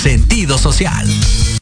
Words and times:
sentido 0.00 0.56
social. 0.56 1.06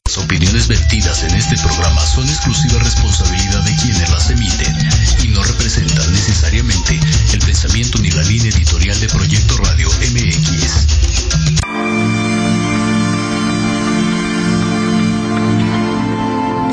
Las 0.06 0.16
opiniones 0.16 0.68
vertidas 0.68 1.24
en 1.24 1.34
este 1.34 1.56
programa 1.56 2.06
son 2.06 2.28
exclusiva 2.28 2.78
responsabilidad 2.78 3.64
de 3.64 3.74
quienes 3.74 4.08
las 4.10 4.30
emiten 4.30 4.76
y 5.24 5.28
no 5.28 5.42
representan 5.42 6.12
necesariamente 6.12 7.00
el 7.32 7.40
pensamiento 7.40 7.98
ni 7.98 8.10
la 8.10 8.22
línea 8.22 8.50
editorial 8.50 9.00
de 9.00 9.08
Proyecto 9.08 9.56
Radio 9.56 9.88
MX. 9.88 10.86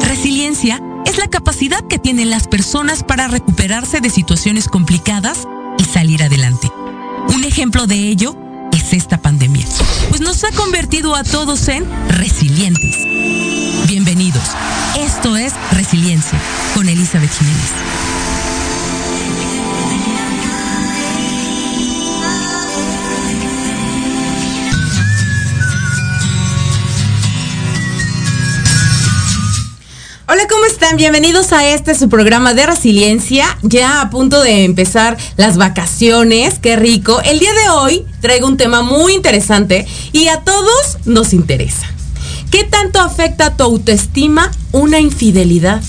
Resiliencia 0.07 0.79
es 1.07 1.17
la 1.17 1.27
capacidad 1.29 1.81
que 1.87 1.97
tienen 1.97 2.29
las 2.29 2.47
personas 2.47 3.01
para 3.03 3.27
recuperarse 3.27 4.01
de 4.01 4.11
situaciones 4.11 4.67
complicadas 4.67 5.47
y 5.79 5.83
salir 5.85 6.21
adelante. 6.21 6.71
Un 7.33 7.43
ejemplo 7.43 7.87
de 7.87 8.07
ello 8.07 8.37
es 8.71 8.93
esta 8.93 9.17
pandemia 9.17 9.54
pues 10.17 10.25
nos 10.25 10.45
ha 10.45 10.51
convertido 10.55 11.13
a 11.13 11.25
todos 11.25 11.67
en 11.67 11.85
resilientes. 12.07 13.05
Bienvenidos. 13.85 14.43
Esto 14.97 15.35
es 15.35 15.53
Resiliencia 15.73 16.39
con 16.73 16.87
Elizabeth 16.87 17.31
Jiménez. 17.31 18.24
Hola, 30.35 30.49
¿cómo 30.49 30.65
están? 30.65 30.97
Bienvenidos 30.97 31.53
a 31.53 31.65
este 31.65 31.95
su 31.95 32.09
programa 32.09 32.53
de 32.53 32.65
resiliencia. 32.65 33.57
Ya 33.61 34.01
a 34.01 34.09
punto 34.09 34.41
de 34.41 34.65
empezar 34.65 35.15
las 35.37 35.55
vacaciones, 35.55 36.59
qué 36.59 36.75
rico. 36.75 37.21
El 37.21 37.39
día 37.39 37.53
de 37.53 37.69
hoy 37.69 38.05
traigo 38.19 38.45
un 38.45 38.57
tema 38.57 38.81
muy 38.81 39.13
interesante 39.13 39.87
y 40.11 40.27
a 40.27 40.41
todos 40.41 40.97
nos 41.05 41.31
interesa. 41.31 41.87
¿Qué 42.51 42.65
tanto 42.65 42.99
afecta 42.99 43.55
tu 43.55 43.63
autoestima 43.63 44.51
una 44.73 44.99
infidelidad? 44.99 45.81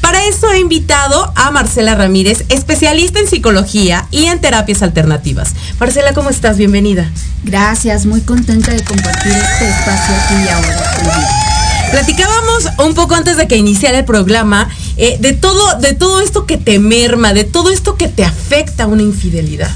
Para 0.00 0.24
eso 0.24 0.50
he 0.50 0.60
invitado 0.60 1.30
a 1.36 1.50
Marcela 1.50 1.94
Ramírez, 1.94 2.46
especialista 2.48 3.20
en 3.20 3.28
psicología 3.28 4.06
y 4.10 4.24
en 4.24 4.40
terapias 4.40 4.82
alternativas. 4.82 5.52
Marcela, 5.78 6.14
¿cómo 6.14 6.30
estás? 6.30 6.56
Bienvenida. 6.56 7.12
Gracias, 7.44 8.06
muy 8.06 8.22
contenta 8.22 8.72
de 8.72 8.82
compartir 8.82 9.32
este 9.32 9.68
espacio 9.68 10.14
aquí 10.14 10.34
y 10.42 10.48
ahora 10.48 11.49
Platicábamos 11.90 12.68
un 12.78 12.94
poco 12.94 13.14
antes 13.14 13.36
de 13.36 13.48
que 13.48 13.56
iniciara 13.56 13.98
el 13.98 14.04
programa 14.04 14.68
eh, 14.96 15.16
de, 15.20 15.32
todo, 15.32 15.78
de 15.80 15.92
todo 15.92 16.20
esto 16.20 16.46
que 16.46 16.56
te 16.56 16.78
merma, 16.78 17.32
de 17.32 17.44
todo 17.44 17.70
esto 17.70 17.96
que 17.96 18.08
te 18.08 18.24
afecta 18.24 18.86
una 18.86 19.02
infidelidad. 19.02 19.70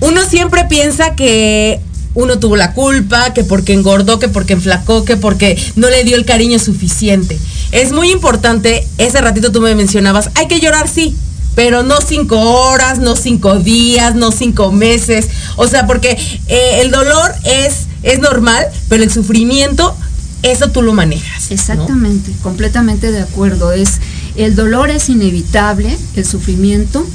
Uno 0.00 0.24
siempre 0.28 0.64
piensa 0.64 1.14
que 1.14 1.80
uno 2.14 2.38
tuvo 2.38 2.56
la 2.56 2.72
culpa, 2.72 3.32
que 3.32 3.44
porque 3.44 3.72
engordó, 3.72 4.18
que 4.18 4.28
porque 4.28 4.54
enflacó, 4.54 5.04
que 5.04 5.16
porque 5.16 5.58
no 5.76 5.88
le 5.88 6.04
dio 6.04 6.16
el 6.16 6.24
cariño 6.24 6.58
suficiente. 6.58 7.38
Es 7.72 7.92
muy 7.92 8.10
importante, 8.10 8.86
ese 8.98 9.20
ratito 9.20 9.52
tú 9.52 9.60
me 9.60 9.74
mencionabas, 9.74 10.30
hay 10.34 10.48
que 10.48 10.60
llorar, 10.60 10.88
sí, 10.88 11.16
pero 11.54 11.82
no 11.82 12.00
cinco 12.00 12.38
horas, 12.38 12.98
no 12.98 13.16
cinco 13.16 13.58
días, 13.58 14.14
no 14.14 14.32
cinco 14.32 14.70
meses. 14.70 15.28
O 15.56 15.66
sea, 15.66 15.86
porque 15.86 16.18
eh, 16.48 16.80
el 16.82 16.90
dolor 16.90 17.34
es, 17.44 17.86
es 18.02 18.18
normal, 18.18 18.66
pero 18.88 19.02
el 19.02 19.10
sufrimiento 19.10 19.96
eso 20.42 20.70
tú 20.70 20.82
lo 20.82 20.92
manejas. 20.92 21.50
Exactamente, 21.50 22.32
completamente 22.42 23.10
de 23.10 23.22
acuerdo. 23.22 23.72
Es 23.72 24.00
el 24.36 24.54
dolor 24.54 24.90
es 24.90 25.08
inevitable, 25.08 25.96
el 26.14 26.24
sufrimiento 26.24 27.06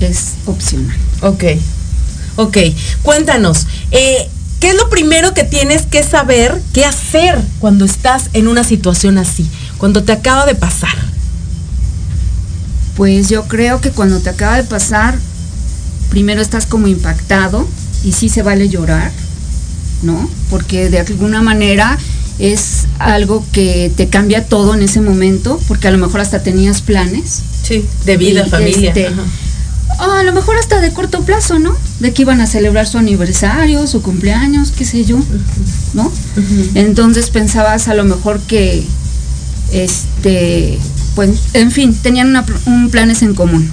es 0.00 0.34
opcional. 0.46 0.96
Ok, 1.22 1.44
ok. 2.36 2.58
Cuéntanos, 3.02 3.66
eh, 3.92 4.28
¿qué 4.60 4.70
es 4.70 4.74
lo 4.74 4.88
primero 4.90 5.32
que 5.32 5.44
tienes 5.44 5.82
que 5.86 6.02
saber, 6.02 6.60
qué 6.72 6.84
hacer 6.84 7.40
cuando 7.60 7.84
estás 7.84 8.30
en 8.32 8.48
una 8.48 8.64
situación 8.64 9.16
así, 9.18 9.48
cuando 9.78 10.02
te 10.02 10.12
acaba 10.12 10.44
de 10.44 10.54
pasar? 10.54 10.96
Pues 12.96 13.28
yo 13.28 13.46
creo 13.46 13.80
que 13.80 13.90
cuando 13.90 14.20
te 14.20 14.30
acaba 14.30 14.56
de 14.56 14.64
pasar, 14.64 15.16
primero 16.10 16.40
estás 16.40 16.66
como 16.66 16.88
impactado 16.88 17.68
y 18.04 18.12
sí 18.12 18.28
se 18.28 18.42
vale 18.42 18.68
llorar, 18.68 19.12
¿no? 20.02 20.28
Porque 20.50 20.90
de 20.90 21.00
alguna 21.00 21.42
manera 21.42 21.98
es 22.38 22.86
algo 22.98 23.44
que 23.52 23.90
te 23.96 24.08
cambia 24.08 24.44
todo 24.44 24.74
en 24.74 24.82
ese 24.82 25.00
momento, 25.00 25.60
porque 25.68 25.88
a 25.88 25.90
lo 25.90 25.98
mejor 25.98 26.20
hasta 26.20 26.42
tenías 26.42 26.82
planes. 26.82 27.40
Sí, 27.62 27.84
de 28.04 28.16
vida, 28.16 28.46
familia. 28.46 28.90
Este, 28.90 29.08
a 29.98 30.22
lo 30.22 30.32
mejor 30.32 30.56
hasta 30.56 30.80
de 30.80 30.92
corto 30.92 31.22
plazo, 31.22 31.58
¿no? 31.58 31.74
De 32.00 32.12
que 32.12 32.22
iban 32.22 32.40
a 32.40 32.46
celebrar 32.46 32.86
su 32.86 32.98
aniversario, 32.98 33.86
su 33.86 34.02
cumpleaños, 34.02 34.72
qué 34.72 34.84
sé 34.84 35.04
yo, 35.04 35.18
¿no? 35.94 36.12
Entonces 36.74 37.30
pensabas 37.30 37.88
a 37.88 37.94
lo 37.94 38.04
mejor 38.04 38.40
que, 38.40 38.84
este, 39.72 40.78
pues, 41.14 41.30
en 41.54 41.70
fin, 41.70 41.94
tenían 41.94 42.44
un 42.66 42.90
planes 42.90 43.22
en 43.22 43.34
común. 43.34 43.70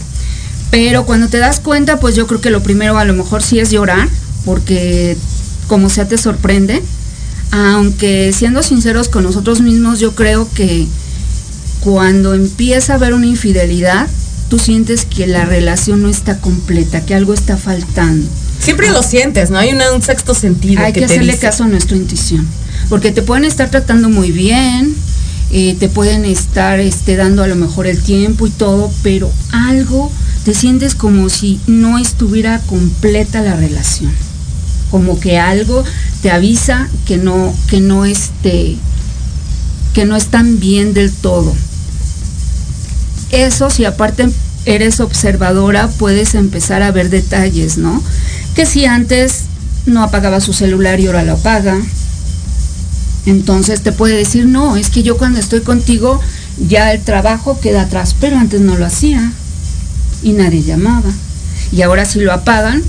Pero 0.72 1.06
cuando 1.06 1.28
te 1.28 1.38
das 1.38 1.60
cuenta, 1.60 2.00
pues 2.00 2.16
yo 2.16 2.26
creo 2.26 2.42
que 2.42 2.50
lo 2.50 2.64
primero 2.64 2.98
a 2.98 3.06
lo 3.06 3.14
mejor 3.14 3.44
sí 3.44 3.60
es 3.60 3.70
llorar, 3.70 4.08
porque 4.46 5.18
como 5.68 5.90
sea 5.90 6.08
te 6.08 6.18
sorprende 6.18 6.82
aunque 7.56 8.34
siendo 8.34 8.64
sinceros 8.64 9.10
con 9.10 9.24
nosotros 9.24 9.62
mismos, 9.62 10.00
yo 10.00 10.16
creo 10.16 10.50
que 10.56 10.88
cuando 11.82 12.34
empieza 12.34 12.94
a 12.94 12.96
haber 12.96 13.14
una 13.14 13.28
infidelidad, 13.28 14.08
tú 14.50 14.58
sientes 14.58 15.06
que 15.06 15.28
la 15.28 15.46
relación 15.46 16.02
no 16.02 16.10
está 16.10 16.40
completa, 16.40 17.06
que 17.06 17.14
algo 17.14 17.32
está 17.32 17.56
faltando. 17.56 18.28
Siempre 18.60 18.90
lo 18.90 19.04
sientes, 19.04 19.52
¿no? 19.52 19.60
Hay 19.60 19.72
un 19.72 20.02
sexto 20.02 20.34
sentido. 20.34 20.82
Hay 20.82 20.94
que, 20.94 21.06
hacerle 21.06 21.38
caso 21.38 21.66
a 21.66 21.68
nuestra 21.68 21.96
intuición. 21.96 22.48
Porque 22.90 23.12
te 23.12 23.22
pueden 23.22 23.46
estar 23.46 23.70
tratando 23.70 24.10
muy 24.10 24.32
bien, 24.32 24.96
eh, 25.52 25.76
te 25.80 25.90
pueden 25.90 26.26
estar 26.26 26.80
este, 26.80 27.16
dando 27.16 27.44
a 27.44 27.48
lo 27.48 27.56
mejor 27.56 27.86
el 27.86 28.02
tiempo 28.02 28.48
y 28.48 28.50
todo, 28.50 28.92
pero 29.04 29.32
algo 29.52 30.12
te 30.44 30.56
sientes 30.56 30.96
como 30.96 31.30
si 31.30 31.60
no 31.68 32.00
estuviera 32.00 32.60
completa 32.62 33.44
la 33.44 33.56
relación. 33.56 34.12
Como 34.94 35.20
que 35.20 35.40
algo 35.40 35.84
te 36.22 36.30
avisa 36.30 36.88
que 37.08 37.18
no, 37.18 37.52
que 37.68 37.82
no 37.82 38.06
esté, 38.06 38.76
que 39.96 40.06
no 40.06 40.16
están 40.16 40.60
bien 40.60 40.94
del 40.94 41.12
todo. 41.12 41.52
Eso 43.32 43.72
si 43.72 43.86
aparte 43.86 44.30
eres 44.66 45.00
observadora, 45.00 45.88
puedes 45.88 46.36
empezar 46.36 46.84
a 46.84 46.92
ver 46.92 47.10
detalles, 47.10 47.80
¿no? 47.80 48.04
Que 48.54 48.68
si 48.68 48.86
antes 48.86 49.46
no 49.88 50.04
apagaba 50.04 50.40
su 50.40 50.54
celular 50.54 51.00
y 51.00 51.08
ahora 51.08 51.24
lo 51.24 51.34
apaga. 51.34 51.76
Entonces 53.26 53.82
te 53.82 53.94
puede 53.94 54.16
decir, 54.16 54.46
no, 54.46 54.78
es 54.78 54.92
que 54.92 55.02
yo 55.02 55.18
cuando 55.18 55.40
estoy 55.40 55.62
contigo 55.62 56.22
ya 56.70 56.94
el 56.94 57.02
trabajo 57.02 57.60
queda 57.60 57.82
atrás, 57.82 58.16
pero 58.22 58.38
antes 58.38 58.62
no 58.62 58.78
lo 58.78 58.86
hacía 58.86 59.32
y 60.22 60.34
nadie 60.34 60.62
llamaba. 60.62 61.10
Y 61.72 61.82
ahora 61.82 62.06
si 62.06 62.20
lo 62.20 62.32
apagan, 62.32 62.84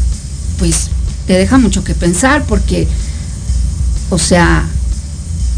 pues 0.59 0.91
te 1.27 1.35
deja 1.35 1.59
mucho 1.59 1.85
que 1.85 1.95
pensar 1.95 2.45
porque, 2.47 2.87
o 4.11 4.19
sea, 4.19 4.69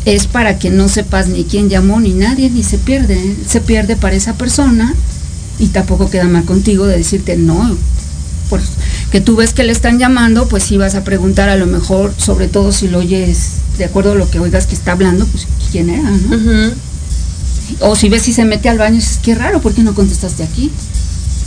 es 0.04 0.26
para 0.26 0.58
que 0.58 0.70
no 0.70 0.88
sepas 0.88 1.28
ni 1.28 1.44
quién 1.44 1.68
llamó 1.68 2.00
ni 2.00 2.10
nadie, 2.10 2.48
ni 2.48 2.62
se 2.62 2.78
pierde. 2.78 3.36
Se 3.46 3.60
pierde 3.60 3.96
para 3.96 4.14
esa 4.14 4.34
persona 4.34 4.94
y 5.58 5.68
tampoco 5.68 6.10
queda 6.10 6.24
mal 6.24 6.44
contigo 6.44 6.86
de 6.86 6.96
decirte 6.96 7.36
no. 7.36 7.76
Pues, 8.48 8.62
que 9.10 9.20
tú 9.20 9.36
ves 9.36 9.52
que 9.52 9.64
le 9.64 9.72
están 9.72 9.98
llamando, 9.98 10.48
pues 10.48 10.62
si 10.62 10.76
vas 10.76 10.94
a 10.94 11.02
preguntar 11.02 11.48
a 11.48 11.56
lo 11.56 11.66
mejor, 11.66 12.14
sobre 12.16 12.46
todo 12.46 12.70
si 12.70 12.88
lo 12.88 12.98
oyes 12.98 13.54
de 13.78 13.84
acuerdo 13.84 14.12
a 14.12 14.14
lo 14.14 14.30
que 14.30 14.38
oigas 14.38 14.66
que 14.66 14.74
está 14.74 14.92
hablando, 14.92 15.26
pues 15.26 15.46
quién 15.72 15.90
era, 15.90 16.10
¿no? 16.10 16.72
O 17.80 17.96
si 17.96 18.08
ves 18.08 18.22
si 18.22 18.32
se 18.32 18.44
mete 18.44 18.68
al 18.68 18.78
baño, 18.78 18.98
es 18.98 19.18
que 19.18 19.34
raro, 19.34 19.60
¿por 19.60 19.74
qué 19.74 19.82
no 19.82 19.94
contestaste 19.94 20.44
aquí? 20.44 20.70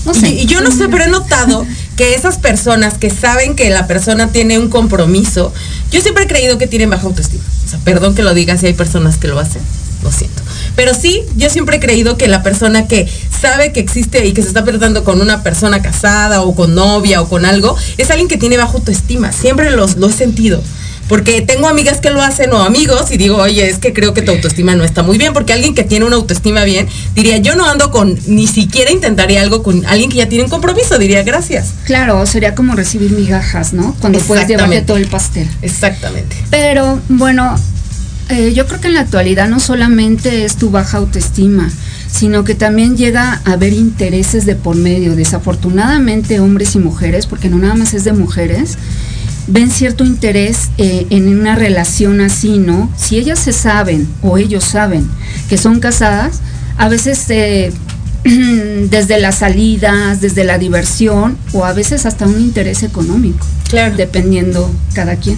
No 0.06 0.14
sé. 0.14 0.30
Y, 0.30 0.46
yo 0.46 0.62
no 0.62 0.72
sé, 0.72 0.88
pero 0.90 1.04
he 1.06 1.10
notado 1.10 1.66
que 1.96 2.16
esas 2.16 2.38
personas 2.38 2.98
que 2.98 3.10
saben 3.10 3.56
que 3.56 3.70
la 3.70 3.88
persona 3.88 4.32
tiene 4.32 4.58
un 4.58 4.70
compromiso, 4.70 5.54
yo 5.92 6.02
siempre 6.02 6.24
he 6.24 6.28
creído 6.28 6.58
que 6.58 6.68
tienen 6.68 6.90
baja 6.90 7.06
autoestima. 7.06 7.44
O 7.66 7.70
sea, 7.70 7.80
perdón 7.80 8.16
que 8.16 8.24
lo 8.24 8.34
diga 8.34 8.58
si 8.58 8.68
hay 8.68 8.74
personas 8.74 9.18
que 9.18 9.28
lo 9.28 9.40
hacen, 9.40 9.62
lo 10.04 10.12
siento. 10.12 10.42
Pero 10.76 10.94
sí, 10.94 11.24
yo 11.36 11.50
siempre 11.50 11.78
he 11.78 11.80
creído 11.80 12.18
que 12.18 12.28
la 12.28 12.42
persona 12.42 12.88
que 12.88 13.08
sabe 13.42 13.74
que 13.74 13.80
existe 13.82 14.26
y 14.26 14.34
que 14.34 14.42
se 14.42 14.48
está 14.48 14.64
tratando 14.64 15.04
con 15.04 15.22
una 15.22 15.44
persona 15.44 15.82
casada 15.82 16.42
o 16.42 16.56
con 16.56 16.74
novia 16.74 17.22
o 17.22 17.28
con 17.28 17.46
algo, 17.46 17.76
es 17.98 18.10
alguien 18.10 18.28
que 18.28 18.38
tiene 18.38 18.58
baja 18.58 18.74
autoestima. 18.74 19.32
Siempre 19.32 19.70
lo 19.72 19.86
he 19.86 20.12
sentido. 20.14 20.64
Porque 21.10 21.42
tengo 21.42 21.68
amigas 21.68 22.00
que 22.00 22.12
lo 22.12 22.22
hacen 22.22 22.54
o 22.54 22.62
amigos 22.62 23.12
y 23.12 23.18
digo, 23.18 23.38
oye, 23.38 23.68
es 23.68 23.80
que 23.80 23.92
creo 23.94 24.14
que 24.14 24.22
tu 24.22 24.32
autoestima 24.32 24.76
no 24.76 24.84
está 24.84 25.04
muy 25.04 25.18
bien, 25.18 25.34
porque 25.34 25.52
alguien 25.52 25.74
que 25.74 25.84
tiene 25.84 26.06
una 26.06 26.16
autoestima 26.16 26.64
bien 26.64 26.88
diría, 27.16 27.38
yo 27.40 27.56
no 27.56 27.66
ando 27.66 27.90
con, 27.90 28.18
ni 28.28 28.46
siquiera 28.46 28.92
intentaría 28.92 29.42
algo 29.42 29.64
con 29.64 29.86
alguien 29.88 30.12
que 30.12 30.18
ya 30.18 30.30
tiene 30.30 30.44
un 30.44 30.50
compromiso, 30.50 31.00
diría, 31.00 31.24
gracias. 31.24 31.74
Claro, 31.86 32.26
sería 32.28 32.54
como 32.54 32.76
recibir 32.76 33.12
migajas, 33.12 33.74
¿no? 33.74 33.96
Cuando 34.00 34.20
puedes 34.20 34.48
llevarte 34.48 34.82
todo 34.84 34.98
el 34.98 35.08
pastel. 35.08 35.50
Exactamente. 35.64 36.36
Pero 36.52 37.02
bueno, 37.10 37.56
eh, 38.30 38.54
yo 38.54 38.68
creo 38.68 38.80
que 38.80 38.88
en 38.88 38.94
la 38.94 39.02
actualidad 39.02 39.50
no 39.50 39.60
solamente 39.60 40.46
es 40.46 40.58
tu 40.58 40.70
baja 40.70 40.98
autoestima, 40.98 41.72
sino 42.12 42.44
que 42.44 42.54
también 42.54 42.96
llega 42.96 43.42
a 43.46 43.54
haber 43.54 43.74
intereses 43.74 44.46
de 44.46 44.56
por 44.56 44.76
medio. 44.76 45.16
Desafortunadamente, 45.16 46.40
hombres 46.40 46.76
y 46.76 46.80
mujeres, 46.80 47.26
porque 47.26 47.50
no 47.50 47.58
nada 47.58 47.74
más 47.74 47.96
es 47.96 48.04
de 48.04 48.14
mujeres, 48.14 48.78
ven 49.50 49.72
cierto 49.72 50.06
interés 50.06 50.70
eh, 50.78 51.08
en 51.10 51.28
una 51.28 51.56
relación 51.56 52.22
así, 52.22 52.60
¿no? 52.60 52.90
Si 52.96 53.18
ellas 53.18 53.40
se 53.40 53.52
saben 53.52 54.08
o 54.22 54.38
ellos 54.38 54.64
saben 54.64 55.10
que 55.50 55.58
son 55.58 55.80
casadas, 55.80 56.42
a 56.78 56.88
veces 56.88 57.26
eh, 57.30 57.74
desde 58.24 59.20
las 59.20 59.40
salidas, 59.40 60.22
desde 60.22 60.44
la 60.44 60.58
diversión 60.58 61.38
o 61.54 61.66
a 61.66 61.74
veces 61.74 62.06
hasta 62.06 62.26
un 62.26 62.40
interés 62.40 62.84
económico, 62.84 63.46
claro. 63.70 63.96
dependiendo 63.96 64.72
cada 64.94 65.16
quien. 65.16 65.38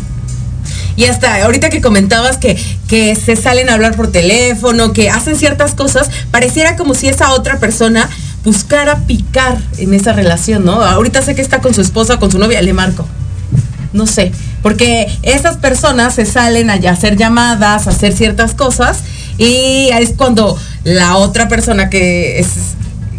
Y 0.97 1.05
hasta 1.05 1.43
ahorita 1.43 1.69
que 1.69 1.79
comentabas 1.81 2.37
que, 2.37 2.61
que 2.87 3.15
se 3.15 3.37
salen 3.37 3.69
a 3.69 3.75
hablar 3.75 3.95
por 3.95 4.11
teléfono, 4.11 4.91
que 4.91 5.09
hacen 5.09 5.37
ciertas 5.37 5.73
cosas, 5.73 6.09
pareciera 6.31 6.75
como 6.75 6.93
si 6.95 7.07
esa 7.07 7.31
otra 7.31 7.59
persona 7.59 8.09
buscara 8.43 8.99
picar 9.07 9.57
en 9.77 9.93
esa 9.93 10.11
relación, 10.11 10.65
¿no? 10.65 10.83
Ahorita 10.83 11.21
sé 11.21 11.33
que 11.33 11.41
está 11.41 11.61
con 11.61 11.73
su 11.73 11.81
esposa, 11.81 12.19
con 12.19 12.29
su 12.29 12.39
novia, 12.39 12.61
le 12.61 12.73
marco 12.73 13.07
no 13.93 14.07
sé, 14.07 14.31
porque 14.61 15.07
esas 15.23 15.57
personas 15.57 16.15
se 16.15 16.25
salen 16.25 16.69
a 16.69 16.75
hacer 16.89 17.17
llamadas, 17.17 17.87
a 17.87 17.91
hacer 17.91 18.13
ciertas 18.13 18.53
cosas 18.53 18.99
y 19.37 19.89
es 19.91 20.13
cuando 20.15 20.57
la 20.83 21.17
otra 21.17 21.47
persona 21.47 21.89
que 21.89 22.39
es 22.39 22.47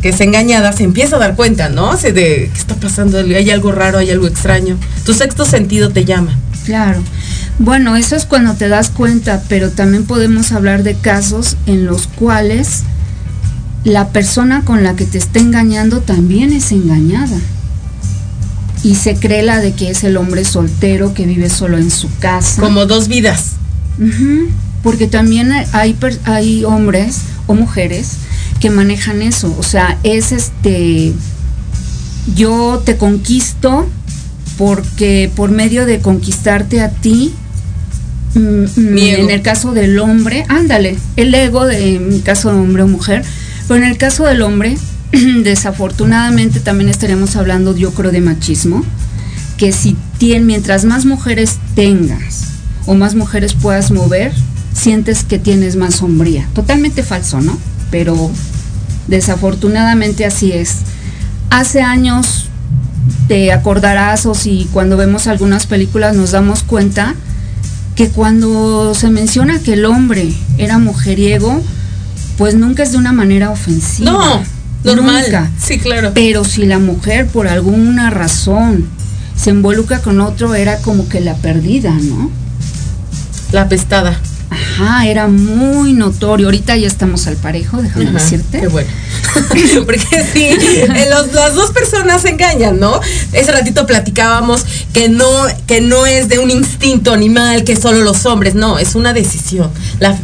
que 0.03 0.09
es 0.09 0.21
engañada 0.21 0.73
se 0.73 0.83
empieza 0.83 1.15
a 1.15 1.21
dar 1.21 1.37
cuenta, 1.37 1.69
¿no? 1.69 1.97
de 1.97 2.13
qué 2.13 2.51
está 2.53 2.75
pasando, 2.75 3.19
hay 3.19 3.51
algo 3.51 3.71
raro, 3.71 3.99
hay 3.99 4.11
algo 4.11 4.27
extraño. 4.27 4.77
Tu 5.05 5.15
sexto 5.15 5.45
sentido 5.45 5.91
te 5.91 6.05
llama. 6.05 6.37
Claro. 6.65 7.01
Bueno, 7.61 7.95
eso 7.97 8.17
es 8.17 8.27
cuando 8.27 8.55
te 8.55 8.69
das 8.69 8.91
cuenta, 8.91 9.43
pero 9.49 9.71
también 9.71 10.05
podemos 10.05 10.51
hablar 10.51 10.83
de 10.83 10.97
casos 10.97 11.57
en 11.67 11.87
los 11.87 12.09
cuales 12.09 12.83
la 13.85 14.09
persona 14.09 14.63
con 14.65 14.83
la 14.83 14.97
que 14.97 15.07
te 15.07 15.19
está 15.19 15.39
engañando 15.39 16.01
también 16.01 16.53
es 16.53 16.73
engañada 16.73 17.37
y 18.83 18.97
se 18.97 19.17
cree 19.17 19.43
la 19.43 19.61
de 19.61 19.73
que 19.73 19.91
es 19.91 20.05
el 20.05 20.17
hombre 20.17 20.45
soltero 20.45 21.15
que 21.15 21.27
vive 21.27 21.49
solo 21.49 21.79
en 21.79 21.91
su 21.91 22.09
casa. 22.19 22.61
Como 22.61 22.87
dos 22.87 23.09
vidas. 23.09 23.53
Porque 24.83 25.07
también 25.07 25.53
hay, 25.53 25.97
hay 26.25 26.65
hombres 26.65 27.19
o 27.47 27.55
mujeres 27.55 28.15
que 28.61 28.71
manejan 28.71 29.23
eso. 29.23 29.55
O 29.59 29.63
sea, 29.63 29.99
es 30.03 30.33
este, 30.33 31.13
yo 32.35 32.83
te 32.85 32.97
conquisto 32.97 33.89
porque 34.59 35.31
por 35.35 35.51
medio 35.51 35.87
de 35.87 36.01
conquistarte 36.01 36.81
a 36.81 36.91
ti, 36.91 37.33
mm, 38.35 38.41
mm, 38.41 38.99
en 38.99 39.31
el 39.31 39.43
caso 39.43 39.73
del 39.73 39.99
hombre, 39.99 40.45
ándale, 40.49 40.97
el 41.17 41.35
ego 41.35 41.67
de 41.67 41.99
mi 41.99 42.21
caso 42.21 42.53
de 42.53 42.59
hombre 42.59 42.83
o 42.83 42.89
mujer, 42.89 43.25
pero 43.69 43.83
en 43.83 43.91
el 43.91 43.97
caso 43.97 44.25
del 44.25 44.43
hombre, 44.43 44.77
desafortunadamente 45.45 46.61
también 46.61 46.89
estaremos 46.89 47.37
hablando, 47.37 47.77
yo 47.77 47.93
creo, 47.93 48.11
de 48.11 48.21
machismo, 48.21 48.85
que 49.57 49.73
si 49.73 49.97
tienes, 50.19 50.47
mientras 50.47 50.85
más 50.85 51.05
mujeres 51.05 51.59
tengas 51.75 52.49
o 52.87 52.95
más 52.95 53.15
mujeres 53.15 53.55
puedas 53.55 53.91
mover, 53.91 54.33
sientes 54.73 55.25
que 55.25 55.39
tienes 55.39 55.77
más 55.77 55.97
sombría. 55.97 56.49
Totalmente 56.55 57.03
falso, 57.03 57.41
¿no? 57.41 57.59
Pero 57.91 58.31
desafortunadamente 59.07 60.25
así 60.25 60.53
es. 60.53 60.79
Hace 61.51 61.83
años 61.83 62.49
te 63.29 63.53
acordarás 63.53 64.27
o 64.27 64.35
si 64.35 64.69
cuando 64.73 64.97
vemos 64.97 65.27
algunas 65.27 65.67
películas 65.67 66.17
nos 66.17 66.31
damos 66.31 66.63
cuenta 66.63 67.15
que 67.95 68.09
cuando 68.09 68.95
se 68.95 69.11
menciona 69.11 69.59
que 69.59 69.75
el 69.75 69.85
hombre 69.85 70.33
era 70.57 70.79
mujeriego, 70.79 71.63
pues 72.39 72.55
nunca 72.55 72.83
es 72.83 72.93
de 72.93 72.99
una 72.99 73.13
manera 73.13 73.51
ofensiva. 73.51 74.11
No, 74.11 74.43
Normal. 74.85 75.51
Sí, 75.61 75.79
claro. 75.79 76.13
Pero 76.15 76.45
si 76.45 76.67
la 76.67 76.79
mujer 76.79 77.27
por 77.27 77.49
alguna 77.49 78.11
razón 78.11 78.87
se 79.37 79.51
involucra 79.51 80.01
con 80.01 80.21
otro, 80.21 80.55
era 80.55 80.79
como 80.79 81.09
que 81.09 81.21
la 81.21 81.35
perdida, 81.37 81.91
¿no? 81.91 82.31
La 83.53 83.69
pestada. 83.69 84.19
Ajá, 84.51 85.07
era 85.07 85.29
muy 85.29 85.95
notorio. 85.95 86.47
Ahorita 86.47 86.77
ya 86.77 86.87
estamos 86.87 87.27
al 87.27 87.37
parejo, 87.37 87.81
déjame 87.81 88.13
decirte. 88.13 88.61
Qué 88.61 88.69
bueno. 88.69 88.91
Porque 89.87 90.07
sí, 90.33 90.51
las 91.09 91.55
dos 91.55 91.71
personas 91.71 92.23
se 92.23 92.31
engañan, 92.31 92.79
¿no? 92.79 93.01
Ese 93.33 93.51
ratito 93.51 93.87
platicábamos 93.87 94.65
que 94.93 95.09
no, 95.09 95.29
que 95.67 95.81
no 95.81 96.05
es 96.05 96.29
de 96.29 96.39
un 96.39 96.51
instinto 96.51 97.13
animal, 97.13 97.65
que 97.65 97.77
solo 97.77 98.03
los 98.03 98.27
hombres, 98.27 98.55
no, 98.55 98.79
es 98.79 98.95
una 98.95 99.15
decisión. 99.15 99.71
la 100.01 100.19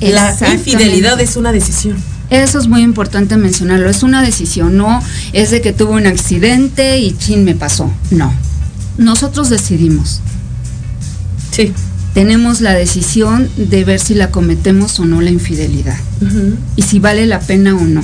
infidelidad 0.52 1.18
es 1.20 1.36
una 1.36 1.52
decisión. 1.52 1.96
Eso 2.30 2.58
es 2.58 2.68
muy 2.68 2.82
importante 2.82 3.37
mencionarlo. 3.37 3.88
Es 3.88 4.02
una 4.02 4.23
decisión, 4.23 4.76
no 4.76 5.02
es 5.32 5.50
de 5.50 5.61
que 5.61 5.73
tuve 5.73 5.92
un 5.92 6.06
accidente 6.06 6.99
y 6.99 7.16
chin 7.16 7.44
me 7.44 7.54
pasó. 7.54 7.90
No. 8.11 8.32
Nosotros 8.99 9.49
decidimos. 9.49 10.20
Sí. 11.50 11.73
Tenemos 12.14 12.61
la 12.61 12.75
decisión 12.75 13.49
de 13.56 13.85
ver 13.85 14.00
si 14.00 14.14
la 14.14 14.30
cometemos 14.30 14.99
o 14.99 15.04
no 15.04 15.20
la 15.20 15.30
infidelidad. 15.30 15.97
Y 16.76 16.82
si 16.82 16.99
vale 16.99 17.26
la 17.26 17.40
pena 17.40 17.75
o 17.76 17.80
no. 17.80 18.02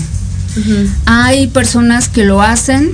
Hay 1.05 1.49
personas 1.49 2.09
que 2.09 2.25
lo 2.25 2.41
hacen 2.41 2.93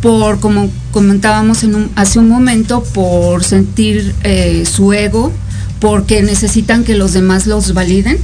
por, 0.00 0.40
como 0.40 0.70
comentábamos 0.90 1.62
en 1.62 1.90
hace 1.94 2.18
un 2.18 2.28
momento, 2.28 2.82
por 2.82 3.44
sentir 3.44 4.14
eh, 4.24 4.64
su 4.66 4.92
ego, 4.92 5.32
porque 5.78 6.22
necesitan 6.22 6.84
que 6.84 6.94
los 6.94 7.12
demás 7.12 7.46
los 7.46 7.74
validen, 7.74 8.18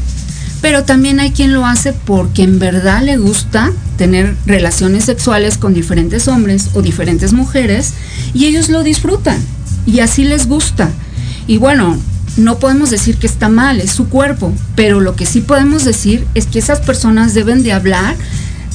pero 0.61 0.85
también 0.85 1.21
hay 1.21 1.33
quien 1.33 1.53
lo 1.53 1.67
hace 1.67 1.93
porque 1.93 2.43
en 2.43 2.59
verdad 2.59 3.03
le 3.03 3.17
gusta 3.17 3.73
tener 3.97 4.37
relaciones 4.47 5.05
sexuales 5.05 5.59
con 5.59 5.75
diferentes 5.75 6.29
hombres 6.29 6.71
o 6.75 6.83
diferentes 6.83 7.33
mujeres 7.33 7.95
y 8.35 8.47
ellos 8.47 8.69
lo 8.69 8.83
disfrutan 8.83 9.39
y 9.87 10.01
así 10.01 10.25
les 10.25 10.47
gusta. 10.47 10.91
Y 11.47 11.59
bueno, 11.59 11.97
no 12.37 12.59
podemos 12.59 12.91
decir 12.91 13.17
que 13.17 13.27
está 13.27 13.49
mal, 13.49 13.81
es 13.81 13.93
su 13.93 14.09
cuerpo, 14.09 14.53
pero 14.75 15.01
lo 15.01 15.17
que 15.17 15.27
sí 15.27 15.41
podemos 15.41 15.85
decir 15.85 16.27
es 16.35 16.47
que 16.47 16.59
esas 16.59 16.81
personas 16.81 17.35
deben 17.35 17.63
de 17.63 17.73
hablar 17.73 18.17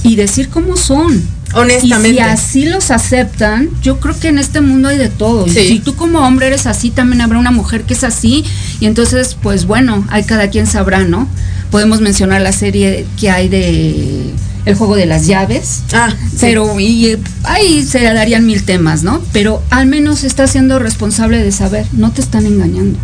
y 0.04 0.16
decir 0.16 0.50
cómo 0.50 0.78
son. 0.78 1.22
Honestamente. 1.54 2.10
Y 2.10 2.14
si 2.14 2.20
así 2.20 2.66
los 2.66 2.92
aceptan, 2.92 3.70
yo 3.82 4.00
creo 4.00 4.18
que 4.18 4.30
en 4.30 4.40
este 4.40 4.62
mundo 4.62 4.88
hay 4.88 4.98
de 4.98 5.10
todo. 5.10 5.46
Y 5.48 5.52
si 5.52 5.80
tú 5.80 5.96
como 5.96 6.20
hombre 6.20 6.48
eres 6.48 6.66
así, 6.66 6.92
también 6.92 7.20
habrá 7.22 7.40
una 7.40 7.52
mujer 7.52 7.84
que 7.84 7.94
es 7.94 8.06
así. 8.06 8.46
Y 8.80 8.86
entonces, 8.86 9.36
pues 9.42 9.66
bueno, 9.66 10.08
hay 10.10 10.24
cada 10.24 10.50
quien 10.50 10.66
sabrá, 10.66 11.04
¿no? 11.04 11.28
Podemos 11.72 12.02
mencionar 12.02 12.42
la 12.42 12.52
serie 12.52 13.06
que 13.20 13.32
hay 13.32 13.48
de 13.48 14.34
el 14.66 14.76
juego 14.76 14.96
de 14.96 15.06
las 15.06 15.26
llaves. 15.26 15.84
Ah, 15.94 16.14
pero 16.40 16.80
y 16.80 17.18
ahí 17.44 17.84
se 17.84 18.02
darían 18.02 18.46
mil 18.46 18.64
temas, 18.64 19.04
¿no? 19.04 19.22
Pero 19.34 19.64
al 19.70 19.88
menos 19.88 20.24
estás 20.24 20.52
siendo 20.52 20.80
responsable 20.80 21.44
de 21.44 21.52
saber, 21.52 21.86
no 21.94 22.12
te 22.12 22.22
están 22.22 22.46
engañando. 22.46 23.00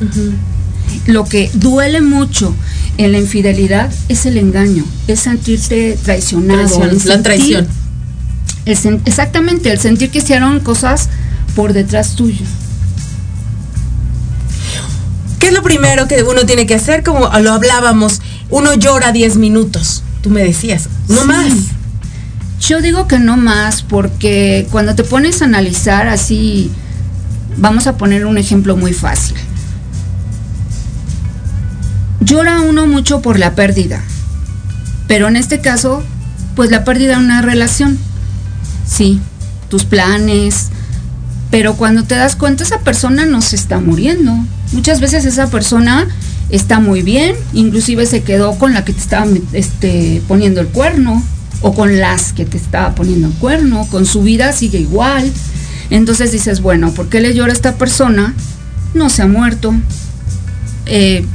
Lo 1.05 1.25
que 1.25 1.49
duele 1.53 2.01
mucho 2.01 2.53
en 2.97 3.11
la 3.11 3.19
infidelidad 3.19 3.91
es 4.09 4.25
el 4.25 4.37
engaño, 4.37 4.83
es 5.07 5.21
sentirte 5.21 5.97
traicionado. 6.03 6.79
la 7.05 7.21
traición. 7.21 7.67
exactamente, 8.65 9.71
el 9.71 9.79
sentir 9.79 10.11
que 10.11 10.19
hicieron 10.19 10.59
cosas 10.59 11.09
por 11.55 11.73
detrás 11.73 12.15
tuyo. 12.15 12.45
¿Qué 15.39 15.47
es 15.47 15.53
lo 15.53 15.63
primero 15.63 16.07
que 16.07 16.23
uno 16.23 16.45
tiene 16.45 16.65
que 16.65 16.75
hacer? 16.75 17.03
Como 17.03 17.29
lo 17.39 17.53
hablábamos, 17.53 18.21
uno 18.49 18.73
llora 18.75 19.11
10 19.11 19.37
minutos 19.37 20.03
tú 20.21 20.29
me 20.29 20.43
decías, 20.43 20.89
no 21.07 21.25
más. 21.25 21.53
Yo 22.59 22.81
digo 22.81 23.07
que 23.07 23.19
no 23.19 23.37
más 23.37 23.81
porque 23.81 24.67
cuando 24.71 24.95
te 24.95 25.03
pones 25.03 25.41
a 25.41 25.45
analizar 25.45 26.07
así, 26.07 26.71
vamos 27.57 27.87
a 27.87 27.97
poner 27.97 28.25
un 28.25 28.37
ejemplo 28.37 28.75
muy 28.75 28.93
fácil. 28.93 29.37
Llora 32.19 32.61
uno 32.61 32.87
mucho 32.87 33.21
por 33.21 33.39
la 33.39 33.55
pérdida, 33.55 34.01
pero 35.07 35.27
en 35.27 35.37
este 35.37 35.61
caso, 35.61 36.03
pues 36.55 36.71
la 36.71 36.83
pérdida 36.83 37.13
de 37.13 37.23
una 37.23 37.41
relación. 37.41 37.97
Sí, 38.85 39.21
tus 39.69 39.85
planes, 39.85 40.69
pero 41.51 41.75
cuando 41.75 42.03
te 42.03 42.15
das 42.15 42.35
cuenta 42.35 42.63
esa 42.63 42.79
persona 42.79 43.25
no 43.25 43.41
se 43.41 43.55
está 43.55 43.79
muriendo. 43.79 44.33
Muchas 44.73 44.99
veces 44.99 45.23
esa 45.25 45.49
persona 45.49 46.07
está 46.49 46.79
muy 46.79 47.01
bien, 47.01 47.35
inclusive 47.53 48.05
se 48.05 48.23
quedó 48.23 48.57
con 48.57 48.73
la 48.73 48.85
que 48.85 48.93
te 48.93 48.99
estaba 48.99 49.27
este, 49.53 50.21
poniendo 50.27 50.61
el 50.61 50.67
cuerno 50.67 51.23
o 51.61 51.73
con 51.73 51.99
las 51.99 52.33
que 52.33 52.45
te 52.45 52.57
estaba 52.57 52.95
poniendo 52.95 53.27
el 53.27 53.33
cuerno, 53.33 53.87
con 53.89 54.05
su 54.05 54.21
vida 54.23 54.53
sigue 54.53 54.79
igual. 54.79 55.31
Entonces 55.89 56.31
dices, 56.31 56.61
bueno, 56.61 56.91
¿por 56.91 57.09
qué 57.09 57.21
le 57.21 57.33
llora 57.33 57.51
a 57.51 57.55
esta 57.55 57.75
persona? 57.75 58.33
No 58.93 59.09
se 59.09 59.23
ha 59.23 59.27
muerto. 59.27 59.73
Eh, 60.85 61.25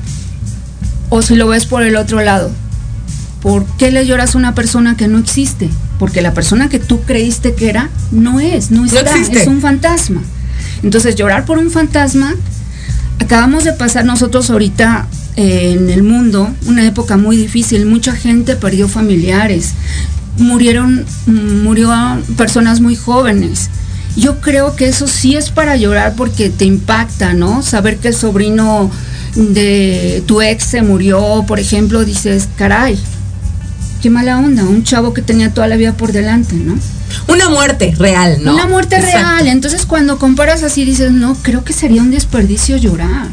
o 1.08 1.22
si 1.22 1.34
lo 1.34 1.48
ves 1.48 1.66
por 1.66 1.82
el 1.82 1.96
otro 1.96 2.22
lado, 2.22 2.50
¿por 3.42 3.66
qué 3.76 3.90
le 3.90 4.06
lloras 4.06 4.34
a 4.34 4.38
una 4.38 4.54
persona 4.54 4.96
que 4.96 5.08
no 5.08 5.18
existe? 5.18 5.68
Porque 5.98 6.22
la 6.22 6.32
persona 6.32 6.68
que 6.68 6.78
tú 6.78 7.02
creíste 7.02 7.54
que 7.54 7.68
era, 7.68 7.90
no 8.10 8.40
es, 8.40 8.70
no 8.70 8.84
está, 8.84 9.16
es 9.16 9.46
un 9.46 9.60
fantasma. 9.60 10.22
Entonces 10.82 11.16
llorar 11.16 11.44
por 11.44 11.58
un 11.58 11.70
fantasma 11.70 12.34
acabamos 13.22 13.64
de 13.64 13.72
pasar 13.72 14.04
nosotros 14.04 14.50
ahorita 14.50 15.06
eh, 15.36 15.76
en 15.78 15.90
el 15.90 16.02
mundo 16.02 16.48
una 16.66 16.86
época 16.86 17.16
muy 17.16 17.36
difícil. 17.36 17.86
Mucha 17.86 18.12
gente 18.12 18.56
perdió 18.56 18.88
familiares, 18.88 19.72
murieron, 20.38 21.04
murió 21.26 21.90
personas 22.36 22.80
muy 22.80 22.96
jóvenes. 22.96 23.70
Yo 24.16 24.40
creo 24.40 24.76
que 24.76 24.88
eso 24.88 25.06
sí 25.06 25.36
es 25.36 25.50
para 25.50 25.76
llorar 25.76 26.14
porque 26.16 26.50
te 26.50 26.66
impacta, 26.66 27.32
¿no? 27.32 27.62
Saber 27.62 27.96
que 27.96 28.08
el 28.08 28.14
sobrino 28.14 28.90
de 29.34 30.22
tu 30.26 30.42
ex 30.42 30.64
se 30.64 30.82
murió, 30.82 31.44
por 31.46 31.58
ejemplo, 31.58 32.04
dices, 32.04 32.48
caray, 32.56 32.98
qué 34.02 34.10
mala 34.10 34.38
onda, 34.38 34.64
un 34.64 34.84
chavo 34.84 35.14
que 35.14 35.22
tenía 35.22 35.54
toda 35.54 35.66
la 35.66 35.76
vida 35.76 35.94
por 35.94 36.12
delante, 36.12 36.56
¿no? 36.56 36.74
Una 37.28 37.48
muerte 37.48 37.94
real, 37.98 38.38
¿no? 38.42 38.54
Una 38.54 38.66
muerte 38.66 39.00
real. 39.00 39.46
Entonces 39.46 39.86
cuando 39.86 40.18
comparas 40.18 40.62
así 40.62 40.84
dices, 40.84 41.10
no, 41.12 41.34
creo 41.42 41.64
que 41.64 41.72
sería 41.72 42.02
un 42.02 42.10
desperdicio 42.10 42.76
llorar. 42.76 43.28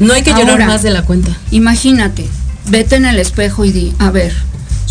No 0.00 0.12
hay 0.12 0.22
que 0.22 0.32
llorar 0.32 0.66
más 0.66 0.82
de 0.82 0.90
la 0.90 1.02
cuenta. 1.02 1.30
Imagínate, 1.50 2.28
vete 2.68 2.96
en 2.96 3.06
el 3.06 3.18
espejo 3.18 3.64
y 3.64 3.72
di, 3.72 3.92
a 3.98 4.10
ver, 4.10 4.34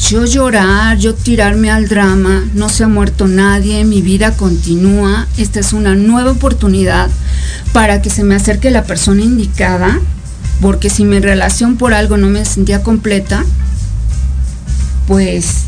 yo 0.10 0.26
llorar, 0.26 0.98
yo 0.98 1.14
tirarme 1.14 1.70
al 1.70 1.88
drama, 1.88 2.44
no 2.54 2.70
se 2.70 2.84
ha 2.84 2.88
muerto 2.88 3.28
nadie, 3.28 3.84
mi 3.84 4.02
vida 4.02 4.32
continúa, 4.36 5.28
esta 5.38 5.60
es 5.60 5.74
una 5.74 5.96
nueva 5.96 6.32
oportunidad 6.32 7.10
para 7.74 8.02
que 8.02 8.10
se 8.10 8.24
me 8.24 8.36
acerque 8.36 8.72
la 8.72 8.84
persona 8.84 9.22
indicada, 9.22 10.00
porque 10.62 10.90
si 10.90 11.04
mi 11.06 11.20
relación 11.20 11.78
por 11.78 11.94
algo 11.94 12.18
no 12.18 12.28
me 12.28 12.44
sentía 12.46 12.82
completa, 12.82 13.44
pues 15.08 15.64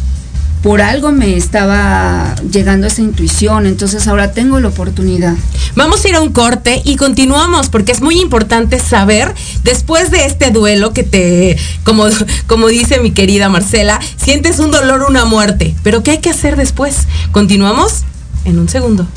por 0.65 0.81
algo 0.81 1.11
me 1.11 1.37
estaba 1.37 2.33
llegando 2.51 2.87
esa 2.87 3.03
intuición, 3.03 3.67
entonces 3.67 4.07
ahora 4.07 4.31
tengo 4.31 4.59
la 4.59 4.69
oportunidad. 4.69 5.35
Vamos 5.75 6.03
a 6.03 6.09
ir 6.09 6.15
a 6.15 6.21
un 6.21 6.31
corte 6.31 6.81
y 6.83 6.95
continuamos 6.95 7.69
porque 7.69 7.91
es 7.91 8.01
muy 8.01 8.19
importante 8.19 8.79
saber 8.79 9.31
después 9.63 10.09
de 10.09 10.25
este 10.25 10.49
duelo 10.49 10.91
que 10.91 11.03
te, 11.03 11.55
como, 11.83 12.05
como 12.47 12.67
dice 12.67 12.99
mi 12.99 13.11
querida 13.11 13.47
Marcela, 13.47 13.99
sientes 14.17 14.57
un 14.57 14.71
dolor, 14.71 15.05
una 15.07 15.23
muerte, 15.23 15.75
pero 15.83 16.01
¿qué 16.01 16.09
hay 16.09 16.17
que 16.17 16.31
hacer 16.31 16.55
después? 16.55 17.05
Continuamos 17.31 18.01
en 18.43 18.57
un 18.57 18.67
segundo. 18.67 19.07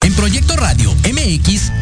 En 0.00 0.14
Proyecto 0.14 0.56
Radio 0.56 0.94
MX, 1.04 1.72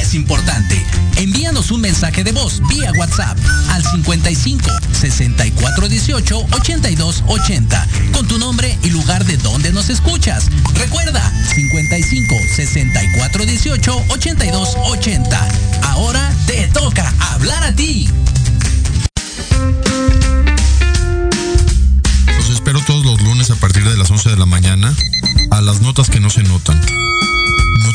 es 0.00 0.14
importante. 0.14 0.84
Envíanos 1.16 1.70
un 1.70 1.80
mensaje 1.80 2.24
de 2.24 2.32
voz 2.32 2.60
vía 2.68 2.92
WhatsApp 2.96 3.38
al 3.70 3.84
55 3.84 4.70
64 4.92 5.88
18 5.88 6.46
82 6.52 7.24
80 7.26 7.88
con 8.12 8.26
tu 8.26 8.38
nombre 8.38 8.78
y 8.82 8.90
lugar 8.90 9.24
de 9.24 9.36
donde 9.36 9.72
nos 9.72 9.88
escuchas. 9.90 10.46
Recuerda 10.74 11.32
55 11.54 12.34
64 12.56 13.46
18 13.46 14.04
82 14.08 14.76
80. 14.86 15.48
Ahora 15.82 16.32
te 16.46 16.66
toca 16.68 17.12
hablar 17.32 17.62
a 17.64 17.72
ti. 17.72 18.08
Los 22.36 22.50
espero 22.50 22.80
todos 22.86 23.04
los 23.04 23.20
lunes 23.22 23.50
a 23.50 23.54
partir 23.56 23.88
de 23.88 23.96
las 23.96 24.10
11 24.10 24.30
de 24.30 24.36
la 24.36 24.46
mañana 24.46 24.94
a 25.50 25.60
las 25.60 25.80
notas 25.80 26.10
que 26.10 26.20
no 26.20 26.30
se 26.30 26.42
notan 26.42 26.80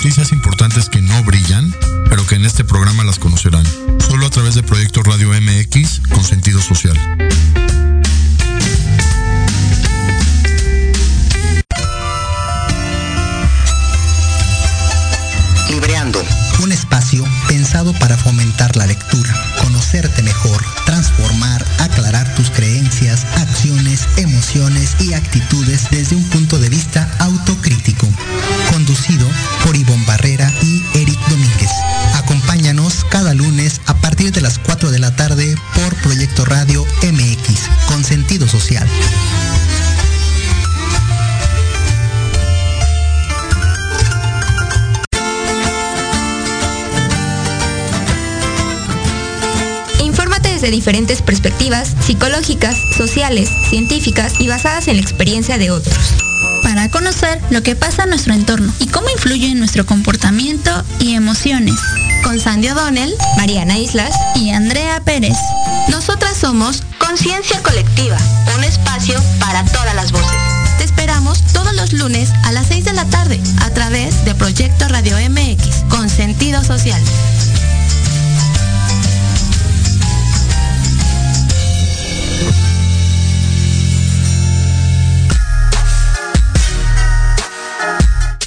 noticias 0.06 0.32
importantes 0.32 0.45
este 2.46 2.64
programa 2.64 3.04
las 3.04 3.18
conocerán, 3.18 3.66
solo 4.00 4.28
a 4.28 4.30
través 4.30 4.56
de 4.56 4.62
Proyecto 4.62 5.02
Radio 5.02 5.30
MX 5.30 6.02
con 6.14 6.24
sentido 6.24 6.62
social. 6.62 6.96
Libreando, 15.70 16.24
un 16.62 16.72
espacio 16.72 17.26
pensado 17.48 17.94
para 17.94 18.18
fomentar 18.18 18.76
la 18.76 18.86
lectura, 18.86 19.34
conocerte 19.64 20.22
mejor, 20.22 20.64
transformar, 20.86 21.66
aclarar 21.80 22.34
tus 22.36 22.50
creencias, 22.52 23.26
acciones, 23.38 24.08
emociones 24.18 24.96
y 25.00 25.14
actitudes 25.14 25.90
desde 25.90 26.16
un 26.16 26.24
punto 26.30 26.60
de 26.60 26.70
vista 26.70 27.10
autocrítico. 27.20 28.08
Conducido 28.72 29.28
por 29.64 29.76
Ivonne 29.76 30.06
Barrera 30.06 30.54
4 34.86 34.92
de 34.92 35.00
la 35.00 35.16
tarde 35.16 35.56
por 35.74 35.96
Proyecto 35.96 36.46
Radio 36.46 36.86
MX, 37.02 37.62
con 37.88 38.04
sentido 38.04 38.48
social. 38.48 38.88
de 50.62 50.72
diferentes 50.72 51.22
perspectivas 51.22 51.94
psicológicas, 52.00 52.76
sociales, 52.98 53.50
científicas 53.70 54.34
y 54.40 54.48
basadas 54.48 54.88
en 54.88 54.96
la 54.96 55.04
experiencia 55.04 55.60
de 55.60 55.70
otros. 55.70 55.96
Para 56.64 56.90
conocer 56.90 57.40
lo 57.52 57.62
que 57.62 57.76
pasa 57.76 58.04
en 58.04 58.10
nuestro 58.10 58.34
entorno 58.34 58.74
y 58.80 58.88
cómo 58.88 59.10
influye 59.10 59.52
en 59.52 59.60
nuestro 59.60 59.86
comportamiento 59.86 60.72
y 61.00 61.14
emociones. 61.14 61.76
Con 62.26 62.40
Sandy 62.40 62.70
O'Donnell, 62.70 63.16
Mariana 63.38 63.78
Islas 63.78 64.16
y 64.34 64.50
Andrea 64.50 65.00
Pérez. 65.00 65.38
Nosotras 65.90 66.36
somos 66.36 66.82
Conciencia 66.98 67.62
Colectiva, 67.62 68.18
un 68.58 68.64
espacio 68.64 69.22
para 69.40 69.64
todas 69.66 69.94
las 69.94 70.12
voces. 70.12 70.36
Te 70.80 70.86
esperamos. 70.86 71.40
todos 71.54 71.74
los 71.76 71.94
lunes 71.94 72.32
a 72.44 72.52
las 72.52 72.66
6 72.68 72.86
de 72.86 72.94
la 72.94 73.06
tarde 73.06 73.40
a 73.62 73.70
través 73.70 74.26
de 74.26 74.34
Proyecto 74.34 74.88
Radio 74.88 75.18
MX 75.30 75.84
con 75.88 76.10
sentido 76.10 76.64
social. 76.64 77.02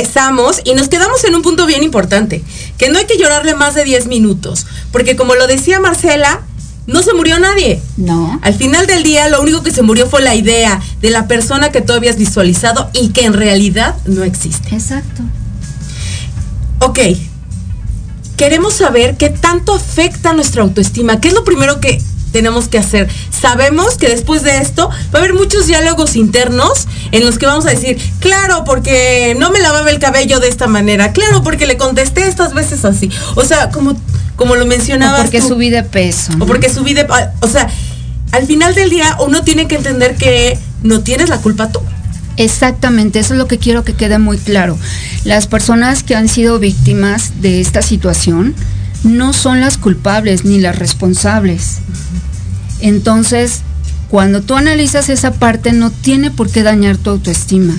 Regresamos 0.00 0.60
y 0.64 0.74
nos 0.74 0.88
quedamos 0.88 1.24
en 1.24 1.34
un 1.34 1.42
punto 1.42 1.66
bien 1.66 1.82
importante, 1.82 2.42
que 2.78 2.88
no 2.88 2.98
hay 2.98 3.06
que 3.06 3.18
llorarle 3.18 3.54
más 3.54 3.74
de 3.74 3.84
10 3.84 4.06
minutos, 4.06 4.66
porque 4.92 5.16
como 5.16 5.34
lo 5.34 5.46
decía 5.46 5.80
Marcela, 5.80 6.40
no 6.86 7.02
se 7.02 7.12
murió 7.12 7.38
nadie. 7.38 7.80
No. 7.96 8.40
Al 8.42 8.54
final 8.54 8.86
del 8.86 9.02
día 9.02 9.28
lo 9.28 9.42
único 9.42 9.62
que 9.62 9.70
se 9.70 9.82
murió 9.82 10.06
fue 10.06 10.22
la 10.22 10.34
idea 10.34 10.80
de 11.00 11.10
la 11.10 11.28
persona 11.28 11.70
que 11.70 11.82
tú 11.82 11.92
habías 11.92 12.16
visualizado 12.16 12.90
y 12.94 13.10
que 13.10 13.24
en 13.24 13.34
realidad 13.34 13.94
no 14.06 14.24
existe. 14.24 14.74
Exacto. 14.74 15.22
Ok. 16.80 16.98
Queremos 18.36 18.72
saber 18.72 19.18
qué 19.18 19.28
tanto 19.28 19.74
afecta 19.74 20.32
nuestra 20.32 20.62
autoestima. 20.62 21.20
¿Qué 21.20 21.28
es 21.28 21.34
lo 21.34 21.44
primero 21.44 21.78
que 21.78 22.00
tenemos 22.32 22.68
que 22.68 22.78
hacer? 22.78 23.08
Sabemos 23.30 23.96
que 23.96 24.08
después 24.08 24.42
de 24.42 24.58
esto 24.58 24.88
va 25.14 25.18
a 25.18 25.22
haber 25.22 25.34
muchos 25.34 25.66
diálogos 25.66 26.16
internos 26.16 26.86
en 27.12 27.24
los 27.24 27.38
que 27.38 27.46
vamos 27.46 27.66
a 27.66 27.70
decir, 27.70 27.98
claro, 28.20 28.64
porque 28.64 29.36
no 29.38 29.50
me 29.50 29.60
lavaba 29.60 29.90
el 29.90 29.98
cabello 29.98 30.40
de 30.40 30.48
esta 30.48 30.66
manera, 30.66 31.12
claro, 31.12 31.42
porque 31.42 31.66
le 31.66 31.76
contesté 31.76 32.26
estas 32.26 32.54
veces 32.54 32.84
así. 32.84 33.10
O 33.34 33.44
sea, 33.44 33.70
como, 33.70 33.96
como 34.36 34.56
lo 34.56 34.66
mencionabas. 34.66 35.20
O 35.20 35.22
porque 35.24 35.40
tú. 35.40 35.48
subí 35.48 35.70
de 35.70 35.82
peso. 35.82 36.32
¿no? 36.36 36.44
O 36.44 36.46
porque 36.46 36.70
subí 36.70 36.94
de... 36.94 37.06
O 37.40 37.48
sea, 37.48 37.68
al 38.32 38.46
final 38.46 38.74
del 38.74 38.90
día 38.90 39.16
uno 39.20 39.42
tiene 39.42 39.66
que 39.66 39.76
entender 39.76 40.16
que 40.16 40.58
no 40.82 41.00
tienes 41.00 41.28
la 41.28 41.38
culpa 41.38 41.70
tú. 41.70 41.80
Exactamente, 42.36 43.18
eso 43.18 43.34
es 43.34 43.38
lo 43.38 43.46
que 43.46 43.58
quiero 43.58 43.84
que 43.84 43.92
quede 43.92 44.18
muy 44.18 44.38
claro. 44.38 44.78
Las 45.24 45.46
personas 45.46 46.02
que 46.02 46.14
han 46.14 46.28
sido 46.28 46.58
víctimas 46.58 47.42
de 47.42 47.60
esta 47.60 47.82
situación 47.82 48.54
no 49.04 49.32
son 49.32 49.60
las 49.60 49.76
culpables 49.78 50.44
ni 50.44 50.58
las 50.58 50.78
responsables. 50.78 51.78
Entonces, 52.80 53.62
cuando 54.10 54.42
tú 54.42 54.54
analizas 54.54 55.08
esa 55.08 55.32
parte, 55.32 55.72
no 55.72 55.90
tiene 55.90 56.30
por 56.30 56.50
qué 56.50 56.62
dañar 56.62 56.96
tu 56.96 57.10
autoestima. 57.10 57.74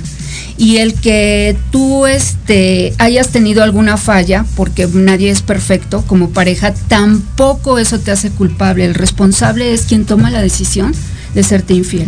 Y 0.58 0.78
el 0.78 0.94
que 0.94 1.58
tú 1.72 2.06
este, 2.06 2.94
hayas 3.00 3.30
tenido 3.30 3.64
alguna 3.64 3.98
falla, 3.98 4.46
porque 4.56 4.88
nadie 4.88 5.30
es 5.30 5.42
perfecto 5.42 6.04
como 6.08 6.30
pareja, 6.30 6.74
tampoco 6.88 7.80
eso 7.80 8.00
te 8.00 8.12
hace 8.12 8.30
culpable. 8.30 8.86
El 8.86 8.94
responsable 8.94 9.74
es 9.74 9.84
quien 9.84 10.06
toma 10.06 10.30
la 10.30 10.42
decisión 10.42 10.94
de 11.34 11.44
serte 11.44 11.74
infiel. 11.74 12.08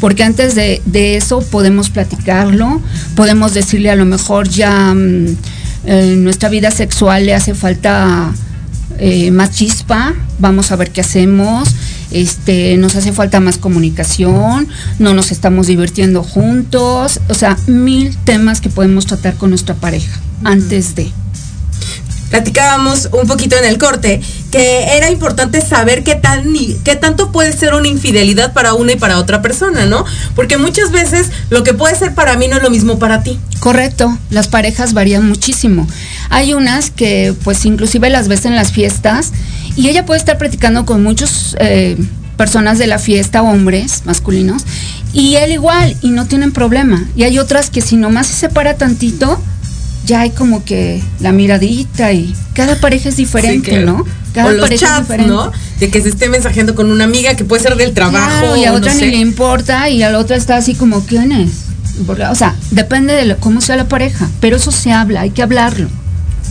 Porque 0.00 0.22
antes 0.22 0.54
de, 0.54 0.80
eso 1.16 1.40
podemos 1.40 1.90
platicarlo, 1.90 2.80
podemos 3.14 3.52
decirle 3.54 3.90
a 3.90 3.96
lo 3.96 4.04
mejor 4.04 4.48
ya 4.48 4.94
mm, 4.94 5.36
en 5.84 6.24
nuestra 6.24 6.48
vida 6.48 6.70
sexual 6.70 7.26
le 7.26 7.34
hace 7.34 7.54
falta 7.54 8.32
eh, 8.98 9.30
más 9.30 9.50
chispa, 9.50 10.14
vamos 10.38 10.70
a 10.72 10.76
ver 10.76 10.90
qué 10.90 11.00
hacemos, 11.00 11.68
este, 12.10 12.76
nos 12.76 12.96
hace 12.96 13.12
falta 13.12 13.40
más 13.40 13.58
comunicación, 13.58 14.68
no 14.98 15.14
nos 15.14 15.32
estamos 15.32 15.66
divirtiendo 15.66 16.22
juntos, 16.22 17.20
o 17.28 17.34
sea, 17.34 17.56
mil 17.66 18.16
temas 18.18 18.60
que 18.60 18.70
podemos 18.70 19.06
tratar 19.06 19.34
con 19.34 19.50
nuestra 19.50 19.74
pareja 19.74 20.20
antes 20.44 20.94
de. 20.94 21.10
Platicábamos 22.30 23.08
un 23.18 23.26
poquito 23.26 23.56
en 23.56 23.64
el 23.64 23.78
corte 23.78 24.20
que 24.50 24.96
era 24.96 25.10
importante 25.10 25.62
saber 25.62 26.04
qué, 26.04 26.14
tan, 26.14 26.52
qué 26.84 26.94
tanto 26.94 27.32
puede 27.32 27.52
ser 27.52 27.72
una 27.72 27.88
infidelidad 27.88 28.52
para 28.52 28.74
una 28.74 28.92
y 28.92 28.96
para 28.96 29.18
otra 29.18 29.40
persona, 29.40 29.86
¿no? 29.86 30.04
Porque 30.34 30.58
muchas 30.58 30.90
veces 30.90 31.30
lo 31.48 31.62
que 31.62 31.72
puede 31.72 31.94
ser 31.94 32.14
para 32.14 32.36
mí 32.36 32.46
no 32.48 32.56
es 32.56 32.62
lo 32.62 32.70
mismo 32.70 32.98
para 32.98 33.22
ti. 33.22 33.38
Correcto, 33.60 34.18
las 34.30 34.48
parejas 34.48 34.92
varían 34.92 35.26
muchísimo. 35.26 35.88
Hay 36.28 36.52
unas 36.52 36.90
que 36.90 37.34
pues 37.44 37.64
inclusive 37.64 38.10
las 38.10 38.28
ves 38.28 38.44
en 38.44 38.56
las 38.56 38.72
fiestas 38.72 39.32
y 39.78 39.88
ella 39.88 40.04
puede 40.04 40.18
estar 40.18 40.36
platicando 40.38 40.84
con 40.84 41.02
muchos 41.02 41.56
eh, 41.60 41.96
personas 42.36 42.78
de 42.78 42.86
la 42.86 42.98
fiesta, 42.98 43.42
hombres 43.42 44.02
masculinos, 44.04 44.64
y 45.12 45.36
él 45.36 45.52
igual, 45.52 45.96
y 46.02 46.10
no 46.10 46.26
tienen 46.26 46.52
problema. 46.52 47.04
Y 47.16 47.22
hay 47.22 47.38
otras 47.38 47.70
que 47.70 47.80
si 47.80 47.96
nomás 47.96 48.26
se 48.26 48.34
separa 48.34 48.74
tantito, 48.74 49.40
ya 50.04 50.20
hay 50.20 50.30
como 50.30 50.64
que 50.64 51.02
la 51.20 51.32
miradita 51.32 52.12
y 52.12 52.34
cada 52.54 52.80
pareja 52.80 53.08
es 53.08 53.16
diferente, 53.16 53.78
Sí. 53.78 53.84
¿no? 53.84 54.04
Cada 54.34 54.48
o 54.48 54.52
los 54.52 54.60
pareja 54.62 54.84
es 54.84 54.90
chats, 54.90 55.00
diferente. 55.08 55.32
¿no? 55.32 55.52
De 55.80 55.90
que 55.90 56.00
se 56.02 56.08
esté 56.08 56.28
mensajeando 56.28 56.74
con 56.74 56.90
una 56.90 57.04
amiga 57.04 57.34
que 57.34 57.44
puede 57.44 57.62
ser 57.62 57.76
del 57.76 57.92
trabajo. 57.92 58.40
Claro, 58.40 58.56
y 58.56 58.64
a 58.64 58.72
otra 58.72 58.92
no 58.92 58.98
ni 59.00 59.04
sé. 59.06 59.10
le 59.10 59.16
importa 59.18 59.88
y 59.90 60.02
a 60.02 60.10
la 60.10 60.18
otra 60.18 60.36
está 60.36 60.56
así 60.56 60.74
como, 60.74 61.04
¿quién 61.04 61.32
es? 61.32 61.50
O 62.08 62.34
sea, 62.34 62.54
depende 62.70 63.14
de 63.14 63.24
lo- 63.24 63.36
cómo 63.38 63.60
sea 63.60 63.76
la 63.76 63.88
pareja, 63.88 64.28
pero 64.40 64.56
eso 64.56 64.70
se 64.70 64.92
habla, 64.92 65.22
hay 65.22 65.30
que 65.30 65.42
hablarlo. 65.42 65.88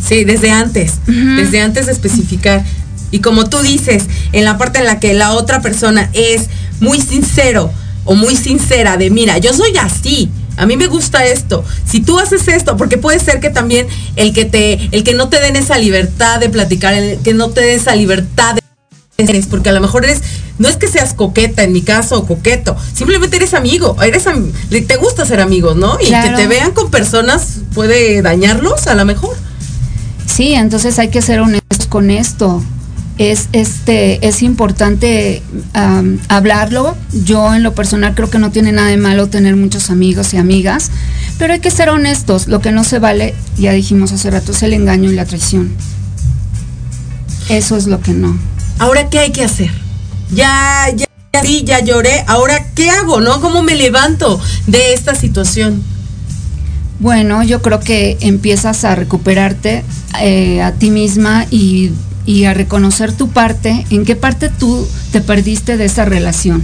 Sí, 0.07 0.23
desde 0.23 0.51
antes, 0.51 0.93
desde 1.07 1.61
antes 1.61 1.85
de 1.87 1.91
especificar. 1.93 2.63
Y 3.11 3.19
como 3.19 3.49
tú 3.49 3.59
dices, 3.59 4.05
en 4.33 4.43
la 4.45 4.57
parte 4.57 4.79
en 4.79 4.85
la 4.85 4.99
que 4.99 5.13
la 5.13 5.31
otra 5.33 5.61
persona 5.61 6.09
es 6.13 6.47
muy 6.79 6.99
sincero 7.01 7.71
o 8.05 8.15
muy 8.15 8.35
sincera 8.35 8.97
de, 8.97 9.09
mira, 9.09 9.37
yo 9.37 9.53
soy 9.53 9.75
así, 9.77 10.29
a 10.57 10.65
mí 10.65 10.75
me 10.77 10.87
gusta 10.87 11.25
esto. 11.25 11.63
Si 11.85 12.01
tú 12.01 12.19
haces 12.19 12.47
esto, 12.47 12.77
porque 12.77 12.97
puede 12.97 13.19
ser 13.19 13.39
que 13.39 13.49
también 13.49 13.87
el 14.15 14.33
que 14.33 14.45
te, 14.45 14.89
el 14.91 15.03
que 15.03 15.13
no 15.13 15.29
te 15.29 15.39
den 15.39 15.55
esa 15.55 15.77
libertad 15.77 16.39
de 16.39 16.49
platicar, 16.49 16.93
el 16.93 17.19
que 17.19 17.33
no 17.33 17.49
te 17.49 17.61
den 17.61 17.79
esa 17.79 17.95
libertad 17.95 18.55
de 18.55 18.61
eres, 19.19 19.47
porque 19.47 19.69
a 19.69 19.73
lo 19.73 19.81
mejor 19.81 20.03
eres, 20.05 20.21
no 20.59 20.67
es 20.67 20.75
que 20.77 20.87
seas 20.87 21.13
coqueta, 21.15 21.63
en 21.63 21.73
mi 21.73 21.81
caso, 21.81 22.17
o 22.19 22.27
coqueto, 22.27 22.75
simplemente 22.93 23.37
eres 23.37 23.53
amigo, 23.55 23.95
eres 24.03 24.27
am- 24.27 24.51
te 24.69 24.95
gusta 24.97 25.25
ser 25.25 25.39
amigos, 25.41 25.75
¿no? 25.75 25.97
Y 25.99 26.07
Claro. 26.07 26.29
que 26.35 26.43
te 26.43 26.47
vean 26.47 26.71
con 26.71 26.91
personas 26.91 27.57
puede 27.73 28.21
dañarlos 28.21 28.85
a 28.87 28.93
lo 28.95 29.05
mejor. 29.05 29.35
Sí, 30.27 30.53
entonces 30.53 30.99
hay 30.99 31.09
que 31.09 31.21
ser 31.23 31.39
honestos 31.39 31.87
con 31.89 32.11
esto. 32.11 32.63
Es, 33.17 33.49
este, 33.51 34.25
es 34.27 34.43
importante 34.43 35.41
hablarlo. 36.27 36.95
Yo 37.25 37.53
en 37.55 37.63
lo 37.63 37.73
personal 37.73 38.13
creo 38.15 38.29
que 38.29 38.39
no 38.39 38.51
tiene 38.51 38.71
nada 38.71 38.89
de 38.89 38.97
malo 38.97 39.27
tener 39.27 39.55
muchos 39.55 39.89
amigos 39.89 40.33
y 40.33 40.37
amigas, 40.37 40.91
pero 41.39 41.53
hay 41.53 41.59
que 41.59 41.71
ser 41.71 41.89
honestos. 41.89 42.47
Lo 42.47 42.61
que 42.61 42.71
no 42.71 42.83
se 42.83 42.99
vale, 42.99 43.33
ya 43.57 43.71
dijimos 43.71 44.11
hace 44.11 44.29
rato, 44.29 44.51
es 44.51 44.61
el 44.63 44.73
engaño 44.73 45.11
y 45.11 45.15
la 45.15 45.25
traición. 45.25 45.71
Eso 47.49 47.77
es 47.77 47.87
lo 47.87 48.01
que 48.01 48.11
no. 48.11 48.37
Ahora, 48.79 49.09
¿qué 49.09 49.19
hay 49.19 49.31
que 49.31 49.43
hacer? 49.43 49.71
Ya, 50.31 50.87
ya, 50.95 51.05
ya 51.33 51.41
sí, 51.41 51.63
ya 51.63 51.79
lloré. 51.79 52.23
Ahora, 52.27 52.67
¿qué 52.75 52.89
hago, 52.89 53.21
no? 53.21 53.41
¿Cómo 53.41 53.63
me 53.63 53.75
levanto 53.75 54.39
de 54.67 54.93
esta 54.93 55.15
situación? 55.15 55.81
Bueno, 56.99 57.43
yo 57.43 57.61
creo 57.61 57.79
que 57.79 58.17
empiezas 58.21 58.83
a 58.83 58.95
recuperarte 58.95 59.83
eh, 60.19 60.61
a 60.61 60.71
ti 60.73 60.89
misma 60.89 61.45
y, 61.51 61.91
y 62.27 62.43
a 62.43 62.53
reconocer 62.53 63.13
tu 63.13 63.29
parte, 63.29 63.85
en 63.89 64.05
qué 64.05 64.15
parte 64.15 64.49
tú 64.49 64.85
te 65.11 65.21
perdiste 65.21 65.77
de 65.77 65.85
esa 65.85 66.05
relación. 66.05 66.61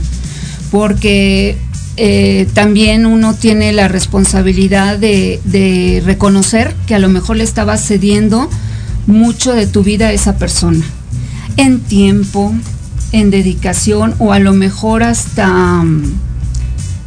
Porque 0.70 1.58
eh, 1.96 2.48
también 2.54 3.06
uno 3.06 3.34
tiene 3.34 3.72
la 3.72 3.88
responsabilidad 3.88 5.00
de, 5.00 6.04
reconocer 6.06 6.76
que 6.86 6.96
a 6.96 7.00
lo 7.00 7.08
mejor 7.08 7.38
le 7.38 7.46
estabas 7.46 7.88
cediendo 7.88 8.50
mucho 9.08 9.54
de 9.54 9.66
tu 9.66 9.84
vida 9.84 10.08
a 10.08 10.12
esa 10.12 10.38
persona. 10.38 10.86
En 11.56 11.80
tiempo, 11.80 12.54
en 13.14 13.32
dedicación 13.32 14.16
o 14.20 14.34
a 14.34 14.40
lo 14.40 14.54
mejor 14.54 15.02
hasta... 15.02 15.82
mm, 15.82 16.14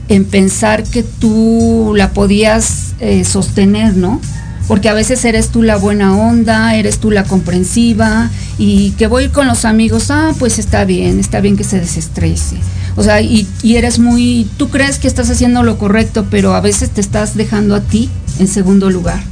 en 0.09 0.25
pensar 0.25 0.85
que 0.85 1.03
tú 1.03 1.93
la 1.97 2.13
podías 2.13 2.95
eh, 3.01 3.25
sostener, 3.25 3.97
¿no? 3.97 4.21
Porque 4.69 4.89
a 4.89 4.95
veces 4.95 5.25
eres 5.25 5.51
tú 5.51 5.63
la 5.63 5.77
buena 5.77 6.17
onda, 6.17 6.75
eres 6.75 6.99
tú 6.99 7.11
la 7.11 7.25
comprensiva 7.25 8.31
y 8.59 8.91
que 8.93 9.07
voy 9.07 9.29
con 9.29 9.47
los 9.47 9.65
amigos, 9.65 10.11
ah, 10.11 10.33
pues 10.39 10.59
está 10.59 10.85
bien, 10.85 11.21
está 11.21 11.41
bien 11.41 11.57
que 11.57 11.65
se 11.65 11.79
desestrese. 11.79 12.57
O 12.97 13.03
sea, 13.03 13.21
y, 13.21 13.47
y 13.63 13.77
eres 13.77 13.99
muy, 13.99 14.49
tú 14.57 14.69
crees 14.69 14.99
que 14.99 15.07
estás 15.07 15.31
haciendo 15.31 15.63
lo 15.63 15.79
correcto, 15.79 16.27
pero 16.31 16.55
a 16.55 16.61
veces 16.61 16.91
te 16.91 17.01
estás 17.01 17.37
dejando 17.37 17.77
a 17.77 17.81
ti 17.81 18.11
en 18.39 18.49
segundo 18.49 18.91
lugar. 18.91 19.23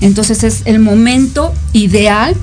Entonces 0.00 0.42
es 0.44 0.62
el 0.64 0.78
momento 0.78 1.52
ideal 1.72 2.34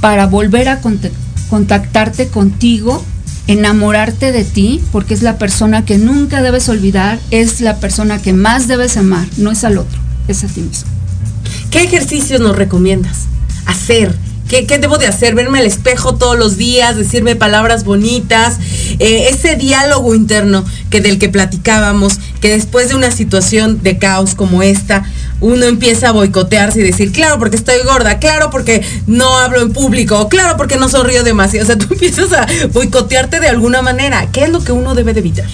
para 0.00 0.26
volver 0.26 0.68
a 0.68 0.80
contact- 0.80 1.12
contactarte 1.50 2.28
contigo 2.28 3.04
enamorarte 3.46 4.30
de 4.30 4.44
ti, 4.44 4.80
porque 4.92 5.12
es 5.12 5.22
la 5.22 5.36
persona 5.36 5.84
que 5.84 5.98
nunca 5.98 6.40
debes 6.40 6.68
olvidar, 6.68 7.18
es 7.32 7.60
la 7.60 7.80
persona 7.80 8.22
que 8.22 8.32
más 8.32 8.68
debes 8.68 8.96
amar, 8.96 9.26
no 9.38 9.50
es 9.50 9.64
al 9.64 9.78
otro, 9.78 9.98
es 10.28 10.44
a 10.44 10.46
ti 10.46 10.60
mismo. 10.60 10.88
¿Qué 11.70 11.82
ejercicios 11.82 12.40
nos 12.40 12.56
recomiendas 12.56 13.26
hacer? 13.66 14.14
¿Qué, 14.48 14.66
debo 14.80 14.98
de 14.98 15.06
hacer? 15.06 15.36
Verme 15.36 15.60
al 15.60 15.66
espejo 15.66 16.16
todos 16.16 16.36
los 16.36 16.56
días, 16.56 16.96
decirme 16.96 17.36
palabras 17.36 17.84
bonitas, 17.84 18.58
eh, 18.98 19.28
ese 19.30 19.54
diálogo 19.54 20.16
interno 20.16 20.64
que 20.90 21.00
del 21.00 21.20
que 21.20 21.28
platicábamos, 21.28 22.18
que 22.40 22.48
después 22.48 22.88
de 22.88 22.96
una 22.96 23.12
situación 23.12 23.80
de 23.84 23.98
caos 23.98 24.34
como 24.34 24.64
esta, 24.64 25.04
uno 25.40 25.66
empieza 25.66 26.08
a 26.08 26.12
boicotearse 26.12 26.80
y 26.80 26.82
decir, 26.82 27.12
claro, 27.12 27.38
porque 27.38 27.54
estoy 27.54 27.76
gorda, 27.84 28.18
claro, 28.18 28.50
porque 28.50 28.84
no 29.06 29.38
hablo 29.38 29.60
en 29.60 29.72
público, 29.72 30.28
claro, 30.28 30.56
porque 30.56 30.76
no 30.76 30.88
sonrío 30.88 31.22
demasiado. 31.22 31.62
O 31.62 31.66
sea, 31.68 31.78
tú 31.86 31.94
empiezas 31.94 32.32
a 32.32 32.48
boicotearte 32.72 33.38
de 33.38 33.48
alguna 33.48 33.82
manera. 33.82 34.26
¿Qué 34.32 34.42
es 34.42 34.50
lo 34.50 34.64
que 34.64 34.72
uno 34.72 34.96
debe 34.96 35.14
de 35.14 35.20
evitar? 35.20 35.48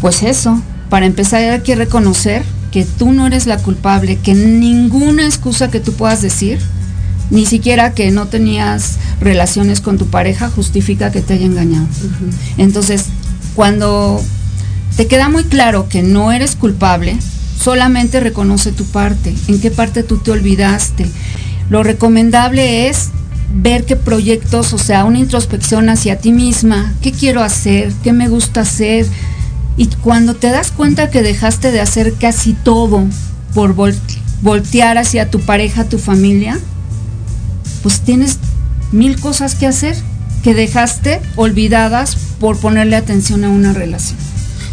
Pues 0.00 0.24
eso, 0.24 0.60
para 0.90 1.06
empezar 1.06 1.44
hay 1.44 1.60
que 1.60 1.76
reconocer 1.76 2.42
que 2.76 2.84
tú 2.84 3.14
no 3.14 3.26
eres 3.26 3.46
la 3.46 3.56
culpable, 3.56 4.18
que 4.18 4.34
ninguna 4.34 5.24
excusa 5.24 5.70
que 5.70 5.80
tú 5.80 5.94
puedas 5.94 6.20
decir, 6.20 6.58
ni 7.30 7.46
siquiera 7.46 7.94
que 7.94 8.10
no 8.10 8.26
tenías 8.26 8.98
relaciones 9.18 9.80
con 9.80 9.96
tu 9.96 10.08
pareja, 10.08 10.50
justifica 10.50 11.10
que 11.10 11.22
te 11.22 11.32
haya 11.32 11.46
engañado. 11.46 11.86
Entonces, 12.58 13.06
cuando 13.54 14.22
te 14.94 15.06
queda 15.06 15.30
muy 15.30 15.44
claro 15.44 15.88
que 15.88 16.02
no 16.02 16.32
eres 16.32 16.54
culpable, 16.54 17.16
solamente 17.58 18.20
reconoce 18.20 18.72
tu 18.72 18.84
parte, 18.84 19.34
en 19.48 19.58
qué 19.58 19.70
parte 19.70 20.02
tú 20.02 20.18
te 20.18 20.32
olvidaste. 20.32 21.06
Lo 21.70 21.82
recomendable 21.82 22.90
es 22.90 23.08
ver 23.54 23.86
qué 23.86 23.96
proyectos, 23.96 24.74
o 24.74 24.78
sea, 24.78 25.06
una 25.06 25.18
introspección 25.18 25.88
hacia 25.88 26.18
ti 26.18 26.30
misma, 26.30 26.92
qué 27.00 27.10
quiero 27.10 27.42
hacer, 27.42 27.90
qué 28.04 28.12
me 28.12 28.28
gusta 28.28 28.60
hacer, 28.60 29.06
y 29.76 29.86
cuando 29.86 30.34
te 30.34 30.50
das 30.50 30.70
cuenta 30.70 31.10
que 31.10 31.22
dejaste 31.22 31.70
de 31.70 31.80
hacer 31.80 32.14
casi 32.14 32.54
todo 32.54 33.04
por 33.54 33.74
voltear 34.42 34.98
hacia 34.98 35.30
tu 35.30 35.40
pareja, 35.40 35.84
tu 35.84 35.98
familia, 35.98 36.58
pues 37.82 38.00
tienes 38.00 38.38
mil 38.92 39.20
cosas 39.20 39.54
que 39.54 39.66
hacer 39.66 39.96
que 40.42 40.54
dejaste 40.54 41.20
olvidadas 41.34 42.16
por 42.38 42.58
ponerle 42.58 42.96
atención 42.96 43.44
a 43.44 43.48
una 43.48 43.72
relación. 43.72 44.18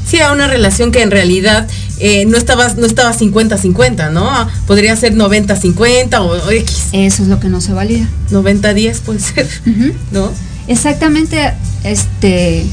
Sí, 0.07 0.19
a 0.19 0.31
una 0.31 0.47
relación 0.47 0.91
que 0.91 1.01
en 1.01 1.11
realidad 1.11 1.67
eh, 1.99 2.25
no 2.25 2.37
estaba 2.37 2.67
no 2.75 2.85
estaba 2.85 3.13
50-50, 3.13 4.11
¿no? 4.11 4.29
Podría 4.67 4.95
ser 4.95 5.15
90-50 5.15 6.19
o, 6.19 6.51
X. 6.51 6.83
Eso 6.91 7.23
es 7.23 7.29
lo 7.29 7.39
que 7.39 7.49
no 7.49 7.61
se 7.61 7.73
valía. 7.73 8.07
90-10 8.29 8.99
puede 8.99 9.19
ser, 9.19 9.47
¿no? 10.11 10.31
Exactamente, 10.67 11.53
este, 11.83 12.65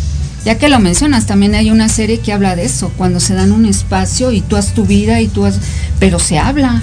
ya 0.45 0.59
que 0.59 0.69
lo 0.69 0.79
mencionas, 0.79 1.27
también 1.27 1.55
hay 1.55 1.71
una 1.71 1.89
serie 1.89 2.21
que 2.21 2.33
habla 2.33 2.57
de 2.57 2.65
eso, 2.65 2.91
cuando 2.97 3.21
se 3.21 3.35
dan 3.35 3.53
un 3.53 3.67
espacio 3.67 4.33
y 4.33 4.41
tú 4.41 4.57
has 4.57 4.75
tu 4.75 4.85
vida 4.85 5.21
y 5.21 5.29
tú 5.29 5.45
has... 5.45 5.59
pero 5.99 6.19
se 6.19 6.39
habla. 6.39 6.83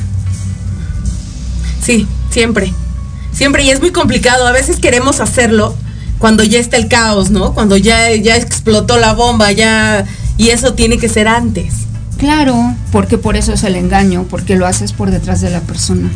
Sí, 1.84 2.08
siempre. 2.30 2.74
Siempre, 3.32 3.64
y 3.64 3.70
es 3.70 3.80
muy 3.80 3.92
complicado. 3.92 4.48
A 4.48 4.52
veces 4.52 4.78
queremos 4.78 5.20
hacerlo 5.20 5.76
cuando 6.20 6.44
ya 6.44 6.60
está 6.60 6.78
el 6.78 6.88
caos, 6.88 7.30
¿no? 7.30 7.54
Cuando 7.54 7.78
ya, 7.78 8.14
ya 8.16 8.36
explotó 8.36 8.98
la 8.98 9.14
bomba, 9.14 9.52
ya... 9.52 10.06
Y 10.38 10.50
eso 10.50 10.74
tiene 10.74 10.98
que 10.98 11.10
ser 11.10 11.28
antes. 11.28 11.74
Claro, 12.18 12.76
porque 12.92 13.18
por 13.18 13.38
eso 13.38 13.54
es 13.54 13.64
el 13.64 13.76
engaño, 13.76 14.26
porque 14.30 14.56
lo 14.56 14.68
haces 14.68 14.92
por 14.92 15.12
detrás 15.12 15.42
de 15.42 15.50
la 15.50 15.62
persona. 15.62 16.10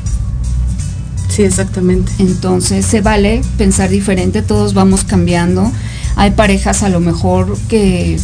Sí, 1.31 1.43
exactamente. 1.43 2.11
Entonces 2.19 2.85
se 2.85 3.01
vale 3.01 3.41
pensar 3.57 3.89
diferente, 3.89 4.41
todos 4.41 4.73
vamos 4.73 5.03
cambiando 5.03 5.71
hay 6.15 6.31
parejas 6.31 6.83
a 6.83 6.89
lo 6.89 6.99
mejor 6.99 7.57
que 7.67 8.17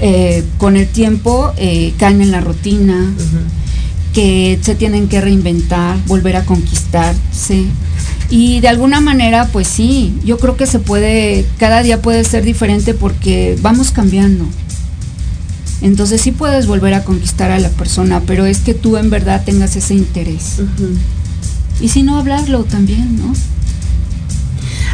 eh, 0.00 0.44
con 0.58 0.76
el 0.76 0.88
tiempo 0.88 1.52
eh, 1.56 1.94
caen 1.98 2.20
en 2.20 2.30
la 2.30 2.40
rutina, 2.40 3.12
que 4.12 4.58
se 4.62 4.74
tienen 4.74 5.08
que 5.08 5.20
reinventar, 5.20 5.96
volver 6.06 6.36
a 6.36 6.44
conquistarse. 6.44 7.64
Y 8.28 8.60
de 8.60 8.68
alguna 8.68 9.00
manera, 9.00 9.48
pues 9.52 9.68
sí, 9.68 10.18
yo 10.24 10.38
creo 10.38 10.56
que 10.56 10.66
se 10.66 10.78
puede, 10.78 11.46
cada 11.58 11.82
día 11.82 12.00
puede 12.00 12.24
ser 12.24 12.44
diferente 12.44 12.94
porque 12.94 13.56
vamos 13.60 13.90
cambiando. 13.90 14.46
Entonces 15.82 16.20
sí 16.20 16.32
puedes 16.32 16.66
volver 16.66 16.94
a 16.94 17.04
conquistar 17.04 17.50
a 17.50 17.58
la 17.58 17.68
persona, 17.68 18.22
pero 18.26 18.46
es 18.46 18.58
que 18.58 18.72
tú 18.72 18.96
en 18.96 19.10
verdad 19.10 19.42
tengas 19.44 19.76
ese 19.76 19.94
interés. 19.94 20.60
Y 21.82 21.88
si 21.88 22.04
no, 22.04 22.18
hablarlo 22.18 22.64
también, 22.64 23.18
¿no? 23.18 23.34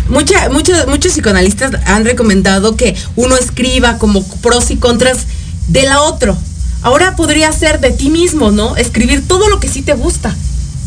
Mucha, 0.09 0.49
muchos, 0.49 0.89
muchos 0.89 1.13
psicoanalistas 1.13 1.73
han 1.85 2.07
recomendado 2.07 2.77
que 2.77 2.97
uno 3.15 3.37
escriba 3.37 3.99
como 3.99 4.25
pros 4.25 4.71
y 4.71 4.77
contras 4.77 5.27
de 5.69 5.83
la 5.83 6.01
otro. 6.01 6.37
Ahora 6.81 7.15
podría 7.15 7.53
ser 7.53 7.79
de 7.81 7.91
ti 7.91 8.09
mismo, 8.09 8.51
¿no? 8.51 8.75
Escribir 8.77 9.27
todo 9.29 9.51
lo 9.51 9.61
que 9.61 9.69
sí 9.69 9.83
te 9.83 9.93
gusta. 9.93 10.35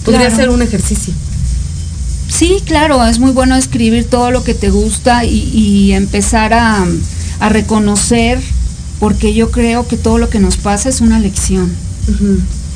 Podría 0.03 0.35
ser 0.35 0.49
un 0.49 0.63
ejercicio. 0.63 1.13
Sí, 2.27 2.63
claro, 2.65 3.05
es 3.05 3.19
muy 3.19 3.31
bueno 3.31 3.55
escribir 3.55 4.05
todo 4.05 4.31
lo 4.31 4.43
que 4.43 4.55
te 4.55 4.71
gusta 4.71 5.23
y, 5.25 5.91
empezar 5.91 6.53
a, 6.53 6.87
reconocer, 7.49 8.39
porque 8.99 9.33
yo 9.33 9.51
creo 9.51 9.87
que 9.87 9.97
todo 9.97 10.17
lo 10.17 10.29
que 10.29 10.39
nos 10.39 10.57
pasa 10.57 10.89
es 10.89 11.01
una 11.01 11.19
lección. 11.19 11.71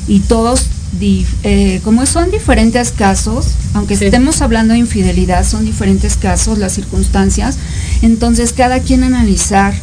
Y 0.06 0.20
todos 0.20 0.66
eh, 1.00 1.80
como 1.84 2.06
son 2.06 2.30
diferentes 2.30 2.90
casos, 2.90 3.46
aunque 3.74 3.94
estemos 3.94 4.40
hablando 4.40 4.72
de 4.72 4.80
infidelidad, 4.80 5.46
son 5.46 5.64
diferentes 5.64 6.16
casos, 6.16 6.58
las 6.58 6.72
circunstancias, 6.72 7.58
entonces 8.02 8.52
cada 8.52 8.80
quien 8.80 9.04
analizar 9.04 9.74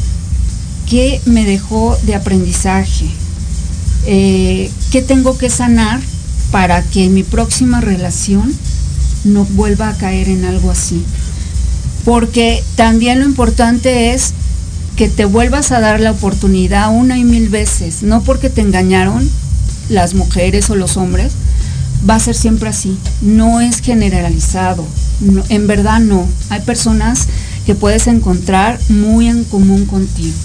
qué 0.90 1.22
me 1.26 1.46
dejó 1.46 1.98
de 2.04 2.16
aprendizaje, 2.16 3.06
eh, 4.06 4.72
qué 4.92 5.02
tengo 5.02 5.38
que 5.38 5.50
sanar 5.50 6.00
para 6.52 6.84
que 6.84 7.10
mi 7.10 7.24
próxima 7.24 7.82
relación 7.82 8.54
no 9.24 9.46
vuelva 9.46 9.90
a 9.90 9.98
caer 9.98 10.30
en 10.30 10.46
algo 10.46 10.72
así. 10.72 11.04
Porque 12.06 12.64
también 12.76 13.20
lo 13.20 13.26
importante 13.26 14.14
es 14.14 14.34
que 14.96 15.10
te 15.10 15.26
vuelvas 15.26 15.72
a 15.72 15.80
dar 15.80 16.00
la 16.00 16.12
oportunidad 16.12 16.94
una 16.94 17.18
y 17.18 17.24
mil 17.24 17.50
veces, 17.50 18.04
no 18.04 18.22
porque 18.24 18.50
te 18.50 18.62
engañaron, 18.62 19.30
las 19.90 20.14
mujeres 20.14 20.70
o 20.70 20.76
los 20.76 20.98
hombres, 20.98 21.34
va 22.10 22.16
a 22.16 22.20
ser 22.20 22.36
siempre 22.36 22.70
así. 22.70 22.98
No 23.22 23.62
es 23.62 23.82
generalizado. 23.82 24.86
en 25.50 25.68
verdad 25.68 26.00
no. 26.00 26.28
Hay 26.50 26.62
personas 26.62 27.28
que 27.66 27.76
puedes 27.76 28.08
encontrar 28.08 28.80
muy 28.90 29.28
en 29.28 29.44
común 29.46 29.86
contigo. 29.86 30.36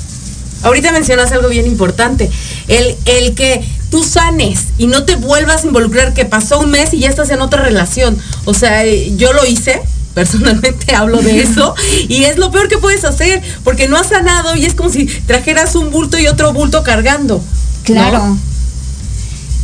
Ahorita 0.63 0.93
mencionas 0.93 1.31
algo 1.33 1.49
bien 1.49 1.67
importante. 1.67 2.31
El, 2.67 2.97
el 3.05 3.35
que 3.35 3.65
tú 3.91 4.05
sanes 4.05 4.67
y 4.77 4.87
no 4.87 5.05
te 5.05 5.17
vuelvas 5.17 5.65
a 5.65 5.67
involucrar, 5.67 6.15
que 6.15 6.25
pasó 6.25 6.61
un 6.61 6.71
mes 6.71 6.93
y 6.95 7.01
ya 7.01 7.09
estás 7.09 7.31
en 7.31 7.41
otra 7.41 7.63
relación. 7.63 8.17
O 8.45 8.55
sea, 8.55 8.85
yo 8.85 9.33
lo 9.33 9.47
hice, 9.47 9.81
personalmente 10.15 10.95
hablo 10.95 11.23
de 11.23 11.43
eso 11.43 11.75
y 12.09 12.25
es 12.25 12.39
lo 12.39 12.51
peor 12.51 12.69
que 12.69 12.79
puedes 12.79 13.05
hacer 13.05 13.41
porque 13.63 13.87
no 13.87 13.97
has 13.97 14.09
sanado 14.09 14.57
y 14.57 14.65
es 14.65 14.75
como 14.75 14.91
si 14.91 15.07
trajeras 15.07 15.77
un 15.77 15.91
bulto 15.91 16.19
y 16.19 16.27
otro 16.27 16.53
bulto 16.53 16.83
cargando. 16.83 17.43
Claro. 17.85 18.37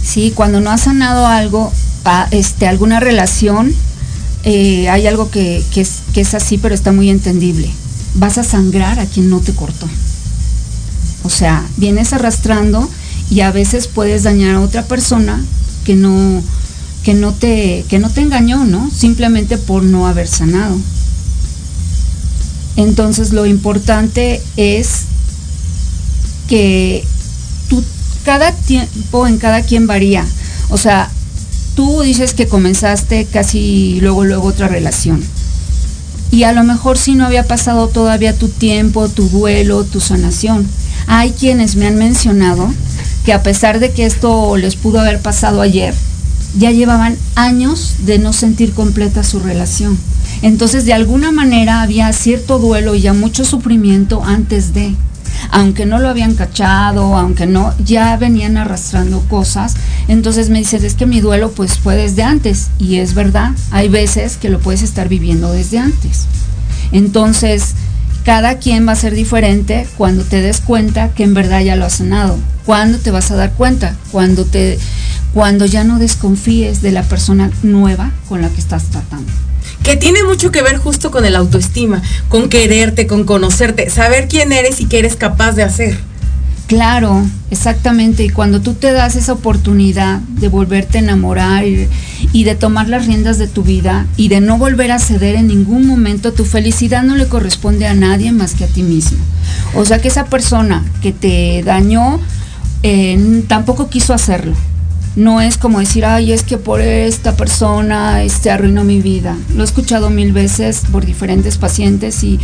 Sí, 0.04 0.32
cuando 0.34 0.60
no 0.60 0.70
has 0.70 0.82
sanado 0.82 1.26
algo, 1.26 1.72
este, 2.30 2.66
alguna 2.66 3.00
relación, 3.00 3.74
eh, 4.44 4.88
hay 4.90 5.06
algo 5.06 5.30
que, 5.30 5.64
es, 5.74 6.02
que 6.12 6.20
es 6.20 6.34
así, 6.34 6.58
pero 6.58 6.74
está 6.74 6.92
muy 6.92 7.08
entendible. 7.08 7.70
Vas 8.14 8.36
a 8.36 8.44
sangrar 8.44 9.00
a 9.00 9.06
quien 9.06 9.30
no 9.30 9.40
te 9.40 9.54
cortó. 9.54 9.88
O 11.24 11.30
sea, 11.30 11.66
vienes 11.78 12.12
arrastrando 12.12 12.88
y 13.30 13.40
a 13.40 13.50
veces 13.50 13.88
puedes 13.88 14.24
dañar 14.24 14.56
a 14.56 14.60
otra 14.60 14.84
persona 14.84 15.42
que 15.84 15.94
no, 15.94 16.42
que 17.02 17.14
no 17.14 17.32
te, 17.32 17.86
que 17.88 17.98
no 17.98 18.10
te 18.10 18.20
engañó, 18.20 18.64
¿no? 18.64 18.90
Simplemente 18.90 19.56
por 19.56 19.82
no 19.82 20.06
haber 20.06 20.28
sanado. 20.28 20.76
Entonces 22.76 23.32
lo 23.32 23.46
importante 23.46 24.42
es 24.56 25.04
que 26.48 27.06
cada 28.24 28.52
tiempo 28.52 29.26
en 29.26 29.38
cada 29.38 29.62
quien 29.62 29.86
varía. 29.86 30.24
O 30.70 30.78
sea, 30.78 31.10
tú 31.76 32.02
dices 32.02 32.34
que 32.34 32.48
comenzaste 32.48 33.26
casi 33.26 33.98
luego, 34.00 34.24
luego 34.24 34.48
otra 34.48 34.68
relación. 34.68 35.22
Y 36.30 36.42
a 36.42 36.52
lo 36.52 36.64
mejor 36.64 36.98
si 36.98 37.14
no 37.14 37.26
había 37.26 37.46
pasado 37.46 37.88
todavía 37.88 38.36
tu 38.36 38.48
tiempo, 38.48 39.08
tu 39.08 39.28
duelo, 39.28 39.84
tu 39.84 40.00
sanación. 40.00 40.66
Hay 41.06 41.30
quienes 41.30 41.76
me 41.76 41.86
han 41.86 41.96
mencionado 41.96 42.72
que 43.24 43.32
a 43.32 43.42
pesar 43.42 43.78
de 43.78 43.92
que 43.92 44.06
esto 44.06 44.56
les 44.56 44.74
pudo 44.74 45.00
haber 45.00 45.20
pasado 45.20 45.60
ayer, 45.60 45.94
ya 46.58 46.70
llevaban 46.70 47.16
años 47.34 47.94
de 48.00 48.18
no 48.18 48.32
sentir 48.32 48.72
completa 48.72 49.22
su 49.22 49.38
relación. 49.38 49.98
Entonces, 50.42 50.84
de 50.84 50.92
alguna 50.92 51.30
manera 51.30 51.82
había 51.82 52.12
cierto 52.12 52.58
duelo 52.58 52.94
y 52.94 53.02
ya 53.02 53.12
mucho 53.12 53.44
sufrimiento 53.44 54.22
antes 54.24 54.74
de 54.74 54.94
aunque 55.54 55.86
no 55.86 56.00
lo 56.00 56.08
habían 56.08 56.34
cachado, 56.34 57.16
aunque 57.16 57.46
no, 57.46 57.72
ya 57.78 58.16
venían 58.16 58.56
arrastrando 58.56 59.20
cosas. 59.28 59.76
Entonces 60.08 60.50
me 60.50 60.58
dices, 60.58 60.82
es 60.82 60.94
que 60.94 61.06
mi 61.06 61.20
duelo 61.20 61.52
pues 61.52 61.78
fue 61.78 61.94
desde 61.94 62.24
antes. 62.24 62.70
Y 62.80 62.96
es 62.96 63.14
verdad, 63.14 63.52
hay 63.70 63.88
veces 63.88 64.36
que 64.36 64.50
lo 64.50 64.58
puedes 64.58 64.82
estar 64.82 65.08
viviendo 65.08 65.52
desde 65.52 65.78
antes. 65.78 66.26
Entonces, 66.90 67.74
cada 68.24 68.58
quien 68.58 68.88
va 68.88 68.92
a 68.92 68.96
ser 68.96 69.14
diferente 69.14 69.86
cuando 69.96 70.24
te 70.24 70.42
des 70.42 70.60
cuenta 70.60 71.10
que 71.10 71.22
en 71.22 71.34
verdad 71.34 71.60
ya 71.60 71.76
lo 71.76 71.84
has 71.84 71.94
sanado. 71.94 72.36
¿Cuándo 72.66 72.98
te 72.98 73.12
vas 73.12 73.30
a 73.30 73.36
dar 73.36 73.52
cuenta? 73.52 73.94
Cuando 74.10 74.44
te 74.44 74.76
cuando 75.34 75.66
ya 75.66 75.84
no 75.84 76.00
desconfíes 76.00 76.82
de 76.82 76.90
la 76.90 77.04
persona 77.04 77.50
nueva 77.62 78.10
con 78.28 78.42
la 78.42 78.48
que 78.48 78.60
estás 78.60 78.84
tratando. 78.86 79.30
Que 79.84 79.96
tiene 79.96 80.24
mucho 80.24 80.50
que 80.50 80.62
ver 80.62 80.78
justo 80.78 81.12
con 81.12 81.24
el 81.24 81.36
autoestima, 81.36 82.02
con 82.28 82.48
quererte, 82.48 83.06
con 83.06 83.22
conocerte, 83.22 83.90
saber 83.90 84.26
quién 84.26 84.50
eres 84.50 84.80
y 84.80 84.86
qué 84.86 84.98
eres 84.98 85.14
capaz 85.14 85.52
de 85.52 85.62
hacer. 85.62 85.96
Claro, 86.66 87.22
exactamente. 87.50 88.24
Y 88.24 88.30
cuando 88.30 88.60
tú 88.60 88.72
te 88.72 88.92
das 88.92 89.16
esa 89.16 89.34
oportunidad 89.34 90.20
de 90.20 90.48
volverte 90.48 90.98
a 90.98 91.02
enamorar 91.02 91.64
y, 91.66 92.44
de 92.44 92.54
tomar 92.54 92.88
las 92.88 93.06
riendas 93.06 93.38
de 93.38 93.46
tu 93.46 93.62
vida 93.62 94.06
y 94.16 94.28
de 94.28 94.40
no 94.40 94.56
volver 94.56 94.90
a 94.90 94.98
ceder 94.98 95.34
en 95.34 95.48
ningún 95.48 95.86
momento, 95.86 96.32
tu 96.32 96.44
felicidad 96.44 97.02
no 97.02 97.16
le 97.16 97.28
corresponde 97.28 97.86
a 97.86 97.94
nadie 97.94 98.32
más 98.32 98.54
que 98.54 98.64
a 98.64 98.68
ti 98.68 98.82
mismo. 98.82 99.18
O 99.74 99.84
sea 99.84 100.00
que 100.00 100.08
esa 100.08 100.24
persona 100.24 100.82
que 101.02 101.12
te 101.12 101.62
dañó 101.62 102.18
eh, 102.82 103.44
tampoco 103.46 103.90
quiso 103.90 104.14
hacerlo. 104.14 104.54
No 105.16 105.40
es 105.40 105.58
como 105.58 105.78
decir, 105.78 106.04
ay, 106.04 106.32
es 106.32 106.42
que 106.42 106.58
por 106.58 106.80
esta 106.80 107.36
persona 107.36 108.22
este, 108.22 108.50
arruinó 108.50 108.84
mi 108.84 109.00
vida. 109.00 109.36
Lo 109.54 109.62
he 109.62 109.64
escuchado 109.64 110.10
mil 110.10 110.32
veces 110.32 110.82
por 110.90 111.04
diferentes 111.06 111.58
pacientes 111.58 112.22
y 112.24 112.40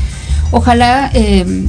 ojalá... 0.51 1.11
Eh, 1.15 1.67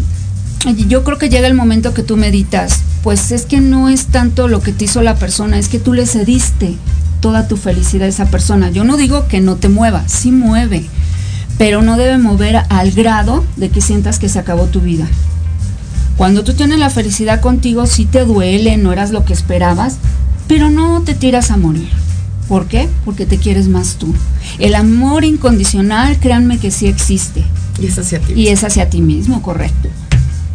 yo 0.87 1.03
creo 1.03 1.17
que 1.17 1.29
llega 1.29 1.47
el 1.47 1.55
momento 1.55 1.93
que 1.93 2.03
tú 2.03 2.17
meditas, 2.17 2.81
pues 3.03 3.31
es 3.31 3.45
que 3.45 3.61
no 3.61 3.89
es 3.89 4.07
tanto 4.07 4.47
lo 4.47 4.61
que 4.61 4.71
te 4.71 4.85
hizo 4.85 5.01
la 5.01 5.15
persona, 5.15 5.57
es 5.57 5.67
que 5.67 5.79
tú 5.79 5.93
le 5.93 6.05
cediste 6.05 6.75
toda 7.19 7.47
tu 7.47 7.57
felicidad 7.57 8.05
a 8.05 8.09
esa 8.09 8.25
persona. 8.27 8.69
Yo 8.69 8.83
no 8.83 8.97
digo 8.97 9.27
que 9.27 9.41
no 9.41 9.55
te 9.55 9.69
mueva, 9.69 10.07
sí 10.07 10.31
mueve, 10.31 10.85
pero 11.57 11.81
no 11.81 11.97
debe 11.97 12.17
mover 12.17 12.61
al 12.69 12.91
grado 12.91 13.43
de 13.55 13.69
que 13.69 13.81
sientas 13.81 14.19
que 14.19 14.29
se 14.29 14.39
acabó 14.39 14.65
tu 14.65 14.81
vida. 14.81 15.07
Cuando 16.17 16.43
tú 16.43 16.53
tienes 16.53 16.77
la 16.77 16.91
felicidad 16.91 17.41
contigo, 17.41 17.87
sí 17.87 18.05
te 18.05 18.25
duele, 18.25 18.77
no 18.77 18.93
eras 18.93 19.11
lo 19.11 19.25
que 19.25 19.33
esperabas, 19.33 19.97
pero 20.51 20.69
no 20.69 21.01
te 21.01 21.13
tiras 21.13 21.49
a 21.49 21.55
morir. 21.55 21.87
¿Por 22.49 22.67
qué? 22.67 22.89
Porque 23.05 23.25
te 23.25 23.37
quieres 23.37 23.69
más 23.69 23.95
tú. 23.95 24.13
El 24.59 24.75
amor 24.75 25.23
incondicional, 25.23 26.19
créanme 26.19 26.59
que 26.59 26.71
sí 26.71 26.87
existe. 26.87 27.45
Y 27.79 27.85
es 27.85 27.97
hacia 27.97 28.19
ti. 28.19 28.33
Y 28.33 28.49
es 28.49 28.61
hacia 28.65 28.89
ti 28.89 28.99
mismo, 28.99 29.41
correcto. 29.41 29.87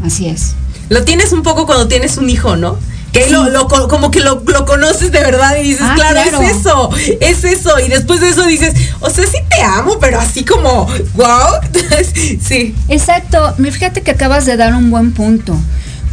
Así 0.05 0.29
es. 0.29 0.53
Lo 0.91 1.05
tienes 1.05 1.33
un 1.33 1.43
poco 1.43 1.65
cuando 1.65 1.89
tienes 1.89 2.19
un 2.19 2.29
hijo, 2.29 2.57
¿no? 2.57 2.77
Que 3.11 3.31
lo, 3.31 3.69
como 3.89 4.11
que 4.11 4.21
lo, 4.21 4.45
conoces 4.67 5.13
de 5.13 5.21
verdad 5.21 5.57
y 5.59 5.63
dices, 5.63 5.81
ah, 5.81 5.95
claro, 5.95 6.43
es 6.43 6.57
eso, 6.59 6.91
es 7.23 7.45
eso. 7.45 7.81
Y 7.81 7.89
después 7.89 8.21
de 8.21 8.29
eso 8.29 8.45
dices, 8.45 8.75
o 9.01 9.09
sea, 9.09 9.25
sí 9.25 9.39
te 9.49 9.63
amo, 9.63 9.99
pero 9.99 10.21
así 10.21 10.45
como, 10.45 10.87
wow. 11.15 11.27
sí. 12.47 12.75
Exacto. 12.89 13.55
Fíjate 13.55 14.03
que 14.03 14.11
acabas 14.11 14.45
de 14.45 14.59
dar 14.59 14.75
un 14.75 14.91
buen 14.91 15.13
punto. 15.13 15.57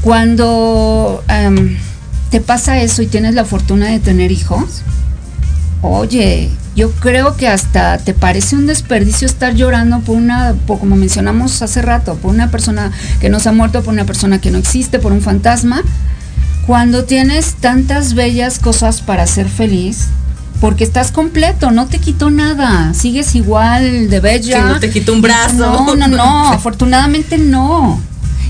Cuando 0.01 1.21
em, 1.27 1.77
te 2.33 2.41
pasa 2.41 2.81
eso 2.81 3.03
y 3.03 3.05
tienes 3.05 3.35
la 3.35 3.45
fortuna 3.45 3.89
de 3.89 3.99
tener 3.99 4.31
hijos, 4.31 4.81
oye, 5.83 6.49
yo 6.75 6.89
creo 6.89 7.37
que 7.37 7.47
hasta 7.47 7.99
te 7.99 8.15
parece 8.15 8.55
un 8.55 8.65
desperdicio 8.65 9.27
estar 9.27 9.53
llorando 9.53 9.99
por 9.99 10.15
una, 10.15 10.55
como 10.65 10.95
mencionamos 10.95 11.61
hace 11.61 11.83
rato, 11.83 12.15
por 12.15 12.33
una 12.33 12.49
persona 12.49 12.91
que 13.21 13.29
nos 13.29 13.45
ha 13.45 13.51
muerto, 13.51 13.83
por 13.83 13.93
una 13.93 14.05
persona 14.05 14.41
que 14.41 14.49
no 14.49 14.57
existe, 14.57 14.97
por 14.97 15.11
un 15.11 15.21
fantasma, 15.21 15.83
cuando 16.65 17.03
tienes 17.03 17.53
tantas 17.53 18.15
bellas 18.15 18.57
cosas 18.57 19.01
para 19.01 19.27
ser 19.27 19.47
feliz, 19.47 20.07
porque 20.59 20.85
estás 20.85 21.11
completo, 21.11 21.69
no 21.69 21.85
te 21.85 21.99
quitó 21.99 22.31
nada, 22.31 22.95
sigues 22.95 23.35
igual 23.35 24.09
de 24.09 24.19
bella. 24.21 24.57
Que 24.57 24.73
no 24.73 24.79
te 24.79 24.89
quitó 24.89 25.13
un 25.13 25.21
brazo. 25.21 25.55
No, 25.55 25.95
no, 25.95 26.07
no, 26.07 26.47
afortunadamente 26.51 27.37
no. 27.37 28.01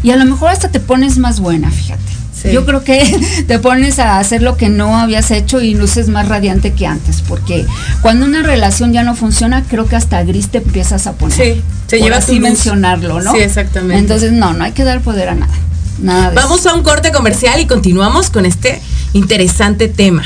Y 0.03 0.11
a 0.11 0.15
lo 0.15 0.23
mejor 0.23 0.51
hasta 0.51 0.69
te 0.69 0.79
pones 0.79 1.17
más 1.17 1.41
buena, 1.41 1.69
fíjate. 1.69 2.22
Yo 2.51 2.65
creo 2.65 2.83
que 2.83 3.03
te 3.47 3.59
pones 3.59 3.99
a 3.99 4.19
hacer 4.19 4.41
lo 4.41 4.57
que 4.57 4.69
no 4.69 4.97
habías 4.97 5.31
hecho 5.31 5.61
y 5.61 5.73
luces 5.75 6.09
más 6.09 6.27
radiante 6.27 6.73
que 6.73 6.87
antes, 6.87 7.21
porque 7.21 7.65
cuando 8.01 8.25
una 8.25 8.43
relación 8.43 8.93
ya 8.93 9.03
no 9.03 9.15
funciona, 9.15 9.63
creo 9.63 9.85
que 9.85 9.95
hasta 9.95 10.23
gris 10.23 10.49
te 10.49 10.57
empiezas 10.59 11.07
a 11.07 11.13
poner. 11.13 11.37
Sí, 11.37 11.61
se 11.87 11.99
lleva 11.99 12.17
así 12.17 12.39
mencionarlo, 12.39 13.21
¿no? 13.21 13.31
Sí, 13.33 13.39
exactamente. 13.39 13.99
Entonces, 13.99 14.31
no, 14.31 14.53
no 14.53 14.63
hay 14.63 14.71
que 14.71 14.83
dar 14.83 15.01
poder 15.01 15.29
a 15.29 15.35
nada. 15.35 15.53
Nada 15.99 16.31
Vamos 16.33 16.65
a 16.65 16.73
un 16.73 16.83
corte 16.83 17.11
comercial 17.11 17.59
y 17.59 17.67
continuamos 17.67 18.29
con 18.29 18.45
este 18.45 18.81
interesante 19.13 19.87
tema. 19.87 20.23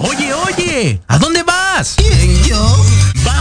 Oye, 0.00 0.34
oye, 0.34 1.00
¿a 1.06 1.18
dónde 1.18 1.42
vas? 1.42 1.96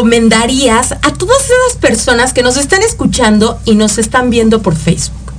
Recomendarías 0.00 0.92
a 0.92 1.12
todas 1.12 1.42
esas 1.44 1.78
personas 1.78 2.32
que 2.32 2.42
nos 2.42 2.56
están 2.56 2.80
escuchando 2.82 3.60
y 3.66 3.74
nos 3.74 3.98
están 3.98 4.30
viendo 4.30 4.62
por 4.62 4.74
Facebook? 4.74 5.34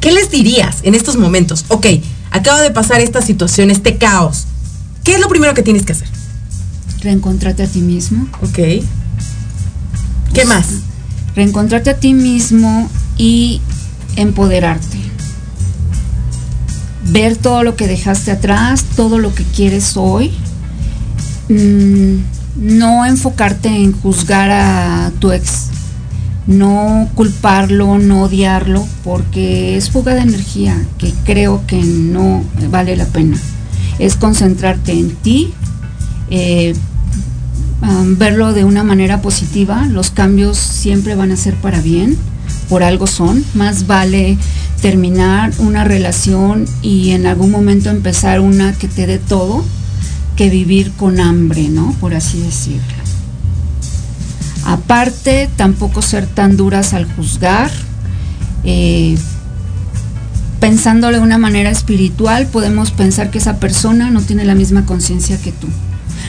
¿Qué 0.00 0.12
les 0.12 0.30
dirías 0.30 0.78
en 0.82 0.94
estos 0.94 1.16
momentos? 1.16 1.66
Ok, 1.68 1.86
acaba 2.30 2.62
de 2.62 2.70
pasar 2.70 3.02
esta 3.02 3.20
situación, 3.20 3.70
este 3.70 3.98
caos. 3.98 4.46
¿Qué 5.04 5.14
es 5.14 5.20
lo 5.20 5.28
primero 5.28 5.52
que 5.52 5.62
tienes 5.62 5.84
que 5.84 5.92
hacer? 5.92 6.08
Reencontrarte 7.02 7.64
a 7.64 7.66
ti 7.66 7.80
mismo. 7.80 8.26
Ok. 8.40 8.82
¿Qué 10.32 10.44
más? 10.46 10.68
Reencontrarte 11.36 11.90
a 11.90 11.98
ti 11.98 12.14
mismo 12.14 12.88
y 13.18 13.60
empoderarte. 14.16 14.96
Ver 17.04 17.36
todo 17.36 17.62
lo 17.62 17.76
que 17.76 17.86
dejaste 17.86 18.30
atrás, 18.30 18.84
todo 18.96 19.18
lo 19.18 19.34
que 19.34 19.44
quieres 19.44 19.98
hoy. 19.98 20.32
Mm, 21.50 22.37
no 22.58 23.06
enfocarte 23.06 23.68
en 23.68 23.92
juzgar 23.92 24.50
a 24.50 25.12
tu 25.18 25.32
ex. 25.32 25.68
No 26.46 27.08
culparlo, 27.14 27.98
no 27.98 28.22
odiarlo, 28.22 28.86
porque 29.04 29.76
es 29.76 29.90
fuga 29.90 30.14
de 30.14 30.22
energía 30.22 30.82
que 30.96 31.12
creo 31.24 31.62
que 31.66 31.76
no 31.76 32.42
vale 32.70 32.96
la 32.96 33.04
pena. 33.04 33.36
Es 33.98 34.16
concentrarte 34.16 34.92
en 34.92 35.10
ti, 35.16 35.52
eh, 36.30 36.74
verlo 38.16 38.54
de 38.54 38.64
una 38.64 38.82
manera 38.82 39.20
positiva. 39.20 39.86
Los 39.90 40.10
cambios 40.10 40.56
siempre 40.56 41.14
van 41.14 41.32
a 41.32 41.36
ser 41.36 41.54
para 41.54 41.82
bien, 41.82 42.16
por 42.70 42.82
algo 42.82 43.06
son. 43.06 43.44
Más 43.54 43.86
vale 43.86 44.38
terminar 44.80 45.52
una 45.58 45.84
relación 45.84 46.64
y 46.80 47.10
en 47.10 47.26
algún 47.26 47.50
momento 47.50 47.90
empezar 47.90 48.40
una 48.40 48.72
que 48.72 48.88
te 48.88 49.06
dé 49.06 49.18
todo 49.18 49.64
que 50.38 50.50
vivir 50.50 50.92
con 50.92 51.18
hambre, 51.18 51.68
¿no? 51.68 51.96
Por 52.00 52.14
así 52.14 52.38
decirlo. 52.40 52.80
Aparte, 54.64 55.50
tampoco 55.56 56.00
ser 56.00 56.28
tan 56.28 56.56
duras 56.56 56.94
al 56.94 57.12
juzgar. 57.12 57.72
Eh, 58.62 59.18
pensándole 60.60 61.16
de 61.16 61.24
una 61.24 61.38
manera 61.38 61.70
espiritual, 61.70 62.46
podemos 62.46 62.92
pensar 62.92 63.32
que 63.32 63.38
esa 63.38 63.58
persona 63.58 64.10
no 64.10 64.22
tiene 64.22 64.44
la 64.44 64.54
misma 64.54 64.86
conciencia 64.86 65.38
que 65.38 65.50
tú. 65.50 65.66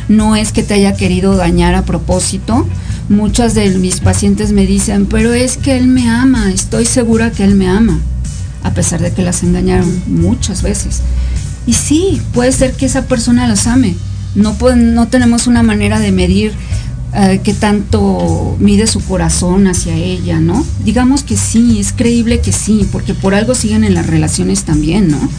No 0.07 0.35
es 0.35 0.51
que 0.53 0.63
te 0.63 0.73
haya 0.73 0.95
querido 0.95 1.35
dañar 1.35 1.75
a 1.75 1.85
propósito. 1.85 2.67
Muchas 3.09 3.53
de 3.53 3.69
mis 3.77 3.99
pacientes 3.99 4.53
me 4.53 4.65
dicen, 4.65 5.05
pero 5.05 5.33
es 5.33 5.55
que 5.55 5.77
él 5.77 5.85
me 5.85 6.09
ama, 6.09 6.51
estoy 6.51 6.85
segura 6.85 7.29
que 7.29 7.43
él 7.43 7.53
me 7.53 7.69
ama, 7.69 7.99
a 8.63 8.71
pesar 8.71 9.01
de 9.01 9.11
que 9.11 9.21
las 9.21 9.43
engañaron 9.43 10.01
muchas 10.07 10.63
veces. 10.63 11.03
Y 11.69 11.73
sí, 11.73 12.19
puede 12.33 12.51
ser 12.51 12.73
que 12.73 12.87
esa 12.87 13.05
persona 13.05 13.47
los 13.47 13.67
ame. 13.67 13.93
No, 14.33 14.57
no 14.75 15.07
tenemos 15.07 15.45
una 15.45 15.61
manera 15.61 15.99
de 15.99 16.11
medir 16.11 16.51
eh, 17.13 17.41
qué 17.43 17.53
tanto 17.53 18.57
mide 18.59 18.87
su 18.87 19.01
corazón 19.01 19.67
hacia 19.67 19.93
ella, 19.95 20.39
¿no? 20.39 20.65
Digamos 20.83 21.21
que 21.21 21.37
sí, 21.37 21.79
es 21.79 21.93
creíble 21.93 22.39
que 22.39 22.51
sí, 22.51 22.87
porque 22.91 23.13
por 23.13 23.35
algo 23.35 23.53
siguen 23.53 23.83
en 23.83 23.93
las 23.93 24.07
relaciones 24.07 24.63
también, 24.63 25.09
¿no? 25.09 25.29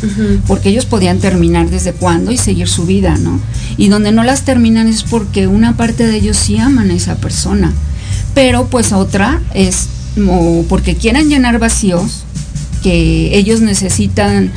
Porque 0.46 0.68
ellos 0.68 0.86
podían 0.86 1.18
terminar 1.18 1.68
desde 1.68 1.94
cuándo 1.94 2.30
y 2.30 2.38
seguir 2.38 2.68
su 2.68 2.86
vida, 2.86 3.16
¿no? 3.18 3.40
Y 3.76 3.88
donde 3.88 4.12
no 4.12 4.22
las 4.22 4.44
terminan 4.44 4.86
es 4.86 5.02
porque 5.02 5.48
una 5.48 5.76
parte 5.76 6.06
de 6.06 6.14
ellos 6.14 6.36
sí 6.36 6.58
aman 6.58 6.92
a 6.92 6.94
esa 6.94 7.16
persona, 7.16 7.72
pero 8.34 8.68
pues 8.68 8.92
otra 8.92 9.40
es 9.52 9.88
porque 10.68 10.94
quieren 10.94 11.28
llenar 11.28 11.58
vacíos 11.58 12.22
que 12.84 13.36
ellos 13.36 13.60
necesitan 13.62 14.52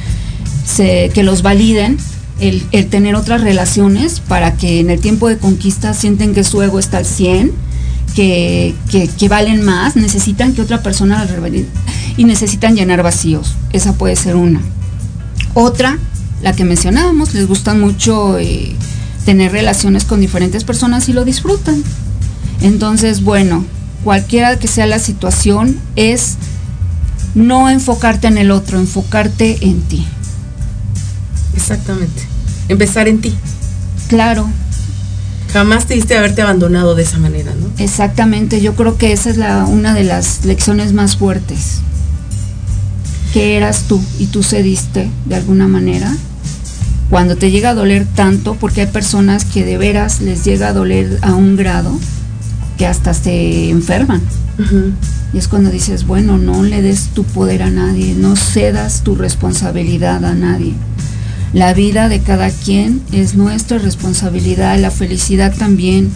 que 0.78 1.23
los 1.23 1.41
validen 1.41 1.97
el, 2.39 2.88
tener 2.89 3.15
otras 3.15 3.41
relaciones 3.41 4.19
para 4.19 4.56
que 4.56 4.80
en 4.80 4.89
el 4.89 4.99
tiempo 4.99 5.30
de 5.30 5.38
conquista 5.38 5.93
sienten 5.93 6.34
que 6.34 6.43
su 6.43 6.62
ego 6.62 6.80
está 6.80 6.97
al 6.97 7.06
100, 7.06 7.52
que, 8.15 8.76
que, 8.89 9.30
valen 9.30 9.63
más, 9.63 9.95
necesitan 9.95 10.54
que 10.54 10.62
otra 10.62 10.84
persona 10.84 11.28
y 12.17 12.26
necesitan 12.26 12.76
llenar 12.76 13.02
vacíos. 13.02 13.56
Esa 13.71 13.93
puede 13.93 14.15
ser 14.15 14.36
una. 14.36 14.62
Otra, 15.54 15.97
la 16.41 16.54
que 16.54 16.63
mencionábamos, 16.63 17.34
les 17.34 17.47
gusta 17.47 17.73
mucho 17.73 18.38
eh, 18.38 18.76
tener 19.26 19.52
relaciones 19.52 20.04
con 20.04 20.19
diferentes 20.19 20.63
personas 20.63 21.10
y 21.10 21.13
lo 21.13 21.26
disfrutan. 21.26 21.84
Entonces, 22.62 23.23
bueno, 23.23 23.65
cualquiera 24.04 24.60
que 24.60 24.67
sea 24.67 24.86
la 24.86 24.99
situación, 24.99 25.80
es 25.95 26.36
no 27.36 27.69
enfocarte 27.69 28.28
en 28.28 28.38
el 28.38 28.52
otro, 28.52 28.78
enfocarte 28.78 29.58
en 29.62 29.82
ti. 29.82 30.06
Exactamente. 31.56 32.24
Empezar 32.68 33.08
en 33.08 33.22
ti. 33.22 33.34
Claro. 34.08 34.48
Jamás 35.52 35.86
te 35.86 35.94
diste 35.94 36.18
haberte 36.18 36.42
abandonado 36.42 36.96
de 36.96 37.04
esa 37.04 37.20
manera, 37.20 37.54
¿no? 37.54 37.68
Exactamente. 37.78 38.62
Yo 38.62 38.76
creo 38.76 38.98
que 38.98 39.12
esa 39.13 39.30
es 39.30 39.38
la, 39.38 39.66
una 39.66 39.94
de 39.94 40.04
las 40.04 40.46
lecciones 40.46 40.94
más 40.94 41.18
fuertes. 41.18 41.80
Que 43.34 43.56
eras 43.58 43.84
tú 43.88 44.02
y 44.20 44.28
tú 44.28 44.44
cediste 44.44 45.10
de 45.26 45.36
alguna 45.36 45.68
manera. 45.68 46.16
Cuando 47.10 47.36
te 47.36 47.52
llega 47.52 47.70
a 47.70 47.76
doler 47.76 48.08
tanto, 48.16 48.56
porque 48.56 48.82
hay 48.82 48.88
personas 48.88 49.46
que 49.46 49.63
de 49.63 49.78
veras 49.78 50.22
les 50.22 50.44
llega 50.44 50.70
a 50.70 50.74
doler 50.74 51.20
a 51.22 51.36
un 51.36 51.56
grado 51.56 52.00
que 52.78 52.88
hasta 52.88 53.13
se 53.13 53.70
enferman. 53.70 54.22
Y 55.34 55.38
es 55.38 55.48
cuando 55.48 55.70
dices, 55.70 56.06
bueno, 56.06 56.38
no 56.38 56.63
le 56.63 56.82
des 56.82 57.10
tu 57.10 57.24
poder 57.24 57.63
a 57.63 57.70
nadie, 57.70 58.13
no 58.16 58.36
cedas 58.36 59.04
tu 59.04 59.16
responsabilidad 59.16 60.24
a 60.26 60.34
nadie. 60.34 60.74
La 61.54 61.74
vida 61.76 62.10
de 62.10 62.20
cada 62.20 62.50
quien 62.50 63.04
es 63.12 63.36
nuestra 63.36 63.78
responsabilidad, 63.78 64.80
la 64.80 64.89
felicidad 64.89 65.54
también 65.56 66.12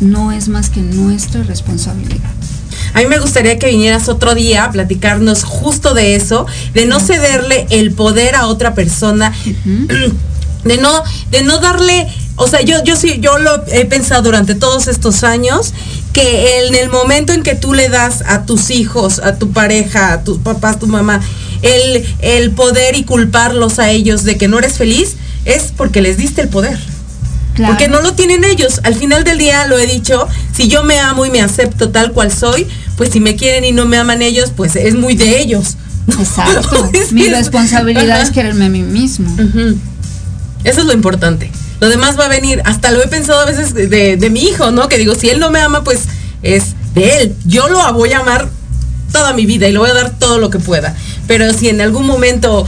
no 0.00 0.30
es 0.30 0.48
más 0.48 0.68
que 0.68 0.80
nuestra 0.80 1.42
responsabilidad. 1.42 2.30
A 2.94 3.00
mí 3.00 3.06
me 3.06 3.18
gustaría 3.18 3.58
que 3.58 3.68
vinieras 3.68 4.08
otro 4.08 4.34
día 4.34 4.64
a 4.64 4.70
platicarnos 4.70 5.44
justo 5.44 5.94
de 5.94 6.14
eso, 6.16 6.46
de 6.74 6.86
no 6.86 7.00
cederle 7.00 7.66
el 7.70 7.92
poder 7.92 8.34
a 8.34 8.46
otra 8.46 8.74
persona, 8.74 9.32
de 10.64 10.76
no, 10.78 11.02
de 11.30 11.42
no 11.42 11.58
darle, 11.58 12.08
o 12.36 12.46
sea, 12.46 12.60
yo, 12.60 12.82
yo 12.84 12.96
sí, 12.96 13.20
yo 13.20 13.38
lo 13.38 13.64
he 13.68 13.84
pensado 13.86 14.22
durante 14.22 14.54
todos 14.54 14.86
estos 14.86 15.24
años, 15.24 15.72
que 16.12 16.66
en 16.66 16.74
el 16.74 16.90
momento 16.90 17.32
en 17.32 17.42
que 17.42 17.54
tú 17.54 17.72
le 17.72 17.88
das 17.88 18.22
a 18.26 18.44
tus 18.44 18.70
hijos, 18.70 19.18
a 19.20 19.36
tu 19.36 19.50
pareja, 19.52 20.12
a 20.12 20.24
tus 20.24 20.38
papás, 20.38 20.76
a 20.76 20.78
tu 20.78 20.86
mamá, 20.86 21.20
el, 21.62 22.04
el 22.20 22.50
poder 22.52 22.96
y 22.96 23.04
culparlos 23.04 23.78
a 23.78 23.90
ellos 23.90 24.24
de 24.24 24.36
que 24.36 24.48
no 24.48 24.58
eres 24.58 24.74
feliz, 24.74 25.16
es 25.44 25.72
porque 25.76 26.00
les 26.00 26.16
diste 26.16 26.42
el 26.42 26.48
poder. 26.48 26.78
Porque 27.66 27.88
no 27.88 28.00
lo 28.00 28.14
tienen 28.14 28.44
ellos. 28.44 28.80
Al 28.84 28.94
final 28.94 29.24
del 29.24 29.38
día 29.38 29.66
lo 29.66 29.78
he 29.78 29.86
dicho, 29.86 30.28
si 30.54 30.68
yo 30.68 30.84
me 30.84 31.00
amo 31.00 31.26
y 31.26 31.30
me 31.30 31.40
acepto 31.40 31.90
tal 31.90 32.12
cual 32.12 32.32
soy, 32.32 32.66
pues 32.96 33.10
si 33.10 33.20
me 33.20 33.36
quieren 33.36 33.64
y 33.64 33.72
no 33.72 33.86
me 33.86 33.96
aman 33.96 34.22
ellos, 34.22 34.52
pues 34.56 34.76
es 34.76 34.94
muy 34.94 35.16
de 35.16 35.40
ellos. 35.40 35.76
Exacto. 36.08 36.90
Mi 37.10 37.28
responsabilidad 37.28 38.22
es 38.22 38.30
quererme 38.30 38.66
a 38.66 38.68
mí 38.68 38.82
mismo. 38.82 39.34
Eso 40.64 40.80
es 40.80 40.86
lo 40.86 40.92
importante. 40.92 41.50
Lo 41.80 41.88
demás 41.88 42.18
va 42.18 42.26
a 42.26 42.28
venir. 42.28 42.62
Hasta 42.64 42.90
lo 42.90 43.02
he 43.02 43.08
pensado 43.08 43.40
a 43.40 43.44
veces 43.44 43.74
de, 43.74 44.16
de 44.16 44.30
mi 44.30 44.40
hijo, 44.44 44.70
¿no? 44.70 44.88
Que 44.88 44.98
digo, 44.98 45.14
si 45.14 45.28
él 45.28 45.38
no 45.40 45.50
me 45.50 45.60
ama, 45.60 45.84
pues 45.84 46.02
es 46.42 46.74
de 46.94 47.18
él. 47.18 47.34
Yo 47.44 47.68
lo 47.68 47.92
voy 47.92 48.12
a 48.12 48.20
amar 48.20 48.48
toda 49.12 49.32
mi 49.32 49.46
vida 49.46 49.68
y 49.68 49.72
le 49.72 49.78
voy 49.78 49.90
a 49.90 49.94
dar 49.94 50.18
todo 50.18 50.38
lo 50.38 50.50
que 50.50 50.58
pueda. 50.58 50.94
Pero 51.28 51.52
si 51.52 51.68
en 51.68 51.80
algún 51.80 52.06
momento 52.06 52.66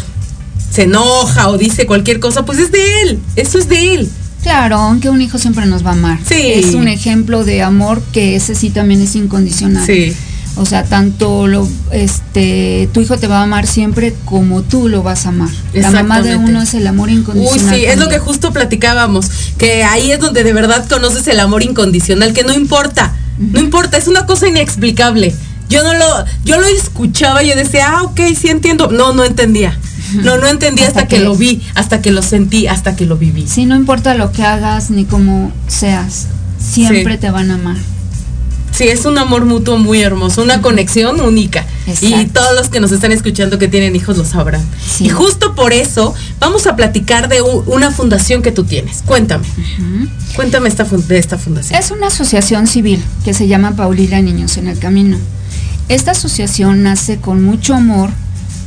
se 0.70 0.82
enoja 0.82 1.48
o 1.48 1.58
dice 1.58 1.86
cualquier 1.86 2.20
cosa, 2.20 2.44
pues 2.44 2.58
es 2.58 2.70
de 2.70 3.02
él, 3.02 3.18
eso 3.34 3.58
es 3.58 3.68
de 3.68 3.94
él. 3.94 4.10
Claro, 4.42 4.76
aunque 4.76 5.10
un 5.10 5.20
hijo 5.20 5.38
siempre 5.38 5.66
nos 5.66 5.84
va 5.84 5.90
a 5.90 5.94
amar. 5.94 6.18
Sí. 6.24 6.52
Es 6.54 6.74
un 6.74 6.86
ejemplo 6.86 7.44
de 7.44 7.62
amor 7.62 8.00
que 8.12 8.36
ese 8.36 8.54
sí 8.54 8.70
también 8.70 9.02
es 9.02 9.16
incondicional. 9.16 9.84
Sí. 9.84 10.14
O 10.56 10.66
sea, 10.66 10.84
tanto 10.84 11.46
lo, 11.46 11.68
este, 11.92 12.88
tu 12.92 13.00
hijo 13.00 13.16
te 13.18 13.26
va 13.26 13.40
a 13.40 13.42
amar 13.44 13.66
siempre 13.66 14.14
como 14.24 14.62
tú 14.62 14.88
lo 14.88 15.02
vas 15.02 15.26
a 15.26 15.30
amar. 15.30 15.48
La 15.72 15.90
mamá 15.90 16.22
de 16.22 16.36
uno 16.36 16.60
es 16.60 16.74
el 16.74 16.86
amor 16.86 17.10
incondicional. 17.10 17.74
Uy, 17.74 17.80
sí, 17.80 17.84
es 17.86 17.98
lo 17.98 18.08
que 18.08 18.18
justo 18.18 18.52
platicábamos, 18.52 19.30
que 19.58 19.84
ahí 19.84 20.10
es 20.12 20.20
donde 20.20 20.42
de 20.42 20.52
verdad 20.52 20.86
conoces 20.88 21.26
el 21.28 21.40
amor 21.40 21.62
incondicional, 21.62 22.32
que 22.32 22.42
no 22.42 22.52
importa, 22.52 23.14
no 23.38 23.60
importa, 23.60 23.96
es 23.96 24.08
una 24.08 24.26
cosa 24.26 24.48
inexplicable 24.48 25.34
yo 25.70 25.84
no 25.84 25.94
lo, 25.94 26.24
yo 26.44 26.60
lo 26.60 26.66
escuchaba 26.66 27.42
y 27.42 27.48
yo 27.48 27.56
decía, 27.56 27.86
ah, 27.90 28.02
ok, 28.02 28.20
sí 28.38 28.48
entiendo. 28.48 28.90
No, 28.90 29.14
no 29.14 29.24
entendía. 29.24 29.78
No, 30.14 30.36
no 30.36 30.48
entendía 30.48 30.88
hasta, 30.88 31.06
que, 31.06 31.20
lo 31.20 31.36
vi, 31.36 31.62
hasta 31.76 32.02
que 32.02 32.10
lo 32.10 32.20
sentí, 32.20 32.66
hasta 32.66 32.96
que 32.96 33.06
lo 33.06 33.16
viví. 33.16 33.46
Sí, 33.46 33.64
no 33.64 33.76
importa 33.76 34.14
lo 34.14 34.32
que 34.32 34.42
hagas 34.42 34.90
ni 34.90 35.04
cómo 35.04 35.52
seas, 35.68 36.26
siempre 36.58 37.16
te 37.16 37.30
van 37.30 37.52
a 37.52 37.54
amar. 37.54 37.76
Sí, 38.72 38.88
es 38.88 39.04
un 39.04 39.18
amor 39.18 39.44
mutuo 39.44 39.78
muy 39.78 40.00
hermoso, 40.02 40.42
una 40.42 40.62
conexión 40.62 41.20
única. 41.20 41.64
Y 42.00 42.26
todos 42.26 42.56
los 42.56 42.68
que 42.68 42.80
nos 42.80 42.90
están 42.90 43.12
escuchando 43.12 43.58
que 43.58 43.68
tienen 43.68 43.94
hijos 43.94 44.16
lo 44.16 44.24
sabrán. 44.24 44.64
Y 44.98 45.08
justo 45.08 45.54
por 45.54 45.72
eso 45.72 46.14
vamos 46.40 46.66
a 46.66 46.74
platicar 46.74 47.28
de 47.28 47.42
una 47.42 47.92
fundación 47.92 48.42
que 48.42 48.50
tú 48.50 48.64
tienes. 48.64 49.02
Cuéntame. 49.06 49.44
Cuéntame 50.34 50.68
esta, 50.68 50.84
de 50.84 51.18
esta 51.18 51.38
fundación. 51.38 51.78
Es 51.78 51.92
una 51.92 52.08
asociación 52.08 52.66
civil 52.66 53.02
que 53.24 53.34
se 53.34 53.46
llama 53.46 53.76
Paulina 53.76 54.20
Niños 54.20 54.56
en 54.56 54.66
el 54.66 54.78
Camino. 54.78 55.18
Esta 55.90 56.12
asociación 56.12 56.84
nace 56.84 57.16
con 57.16 57.42
mucho 57.42 57.74
amor 57.74 58.10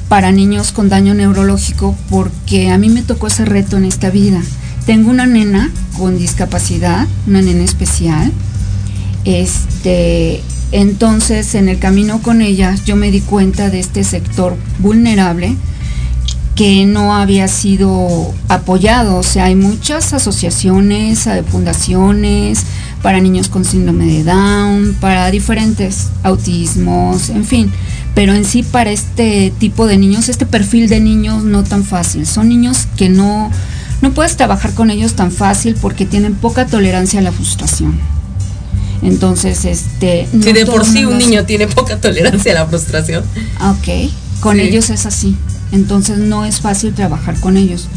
para 0.10 0.34
niños 0.34 0.74
con 0.74 0.90
daño 0.90 1.14
neurológico 1.14 1.96
porque 2.10 2.70
a 2.70 2.78
mí 2.78 2.90
me 2.90 3.02
tocó 3.02 3.28
ese 3.28 3.46
reto 3.46 3.78
en 3.78 3.86
esta 3.86 4.10
vida. 4.10 4.42
Tengo 4.86 5.10
una 5.10 5.26
nena 5.26 5.72
con 5.98 6.18
discapacidad, 6.18 7.08
una 7.26 7.42
nena 7.42 7.64
especial, 7.64 8.34
Este, 9.24 10.42
entonces, 10.74 11.56
en 11.56 11.70
el 11.70 11.80
camino 11.80 12.22
con 12.22 12.42
ellas, 12.42 12.84
yo 12.84 12.98
me 12.98 13.10
di 13.10 13.22
cuenta 13.22 13.70
de 13.70 13.80
este 13.80 14.04
sector 14.04 14.58
vulnerable 14.80 15.56
que 16.56 16.86
no 16.86 17.16
había 17.16 17.48
sido 17.48 18.34
apoyado. 18.48 19.18
O 19.18 19.24
sea, 19.24 19.46
hay 19.46 19.56
muchas 19.56 20.14
asociaciones, 20.14 21.26
eh, 21.28 21.44
fundaciones 21.50 22.64
para 23.02 23.20
niños 23.20 23.50
con 23.50 23.66
síndrome 23.66 24.06
de 24.06 24.24
Down, 24.24 24.96
para 25.02 25.30
diferentes 25.30 26.10
autismos, 26.24 27.30
en 27.30 27.46
fin. 27.46 27.72
Pero 28.16 28.34
en 28.34 28.46
sí 28.46 28.64
para 28.64 28.92
este 28.92 29.52
tipo 29.60 29.88
de 29.88 29.98
niños, 29.98 30.30
este 30.30 30.46
perfil 30.46 30.88
de 30.88 31.00
niños 31.00 31.44
no 31.44 31.64
tan 31.64 31.84
fácil. 31.84 32.26
Son 32.26 32.48
niños 32.48 32.88
que 32.96 33.10
no, 33.10 33.52
no 34.02 34.14
puedes 34.14 34.38
trabajar 34.38 34.74
con 34.74 34.90
ellos 34.90 35.14
tan 35.16 35.32
fácil 35.32 35.76
porque 35.82 36.06
tienen 36.06 36.36
poca 36.36 36.66
tolerancia 36.66 37.20
a 37.20 37.24
la 37.24 37.32
frustración. 37.32 38.00
Entonces, 39.02 39.66
este... 39.66 40.30
si 40.32 40.54
de 40.54 40.66
por 40.66 40.86
sí 40.86 41.04
un 41.04 41.18
niño 41.18 41.44
tiene 41.44 41.68
poca 41.68 42.00
tolerancia 42.00 42.54
a 42.54 42.56
la 42.56 42.68
frustración. 42.68 43.24
Ok, 43.60 44.12
con 44.40 44.62
ellos 44.62 44.90
es 44.92 45.06
así. 45.06 45.36
Entonces 45.74 46.20
no 46.20 46.46
es 46.46 46.62
fácil 46.62 46.94
trabajar 46.94 47.38
con 47.40 47.58
ellos. 47.58 47.90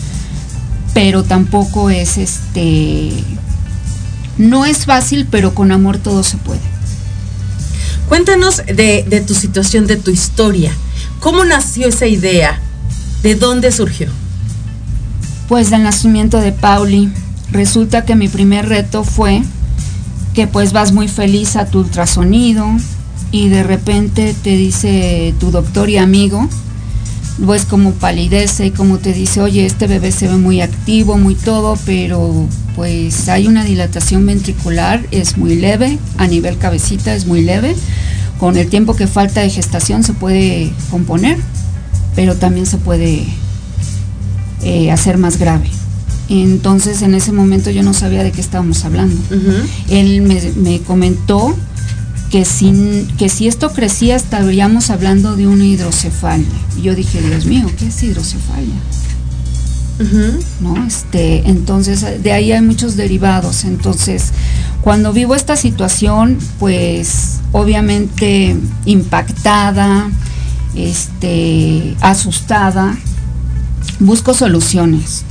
Pero 0.95 1.23
tampoco 1.23 1.91
es 1.91 2.19
este... 2.19 3.13
No 4.39 4.67
es 4.67 4.87
fácil, 4.87 5.29
pero 5.31 5.55
con 5.55 5.71
amor 5.71 5.99
todo 5.99 6.25
se 6.25 6.39
puede. 6.39 6.61
Cuéntanos 8.09 8.63
de, 8.67 9.05
de 9.09 9.21
tu 9.21 9.35
situación, 9.35 9.87
de 9.87 9.97
tu 9.97 10.11
historia. 10.11 10.73
¿Cómo 11.21 11.45
nació 11.45 11.87
esa 11.87 12.07
idea? 12.07 12.59
¿De 13.23 13.35
dónde 13.35 13.71
surgió? 13.73 14.09
Pues 15.49 15.71
del 15.71 15.83
nacimiento 15.83 16.41
de 16.41 16.53
Pauli. 16.53 17.13
Resulta 17.53 18.05
que 18.05 18.17
mi 18.17 18.29
primer 18.29 18.69
reto 18.69 19.05
fue 19.05 19.43
que 20.35 20.47
pues 20.47 20.73
vas 20.73 20.93
muy 20.93 21.09
feliz 21.09 21.57
a 21.57 21.67
tu 21.67 21.81
ultrasonido 21.81 22.67
y 23.33 23.49
de 23.49 23.63
repente 23.63 24.35
te 24.43 24.51
dice 24.51 25.35
tu 25.41 25.51
doctor 25.51 25.89
y 25.89 25.97
amigo, 25.97 26.49
pues 27.45 27.65
como 27.65 27.93
palidece, 27.93 28.73
como 28.73 28.99
te 28.99 29.13
dice, 29.13 29.41
oye, 29.41 29.67
este 29.67 29.87
bebé 29.87 30.11
se 30.13 30.29
ve 30.29 30.37
muy 30.37 30.61
activo, 30.61 31.19
muy 31.19 31.35
todo, 31.35 31.79
pero 31.85 32.47
pues 32.75 33.29
hay 33.29 33.47
una 33.47 33.65
dilatación 33.65 34.25
ventricular, 34.25 35.07
es 35.11 35.37
muy 35.37 35.57
leve, 35.57 35.99
a 36.19 36.27
nivel 36.27 36.59
cabecita 36.59 37.15
es 37.15 37.27
muy 37.27 37.43
leve, 37.43 37.75
con 38.39 38.57
el 38.57 38.69
tiempo 38.69 38.97
que 38.97 39.07
falta 39.07 39.41
de 39.41 39.51
gestación 39.51 40.03
se 40.03 40.15
puede 40.15 40.73
componer, 40.91 41.39
pero 42.15 42.37
también 42.37 42.67
se 42.67 42.79
puede 42.79 43.25
eh, 44.63 44.91
hacer 44.91 45.19
más 45.19 45.39
grave. 45.39 45.71
Entonces 46.29 47.03
en 47.03 47.15
ese 47.15 47.33
momento 47.33 47.71
yo 47.71 47.83
no 47.83 47.95
sabía 47.95 48.25
de 48.25 48.33
qué 48.33 48.41
estábamos 48.41 48.85
hablando. 48.85 49.17
Él 49.89 50.23
me, 50.23 50.81
comentó 50.81 51.55
que, 52.31 52.45
sin, 52.45 53.07
que 53.19 53.29
si 53.29 53.49
esto 53.49 53.73
crecía 53.73 54.17
estaríamos 54.17 54.91
hablando 54.91 55.37
de 55.37 55.47
una 55.47 55.65
hidrocefalia. 55.65 56.47
Y 56.77 56.83
yo 56.83 56.95
dije, 56.95 57.21
Dios 57.21 57.47
mío, 57.47 57.71
¿qué 57.79 57.87
es 57.87 58.03
hidrocefalia? 58.03 58.75
¿No? 60.61 60.87
Este, 60.87 61.49
entonces 61.49 62.23
de 62.23 62.33
ahí 62.33 62.53
hay 62.53 62.61
muchos 62.61 62.97
derivados. 62.97 63.65
Entonces, 63.65 64.33
cuando 64.83 65.13
vivo 65.13 65.35
esta 65.35 65.57
situación, 65.57 66.39
pues 66.59 67.41
obviamente 67.53 68.57
impactada, 68.85 70.11
este, 70.75 71.97
asustada, 72.01 72.97
busco 74.01 74.35
soluciones 74.35 75.25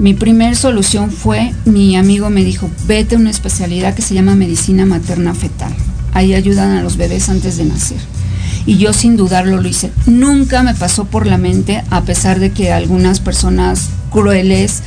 mi 0.00 0.14
primer 0.14 0.56
solución 0.56 1.10
fue, 1.10 1.52
mi 1.66 1.94
amigo 1.94 2.30
me 2.30 2.42
dijo, 2.42 2.70
vete 2.86 3.16
a 3.16 3.18
una 3.18 3.28
especialidad 3.28 3.94
que 3.94 4.00
se 4.00 4.14
llama 4.14 4.34
medicina 4.34 4.86
materna 4.86 5.34
fetal. 5.34 5.74
Ahí 6.12 6.34
ayudan 6.34 6.76
a 6.76 6.82
los 6.82 6.96
bebés 6.96 7.28
antes 7.28 7.56
de 7.56 7.64
nacer. 7.64 7.98
Y 8.66 8.78
yo 8.78 8.92
sin 8.92 9.16
dudarlo 9.16 9.60
lo 9.60 9.68
hice. 9.68 9.90
Nunca 10.06 10.62
me 10.62 10.74
pasó 10.74 11.04
por 11.04 11.26
la 11.26 11.38
mente, 11.38 11.82
a 11.90 12.02
pesar 12.02 12.40
de 12.40 12.50
que 12.50 12.72
algunas 12.72 13.20
personas 13.20 13.88
crueles 14.10 14.82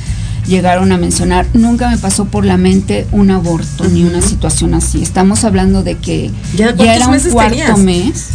llegaron 0.46 0.92
a 0.92 0.98
mencionar, 0.98 1.46
nunca 1.54 1.88
me 1.88 1.98
pasó 1.98 2.26
por 2.26 2.44
la 2.44 2.56
mente 2.56 3.06
un 3.12 3.30
aborto 3.30 3.84
ni 3.84 4.04
una 4.04 4.20
situación 4.20 4.74
así. 4.74 5.02
Estamos 5.02 5.44
hablando 5.44 5.82
de 5.82 5.96
que 5.96 6.30
ya, 6.56 6.70
era 6.70 7.08
un 7.08 7.18
cuarto 7.18 7.76
mes 7.78 8.28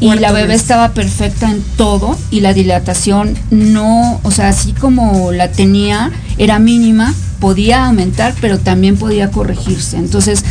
y 0.00 0.14
la 0.14 0.32
bebé 0.32 0.54
estaba 0.54 0.92
perfecta 0.92 1.50
en 1.50 1.62
todo 1.76 2.16
y 2.30 2.40
la 2.40 2.54
dilatación 2.54 3.36
no, 3.50 4.20
o 4.22 4.30
sea, 4.30 4.48
así 4.48 4.72
como 4.72 5.32
la 5.32 5.50
tenía, 5.52 6.10
era 6.38 6.58
mínima, 6.58 7.14
podía 7.40 7.86
aumentar, 7.86 8.34
pero 8.40 8.58
también 8.58 8.96
podía 8.96 9.30
corregirse. 9.30 9.96
Entonces, 9.98 10.44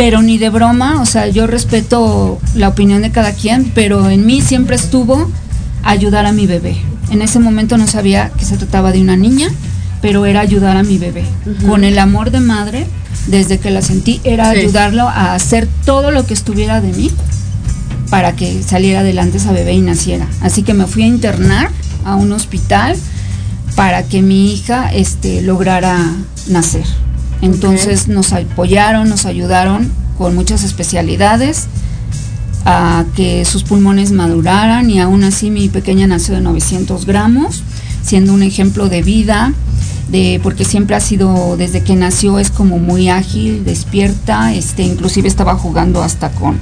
pero 0.00 0.22
ni 0.22 0.38
de 0.38 0.48
broma, 0.48 1.02
o 1.02 1.04
sea, 1.04 1.26
yo 1.26 1.46
respeto 1.46 2.38
la 2.54 2.68
opinión 2.68 3.02
de 3.02 3.10
cada 3.10 3.34
quien, 3.34 3.70
pero 3.74 4.08
en 4.08 4.24
mí 4.24 4.40
siempre 4.40 4.74
estuvo 4.74 5.30
ayudar 5.82 6.24
a 6.24 6.32
mi 6.32 6.46
bebé. 6.46 6.74
En 7.10 7.20
ese 7.20 7.38
momento 7.38 7.76
no 7.76 7.86
sabía 7.86 8.30
que 8.30 8.46
se 8.46 8.56
trataba 8.56 8.92
de 8.92 9.02
una 9.02 9.18
niña, 9.18 9.50
pero 10.00 10.24
era 10.24 10.40
ayudar 10.40 10.78
a 10.78 10.82
mi 10.82 10.96
bebé. 10.96 11.24
Con 11.68 11.84
el 11.84 11.98
amor 11.98 12.30
de 12.30 12.40
madre, 12.40 12.86
desde 13.26 13.58
que 13.58 13.70
la 13.70 13.82
sentí, 13.82 14.22
era 14.24 14.48
ayudarlo 14.48 15.02
a 15.06 15.34
hacer 15.34 15.68
todo 15.84 16.12
lo 16.12 16.24
que 16.24 16.32
estuviera 16.32 16.80
de 16.80 16.94
mí 16.94 17.10
para 18.08 18.34
que 18.34 18.62
saliera 18.62 19.00
adelante 19.00 19.36
esa 19.36 19.52
bebé 19.52 19.74
y 19.74 19.82
naciera. 19.82 20.26
Así 20.40 20.62
que 20.62 20.72
me 20.72 20.86
fui 20.86 21.02
a 21.02 21.08
internar 21.08 21.68
a 22.06 22.16
un 22.16 22.32
hospital 22.32 22.96
para 23.76 24.04
que 24.04 24.22
mi 24.22 24.50
hija 24.50 24.90
este, 24.94 25.42
lograra 25.42 25.98
nacer. 26.48 26.86
Entonces 27.42 28.08
nos 28.08 28.32
apoyaron, 28.32 29.08
nos 29.08 29.26
ayudaron 29.26 29.90
con 30.18 30.34
muchas 30.34 30.64
especialidades 30.64 31.66
a 32.66 33.04
que 33.16 33.44
sus 33.44 33.64
pulmones 33.64 34.12
maduraran 34.12 34.90
y 34.90 35.00
aún 35.00 35.24
así 35.24 35.50
mi 35.50 35.68
pequeña 35.68 36.06
nació 36.06 36.34
de 36.34 36.42
900 36.42 37.06
gramos, 37.06 37.62
siendo 38.02 38.34
un 38.34 38.42
ejemplo 38.42 38.88
de 38.88 39.02
vida, 39.02 39.54
de, 40.10 40.40
porque 40.42 40.64
siempre 40.64 40.96
ha 40.96 41.00
sido, 41.00 41.56
desde 41.56 41.82
que 41.82 41.96
nació 41.96 42.38
es 42.38 42.50
como 42.50 42.78
muy 42.78 43.08
ágil, 43.08 43.64
despierta, 43.64 44.52
este, 44.52 44.82
inclusive 44.82 45.28
estaba 45.28 45.54
jugando 45.54 46.02
hasta 46.02 46.30
con 46.30 46.58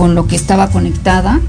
con 0.00 0.14
lo 0.14 0.26
que 0.26 0.34
estaba 0.34 0.70
conectada. 0.70 1.40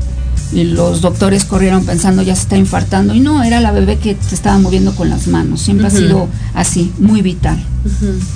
Y 0.54 0.66
los 0.66 1.02
doctores 1.02 1.45
corrieron 1.45 1.86
pensando 1.86 2.22
ya 2.22 2.36
se 2.36 2.41
está 2.41 2.58
infartando 2.58 3.14
y 3.14 3.20
no, 3.22 3.43
era 3.43 3.62
la 3.62 3.72
bebé 3.72 3.97
que 3.97 4.18
se 4.28 4.36
estaba 4.36 4.58
moviendo 4.58 4.93
con 4.95 5.10
las 5.10 5.28
manos. 5.28 5.62
Siempre 5.62 5.88
ha 5.88 5.89
sido 5.89 6.28
así, 6.54 6.91
muy 6.99 7.22
vital. 7.22 7.64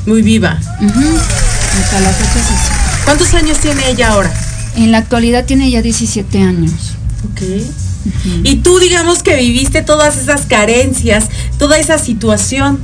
Muy 0.05 0.21
viva. 0.21 0.51
Hasta 0.51 1.99
la 1.99 2.09
fecha 2.09 2.39
es 2.39 2.45
así. 2.45 3.03
¿Cuántos 3.03 3.33
años 3.33 3.57
tiene 3.59 3.89
ella 3.89 4.09
ahora? 4.09 4.33
En 4.75 4.91
la 4.91 4.99
actualidad 4.99 5.45
tiene 5.45 5.69
ya 5.69 5.81
17 5.81 6.41
años. 6.41 6.71
Ok. 7.31 7.41
Y 8.43 8.57
tú 8.57 8.79
digamos 8.79 9.23
que 9.23 9.35
viviste 9.35 9.81
todas 9.81 10.17
esas 10.17 10.45
carencias, 10.45 11.25
toda 11.57 11.77
esa 11.77 11.97
situación 11.97 12.79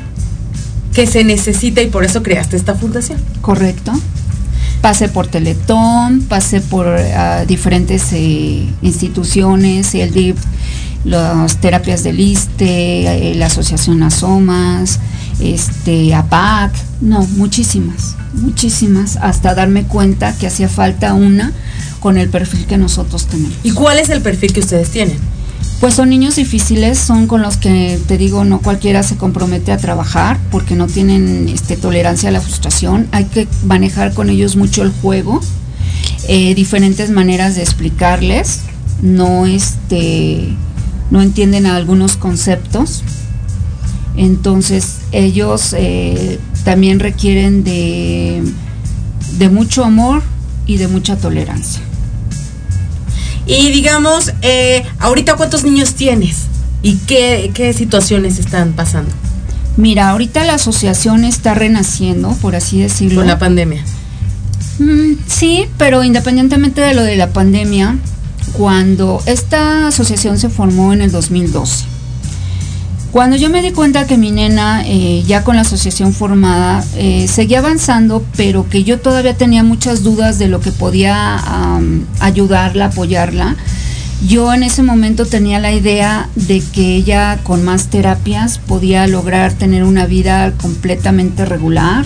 que 0.94 1.08
se 1.08 1.24
necesita 1.24 1.82
y 1.82 1.88
por 1.88 2.04
eso 2.04 2.22
creaste 2.22 2.58
esta 2.58 2.76
fundación. 2.76 3.20
Correcto 3.42 3.94
pasé 4.82 5.08
por 5.08 5.28
Teletón, 5.28 6.22
pasé 6.24 6.60
por 6.60 6.88
ah, 6.88 7.46
diferentes 7.48 8.12
eh, 8.14 8.68
instituciones, 8.82 9.94
el 9.96 10.12
DIP, 10.12 10.38
las 11.06 11.58
terapias 11.58 12.04
del 12.04 12.20
ISTE, 12.20 13.32
eh, 13.32 13.36
la 13.36 13.46
Asociación 13.48 14.04
Asomas, 14.04 15.00
este, 15.40 16.14
APAC, 16.14 16.74
no, 17.02 17.26
muchísimas, 17.38 18.16
muchísimas, 18.34 19.18
hasta 19.18 19.56
darme 19.56 19.84
cuenta 19.84 20.36
que 20.38 20.48
hacía 20.48 20.70
falta 20.70 21.14
una 21.14 21.52
con 22.00 22.18
el 22.18 22.30
perfil 22.30 22.66
que 22.66 22.78
nosotros 22.78 23.28
tenemos. 23.28 23.54
¿Y 23.64 23.72
cuál 23.72 24.00
es 24.00 24.10
el 24.10 24.22
perfil 24.22 24.54
que 24.54 24.60
ustedes 24.60 24.90
tienen? 24.90 25.18
Pues 25.82 25.96
son 25.96 26.10
niños 26.10 26.36
difíciles, 26.36 27.00
son 27.00 27.26
con 27.26 27.42
los 27.42 27.58
que 27.58 28.00
te 28.08 28.20
digo, 28.20 28.46
no 28.46 28.62
cualquiera 28.62 29.02
se 29.02 29.18
compromete 29.18 29.72
a 29.72 29.78
trabajar 29.78 30.40
porque 30.52 30.76
no 30.76 30.86
tienen 30.86 31.50
este, 31.50 31.76
tolerancia 31.76 32.30
a 32.30 32.32
la 32.32 32.40
frustración. 32.40 33.08
Hay 33.12 33.26
que 33.26 33.48
manejar 33.66 34.14
con 34.14 34.30
ellos 34.30 34.56
mucho 34.56 34.84
el 34.84 34.92
juego, 34.92 35.42
eh, 36.28 36.54
diferentes 36.54 37.10
maneras 37.10 37.56
de 37.56 37.64
explicarles. 37.64 38.62
No, 39.02 39.48
este, 39.48 40.50
no 41.10 41.24
entienden 41.24 41.66
algunos 41.66 42.16
conceptos. 42.16 43.02
Entonces 44.16 45.00
ellos 45.12 45.74
eh, 45.76 46.40
también 46.64 47.00
requieren 47.00 47.64
de, 47.64 48.44
de 49.40 49.50
mucho 49.50 49.84
amor 49.84 50.22
y 50.68 50.78
de 50.78 50.88
mucha 50.88 51.18
tolerancia. 51.18 51.82
Y 53.46 53.72
digamos, 53.72 54.32
eh, 54.42 54.84
ahorita 55.00 55.36
cuántos 55.36 55.64
niños 55.64 55.96
tienes 55.96 56.48
y 56.84 56.96
qué, 56.98 57.74
situaciones 57.76 58.40
están 58.40 58.74
pasando. 58.74 59.12
Mira, 59.78 60.10
ahorita 60.10 60.44
la 60.44 60.56
asociación 60.56 61.24
está 61.24 61.54
renaciendo, 61.54 62.36
por 62.42 62.56
así 62.56 62.82
decirlo. 62.82 63.22
Con 63.22 63.28
la 63.28 63.40
pandemia. 63.40 63.84
Mm, 64.80 65.14
sí, 65.28 65.66
pero 65.78 66.04
independientemente 66.04 66.82
de 66.82 66.94
lo 66.94 67.04
de 67.04 67.16
la 67.16 67.32
pandemia, 67.32 67.98
cuando 68.54 69.22
esta 69.26 69.88
asociación 69.88 70.38
se 70.40 70.50
formó 70.50 70.94
en 70.94 71.02
el 71.02 71.12
2012, 71.12 71.86
Cuando 73.12 73.36
yo 73.36 73.50
me 73.50 73.62
di 73.62 73.72
cuenta 73.72 74.08
que 74.08 74.18
mi 74.18 74.32
nena, 74.32 74.84
eh, 74.86 75.24
ya 75.28 75.44
con 75.44 75.58
la 75.58 75.64
asociación 75.64 76.14
formada, 76.14 76.82
eh, 76.96 77.28
seguía 77.28 77.60
avanzando, 77.60 78.24
pero 78.38 78.70
que 78.70 78.86
yo 78.86 79.02
todavía 79.02 79.36
tenía 79.36 79.64
muchas 79.64 80.02
dudas 80.02 80.40
de 80.40 80.48
lo 80.48 80.62
que 80.62 80.72
podía 80.72 81.42
ayudarla, 82.22 82.86
apoyarla, 82.86 83.58
yo 84.28 84.54
en 84.54 84.62
ese 84.62 84.84
momento 84.84 85.26
tenía 85.26 85.60
la 85.60 85.72
idea 85.72 86.30
de 86.36 86.62
que 86.62 86.96
ella 86.96 87.40
con 87.44 87.64
más 87.64 87.88
terapias 87.88 88.60
podía 88.60 89.08
lograr 89.08 89.54
tener 89.54 89.84
una 89.84 90.06
vida 90.06 90.52
completamente 90.62 91.44
regular. 91.44 92.06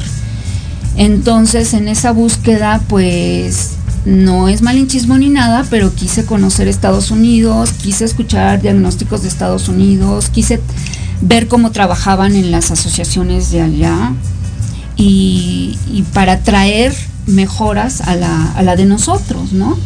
Entonces 0.96 1.74
en 1.74 1.90
esa 1.90 2.12
búsqueda 2.12 2.82
pues 2.88 3.72
no 4.06 4.48
es 4.48 4.62
malinchismo 4.62 5.18
ni 5.18 5.30
nada, 5.30 5.66
pero 5.70 5.94
quise 5.94 6.26
conocer 6.26 6.68
Estados 6.68 7.12
Unidos, 7.12 7.72
quise 7.72 8.06
escuchar 8.06 8.62
diagnósticos 8.62 9.24
de 9.24 9.28
Estados 9.28 9.68
Unidos, 9.68 10.30
quise 10.30 10.62
ver 11.22 11.48
cómo 11.48 11.72
trabajaban 11.72 12.36
en 12.36 12.52
las 12.52 12.72
asociaciones 12.72 13.52
de 13.52 13.62
allá 13.62 14.14
y, 14.96 15.78
y 15.92 16.04
para 16.14 16.42
traer 16.42 16.94
mejoras 17.28 18.02
a 18.02 18.16
la, 18.16 18.52
a 18.52 18.62
la 18.62 18.76
de 18.76 18.86
nosotros, 18.86 19.52
¿no? 19.52 19.78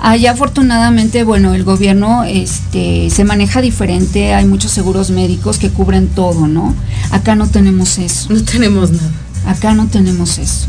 Allá 0.00 0.32
afortunadamente, 0.32 1.24
bueno, 1.24 1.54
el 1.54 1.64
gobierno 1.64 2.24
este, 2.24 3.10
se 3.10 3.24
maneja 3.24 3.60
diferente, 3.60 4.34
hay 4.34 4.46
muchos 4.46 4.70
seguros 4.70 5.10
médicos 5.10 5.58
que 5.58 5.70
cubren 5.70 6.08
todo, 6.08 6.46
¿no? 6.46 6.74
Acá 7.10 7.34
no 7.34 7.48
tenemos 7.48 7.98
eso. 7.98 8.32
No 8.32 8.42
tenemos 8.44 8.92
nada. 8.92 9.10
Acá 9.46 9.74
no 9.74 9.86
tenemos 9.86 10.38
eso. 10.38 10.68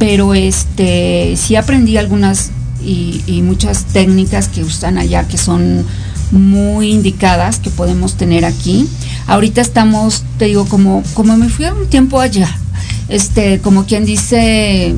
Pero 0.00 0.34
este 0.34 1.36
sí 1.36 1.54
aprendí 1.54 1.96
algunas 1.96 2.50
y, 2.84 3.22
y 3.28 3.42
muchas 3.42 3.84
técnicas 3.84 4.48
que 4.48 4.64
usan 4.64 4.98
allá 4.98 5.28
que 5.28 5.38
son 5.38 5.84
muy 6.32 6.92
indicadas 6.92 7.58
que 7.58 7.70
podemos 7.70 8.14
tener 8.14 8.44
aquí. 8.44 8.88
Ahorita 9.26 9.60
estamos, 9.60 10.24
te 10.38 10.46
digo, 10.46 10.66
como, 10.66 11.02
como 11.14 11.36
me 11.36 11.48
fui 11.48 11.66
un 11.66 11.88
tiempo 11.88 12.20
allá, 12.20 12.48
este, 13.08 13.60
como 13.60 13.84
quien 13.84 14.04
dice, 14.04 14.94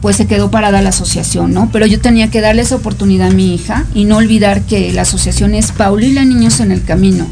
pues 0.00 0.16
se 0.16 0.26
quedó 0.26 0.50
parada 0.50 0.82
la 0.82 0.90
asociación, 0.90 1.52
¿no? 1.52 1.70
Pero 1.72 1.86
yo 1.86 2.00
tenía 2.00 2.30
que 2.30 2.40
darle 2.40 2.62
esa 2.62 2.76
oportunidad 2.76 3.28
a 3.28 3.34
mi 3.34 3.54
hija 3.54 3.86
y 3.94 4.04
no 4.04 4.16
olvidar 4.16 4.62
que 4.62 4.92
la 4.92 5.02
asociación 5.02 5.54
es 5.54 5.72
Paulila 5.72 6.24
Niños 6.24 6.60
en 6.60 6.72
el 6.72 6.82
Camino, 6.84 7.26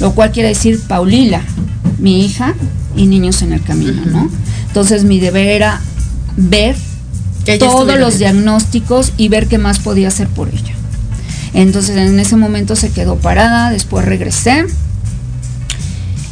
lo 0.00 0.12
cual 0.14 0.30
quiere 0.30 0.50
decir 0.50 0.80
Paulila, 0.86 1.42
mi 1.98 2.24
hija 2.24 2.54
y 2.96 3.06
Niños 3.06 3.42
en 3.42 3.52
el 3.52 3.62
Camino, 3.62 4.02
¿no? 4.06 4.30
Entonces 4.66 5.04
mi 5.04 5.20
deber 5.20 5.48
era 5.48 5.80
ver 6.36 6.76
todos 7.58 7.98
los 7.98 8.18
diagnósticos 8.18 9.12
y 9.16 9.28
ver 9.28 9.48
qué 9.48 9.58
más 9.58 9.78
podía 9.78 10.08
hacer 10.08 10.28
por 10.28 10.48
ella. 10.48 10.74
Entonces 11.54 11.96
en 11.96 12.18
ese 12.18 12.36
momento 12.36 12.76
se 12.76 12.90
quedó 12.90 13.16
parada, 13.16 13.70
después 13.70 14.04
regresé 14.04 14.66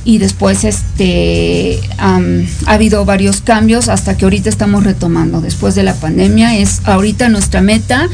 y 0.05 0.18
después 0.18 0.64
este 0.64 1.78
ha 1.98 2.18
habido 2.66 3.05
varios 3.05 3.42
cambios 3.42 3.88
hasta 3.88 4.16
que 4.16 4.24
ahorita 4.24 4.48
estamos 4.48 4.82
retomando 4.82 5.42
después 5.42 5.74
de 5.74 5.82
la 5.82 5.94
pandemia 5.94 6.57
es 6.57 6.80
ahorita 6.84 7.28
nuestra 7.28 7.61
meta 7.61 8.09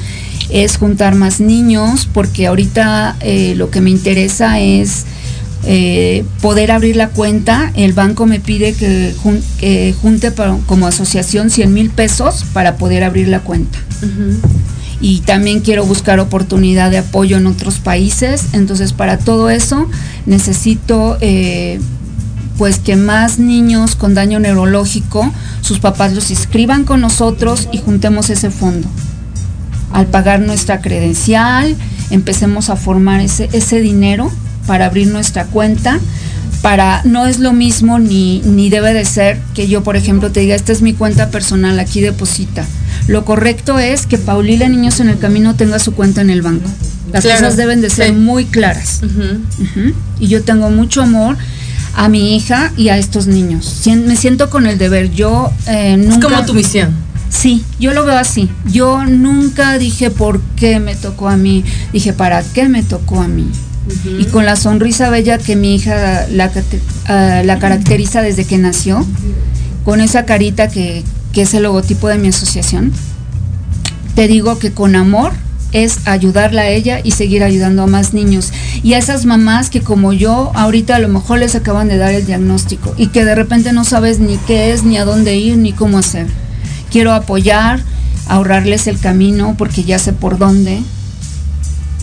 es 0.50 0.78
juntar 0.78 1.14
más 1.14 1.40
niños 1.40 2.08
porque 2.12 2.48
ahorita 2.48 3.16
eh, 3.20 3.54
lo 3.56 3.70
que 3.70 3.80
me 3.80 3.90
interesa 3.90 4.58
es 4.58 5.04
eh, 5.64 6.24
poder 6.42 6.70
abrir 6.70 6.96
la 6.96 7.08
cuenta 7.08 7.72
el 7.74 7.92
banco 7.92 8.26
me 8.26 8.38
pide 8.40 8.72
que, 8.74 9.14
jun- 9.22 9.42
que 9.58 9.94
junte 10.00 10.30
para- 10.30 10.56
como 10.66 10.86
asociación 10.86 11.50
100 11.50 11.72
mil 11.74 11.90
pesos 11.90 12.44
para 12.52 12.76
poder 12.76 13.02
abrir 13.04 13.28
la 13.28 13.40
cuenta 13.40 13.78
y 15.00 15.20
también 15.20 15.60
quiero 15.60 15.84
buscar 15.84 16.20
oportunidad 16.20 16.90
de 16.90 16.98
apoyo 16.98 17.36
en 17.36 17.46
otros 17.46 17.78
países. 17.78 18.46
Entonces, 18.54 18.92
para 18.94 19.18
todo 19.18 19.50
eso 19.50 19.88
necesito 20.24 21.18
eh, 21.20 21.78
pues 22.56 22.78
que 22.78 22.96
más 22.96 23.38
niños 23.38 23.94
con 23.96 24.14
daño 24.14 24.38
neurológico, 24.40 25.30
sus 25.60 25.80
papás 25.80 26.14
los 26.14 26.30
inscriban 26.30 26.84
con 26.84 27.00
nosotros 27.02 27.68
y 27.72 27.78
juntemos 27.78 28.30
ese 28.30 28.50
fondo. 28.50 28.88
Al 29.92 30.06
pagar 30.06 30.40
nuestra 30.40 30.80
credencial, 30.80 31.76
empecemos 32.10 32.70
a 32.70 32.76
formar 32.76 33.20
ese, 33.20 33.48
ese 33.52 33.80
dinero 33.80 34.30
para 34.66 34.86
abrir 34.86 35.08
nuestra 35.08 35.44
cuenta. 35.46 35.98
Para, 36.62 37.02
no 37.04 37.26
es 37.26 37.38
lo 37.38 37.52
mismo 37.52 37.98
ni, 37.98 38.40
ni 38.40 38.70
debe 38.70 38.92
de 38.92 39.04
ser 39.04 39.38
que 39.54 39.68
yo, 39.68 39.82
por 39.84 39.94
ejemplo, 39.94 40.32
te 40.32 40.40
diga, 40.40 40.54
esta 40.56 40.72
es 40.72 40.82
mi 40.82 40.94
cuenta 40.94 41.30
personal, 41.30 41.78
aquí 41.78 42.00
deposita. 42.00 42.64
Lo 43.06 43.24
correcto 43.24 43.78
es 43.78 44.06
que 44.06 44.18
Paulila 44.18 44.68
Niños 44.68 44.98
en 44.98 45.08
el 45.08 45.18
Camino 45.18 45.54
tenga 45.54 45.78
su 45.78 45.92
cuenta 45.94 46.22
en 46.22 46.30
el 46.30 46.42
banco. 46.42 46.68
Las 47.12 47.22
Claro, 47.24 47.40
cosas 47.40 47.56
deben 47.56 47.80
de 47.82 47.90
ser 47.90 48.06
sí. 48.08 48.12
muy 48.12 48.46
claras. 48.46 49.00
Y 50.18 50.26
yo 50.26 50.42
tengo 50.42 50.70
mucho 50.70 51.02
amor 51.02 51.36
a 51.94 52.08
mi 52.08 52.34
hija 52.36 52.72
y 52.76 52.88
a 52.88 52.98
estos 52.98 53.26
niños. 53.28 53.82
Me 54.04 54.16
siento 54.16 54.50
con 54.50 54.66
el 54.66 54.76
deber. 54.76 55.12
Yo 55.12 55.52
eh, 55.68 55.92
Es 56.00 56.06
nunca... 56.06 56.28
como 56.28 56.44
tu 56.44 56.54
misión. 56.54 56.90
Sí, 57.28 57.64
yo 57.78 57.92
lo 57.92 58.04
veo 58.04 58.18
así. 58.18 58.48
Yo 58.72 59.04
nunca 59.04 59.78
dije 59.78 60.10
por 60.10 60.40
qué 60.56 60.80
me 60.80 60.96
tocó 60.96 61.28
a 61.28 61.36
mí. 61.36 61.64
Dije 61.92 62.12
para 62.12 62.42
qué 62.42 62.68
me 62.68 62.82
tocó 62.82 63.20
a 63.20 63.28
mí. 63.28 63.46
Y 64.18 64.24
con 64.26 64.44
la 64.44 64.56
sonrisa 64.56 65.10
bella 65.10 65.38
que 65.38 65.56
mi 65.56 65.74
hija 65.74 66.26
ah, 67.06 67.42
la 67.44 67.58
caracteriza 67.58 68.22
desde 68.22 68.44
que 68.44 68.58
nació, 68.58 69.06
con 69.84 70.00
esa 70.00 70.24
carita 70.24 70.68
que, 70.68 71.04
que 71.32 71.42
es 71.42 71.54
el 71.54 71.62
logotipo 71.62 72.08
de 72.08 72.18
mi 72.18 72.28
asociación, 72.28 72.92
te 74.14 74.28
digo 74.28 74.58
que 74.58 74.72
con 74.72 74.96
amor 74.96 75.32
es 75.72 75.98
ayudarla 76.06 76.62
a 76.62 76.68
ella 76.68 77.00
y 77.02 77.10
seguir 77.12 77.44
ayudando 77.44 77.82
a 77.82 77.86
más 77.86 78.14
niños. 78.14 78.52
Y 78.82 78.94
a 78.94 78.98
esas 78.98 79.26
mamás 79.26 79.68
que 79.68 79.80
como 79.80 80.12
yo 80.12 80.52
ahorita 80.54 80.96
a 80.96 80.98
lo 80.98 81.08
mejor 81.08 81.40
les 81.40 81.54
acaban 81.54 81.88
de 81.88 81.98
dar 81.98 82.12
el 82.14 82.24
diagnóstico 82.24 82.94
y 82.96 83.08
que 83.08 83.24
de 83.24 83.34
repente 83.34 83.72
no 83.72 83.84
sabes 83.84 84.18
ni 84.18 84.38
qué 84.38 84.72
es, 84.72 84.84
ni 84.84 84.96
a 84.96 85.04
dónde 85.04 85.36
ir, 85.36 85.58
ni 85.58 85.72
cómo 85.72 85.98
hacer. 85.98 86.26
Quiero 86.90 87.12
apoyar, 87.12 87.80
ahorrarles 88.26 88.86
el 88.86 88.98
camino 88.98 89.54
porque 89.58 89.84
ya 89.84 89.98
sé 89.98 90.12
por 90.12 90.38
dónde. 90.38 90.80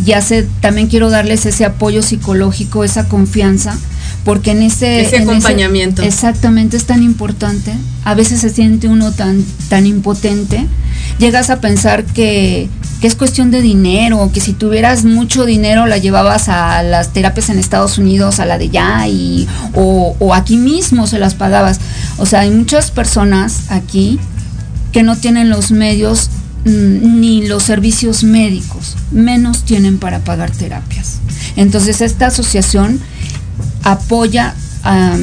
Ya 0.04 0.22
sé, 0.22 0.48
también 0.60 0.88
quiero 0.88 1.10
darles 1.10 1.46
ese 1.46 1.66
apoyo 1.66 2.02
psicológico, 2.02 2.84
esa 2.84 3.08
confianza, 3.08 3.78
porque 4.26 4.52
en 4.52 4.64
ese... 4.64 5.02
Ese 5.02 5.18
en 5.18 5.30
acompañamiento. 5.30 6.02
exactamente, 6.02 6.78
es 6.78 6.86
tan 6.86 7.04
importante. 7.04 7.74
A 8.04 8.16
veces 8.16 8.42
se 8.42 8.50
siente 8.50 8.88
uno 8.88 9.12
tan, 9.12 9.46
tan 9.70 9.86
impotente. 9.86 10.66
Llegas 11.20 11.52
a 11.52 11.62
pensar 11.62 12.06
que, 12.06 12.70
que 13.02 13.08
es 13.08 13.16
cuestión 13.16 13.52
de 13.52 13.62
dinero, 13.62 14.32
que 14.34 14.42
si 14.42 14.54
tuvieras 14.54 15.06
mucho 15.06 15.46
dinero 15.46 15.86
la 15.86 16.00
llevabas 16.00 16.50
a 16.50 16.82
las 16.82 17.14
terapias 17.14 17.50
en 17.50 17.60
Estados 17.60 17.98
Unidos, 18.00 18.40
a 18.40 18.46
la 18.46 18.58
de 18.58 18.70
ya, 18.70 19.08
y, 19.08 19.48
o, 19.76 20.16
o 20.20 20.34
aquí 20.34 20.58
mismo 20.58 21.06
se 21.06 21.20
las 21.20 21.36
pagabas. 21.36 21.80
O 22.18 22.26
sea, 22.26 22.42
hay 22.42 22.52
muchas 22.52 22.90
personas 22.90 23.70
aquí 23.70 24.20
que 24.92 25.04
no 25.04 25.16
tienen 25.18 25.50
los 25.50 25.72
medios 25.72 26.30
ni 26.66 27.46
los 27.46 27.64
servicios 27.64 28.24
médicos, 28.24 28.96
menos 29.12 29.64
tienen 29.64 29.98
para 29.98 30.20
pagar 30.20 30.52
terapias. 30.52 31.20
Entonces 31.56 32.02
esta 32.02 32.28
asociación 32.28 33.00
apoya 33.84 34.56
a 34.86 35.18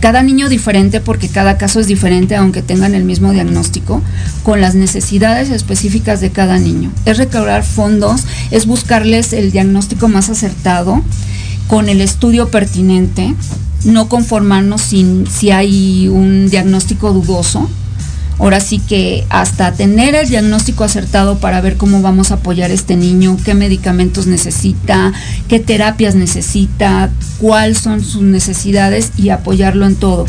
cada 0.00 0.22
niño 0.22 0.48
diferente, 0.48 1.00
porque 1.00 1.28
cada 1.28 1.58
caso 1.58 1.80
es 1.80 1.88
diferente, 1.88 2.36
aunque 2.36 2.62
tengan 2.62 2.94
el 2.94 3.02
mismo 3.02 3.32
diagnóstico, 3.32 4.00
con 4.44 4.60
las 4.60 4.76
necesidades 4.76 5.50
específicas 5.50 6.20
de 6.20 6.30
cada 6.30 6.58
niño. 6.58 6.92
Es 7.04 7.18
recaudar 7.18 7.64
fondos, 7.64 8.22
es 8.52 8.66
buscarles 8.66 9.32
el 9.32 9.50
diagnóstico 9.50 10.08
más 10.08 10.30
acertado, 10.30 11.02
con 11.66 11.88
el 11.88 12.00
estudio 12.00 12.50
pertinente, 12.50 13.34
no 13.84 14.08
conformarnos 14.08 14.80
si 14.80 15.50
hay 15.50 16.06
un 16.06 16.48
diagnóstico 16.48 17.12
dudoso, 17.12 17.68
Ahora 18.38 18.60
sí 18.60 18.78
que 18.80 19.24
hasta 19.28 19.72
tener 19.72 20.14
el 20.14 20.28
diagnóstico 20.28 20.84
acertado 20.84 21.38
para 21.38 21.60
ver 21.60 21.76
cómo 21.76 22.02
vamos 22.02 22.30
a 22.30 22.34
apoyar 22.34 22.70
a 22.70 22.74
este 22.74 22.96
niño, 22.96 23.36
qué 23.44 23.54
medicamentos 23.54 24.26
necesita, 24.26 25.12
qué 25.48 25.60
terapias 25.60 26.14
necesita, 26.14 27.10
cuáles 27.38 27.78
son 27.78 28.02
sus 28.02 28.22
necesidades 28.22 29.12
y 29.16 29.28
apoyarlo 29.28 29.86
en 29.86 29.96
todo. 29.96 30.26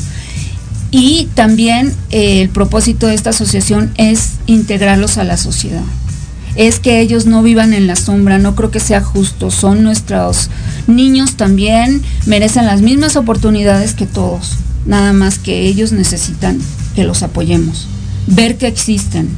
Y 0.92 1.28
también 1.34 1.92
eh, 2.12 2.42
el 2.42 2.50
propósito 2.50 3.08
de 3.08 3.16
esta 3.16 3.32
asociación 3.32 3.92
es 3.98 4.34
integrarlos 4.46 5.18
a 5.18 5.24
la 5.24 5.38
sociedad. 5.38 5.82
Es 6.56 6.80
que 6.80 7.00
ellos 7.00 7.26
no 7.26 7.42
vivan 7.42 7.74
en 7.74 7.88
la 7.88 7.96
sombra, 7.96 8.38
no 8.38 8.54
creo 8.54 8.70
que 8.70 8.80
sea 8.80 9.02
justo. 9.02 9.50
Son 9.50 9.82
nuestros 9.82 10.52
niños 10.86 11.36
también, 11.36 12.04
merecen 12.28 12.68
las 12.68 12.82
mismas 12.82 13.16
oportunidades 13.16 13.96
que 13.96 14.06
todos. 14.06 14.58
Nada 14.86 15.14
más 15.14 15.40
que 15.40 15.66
ellos 15.66 15.94
necesitan 15.94 16.60
que 16.96 17.04
los 17.04 17.24
apoyemos, 17.24 17.88
ver 18.28 18.58
que 18.58 18.68
existen. 18.68 19.30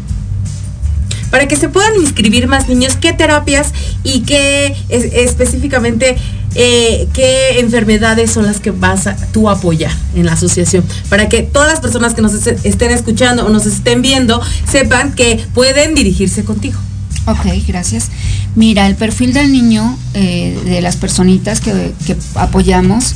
Para 1.31 1.47
que 1.47 1.55
se 1.55 1.69
puedan 1.69 1.95
inscribir 1.99 2.47
más 2.47 2.69
niños, 2.69 2.95
¿qué 3.01 3.11
terapias 3.11 3.73
y 4.03 4.21
qué 4.21 4.75
es- 4.89 5.11
específicamente 5.13 6.15
eh, 6.57 7.09
qué 7.13 7.59
enfermedades 7.59 8.31
son 8.31 8.45
las 8.45 8.61
que 8.61 8.71
vas 8.71 9.07
a 9.07 9.17
tú 9.33 9.49
apoyar 9.49 9.91
en 10.15 10.25
la 10.25 10.33
asociación? 10.33 10.83
Para 11.09 11.27
que 11.27 11.41
todas 11.41 11.69
las 11.69 11.81
personas 11.81 12.13
que 12.13 12.21
nos 12.21 12.33
est- 12.33 12.65
estén 12.65 12.91
escuchando 12.91 13.45
o 13.45 13.49
nos 13.49 13.65
estén 13.65 14.01
viendo 14.01 14.41
sepan 14.71 15.13
que 15.13 15.43
pueden 15.53 15.95
dirigirse 15.95 16.45
contigo. 16.45 16.79
Ok, 17.27 17.45
gracias. 17.67 18.09
Mira, 18.55 18.87
el 18.87 18.95
perfil 18.95 19.33
del 19.33 19.51
niño, 19.51 19.97
eh, 20.13 20.57
de 20.63 20.79
las 20.81 20.95
personitas 20.95 21.59
que, 21.59 21.91
apoyamos, 22.35 23.15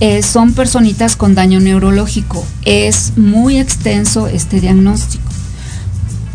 eh, 0.00 0.22
son 0.22 0.52
personitas 0.52 1.16
con 1.16 1.34
daño 1.34 1.60
neurológico. 1.60 2.44
Es 2.64 3.14
muy 3.16 3.58
extenso 3.58 4.28
este 4.28 4.60
diagnóstico. 4.60 5.24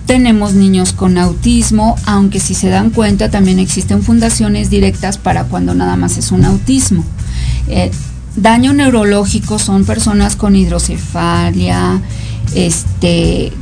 Tenemos 0.06 0.54
niños 0.54 0.92
con 0.92 1.18
autismo, 1.18 1.96
aunque 2.06 2.42
si 2.42 2.56
se 2.56 2.68
dan 2.68 2.90
cuenta 2.90 3.32
también 3.32 3.60
existen 3.60 4.04
fundaciones 4.04 4.70
directas 4.70 5.18
para 5.18 5.46
cuando 5.46 5.74
nada 5.74 5.96
más 5.96 6.18
es 6.18 6.32
un 6.32 6.44
autismo. 6.44 7.06
Eh, 7.70 7.90
daño 8.36 8.74
neurológico 8.74 9.60
son 9.60 9.86
personas 9.86 10.36
con 10.36 10.58
hidrocefalia, 10.58 12.02
este, 12.54 13.54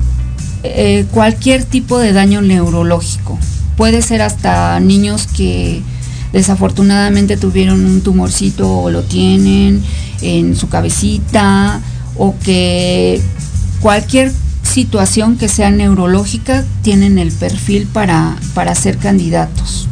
eh, 0.63 1.05
cualquier 1.11 1.63
tipo 1.63 1.99
de 1.99 2.11
daño 2.11 2.41
neurológico. 2.41 3.37
Puede 3.77 4.01
ser 4.01 4.23
hasta 4.23 4.79
niños 4.79 5.27
que 5.27 5.83
desafortunadamente 6.33 7.37
tuvieron 7.37 7.85
un 7.85 8.01
tumorcito 8.01 8.69
o 8.69 8.89
lo 8.89 9.03
tienen 9.03 9.83
en 10.21 10.55
su 10.55 10.69
cabecita 10.69 11.81
o 12.17 12.35
que 12.43 13.21
cualquier 13.81 14.31
situación 14.63 15.37
que 15.37 15.49
sea 15.49 15.71
neurológica 15.71 16.63
tienen 16.81 17.17
el 17.17 17.31
perfil 17.31 17.87
para, 17.87 18.37
para 18.53 18.75
ser 18.75 18.97
candidatos. 18.97 19.87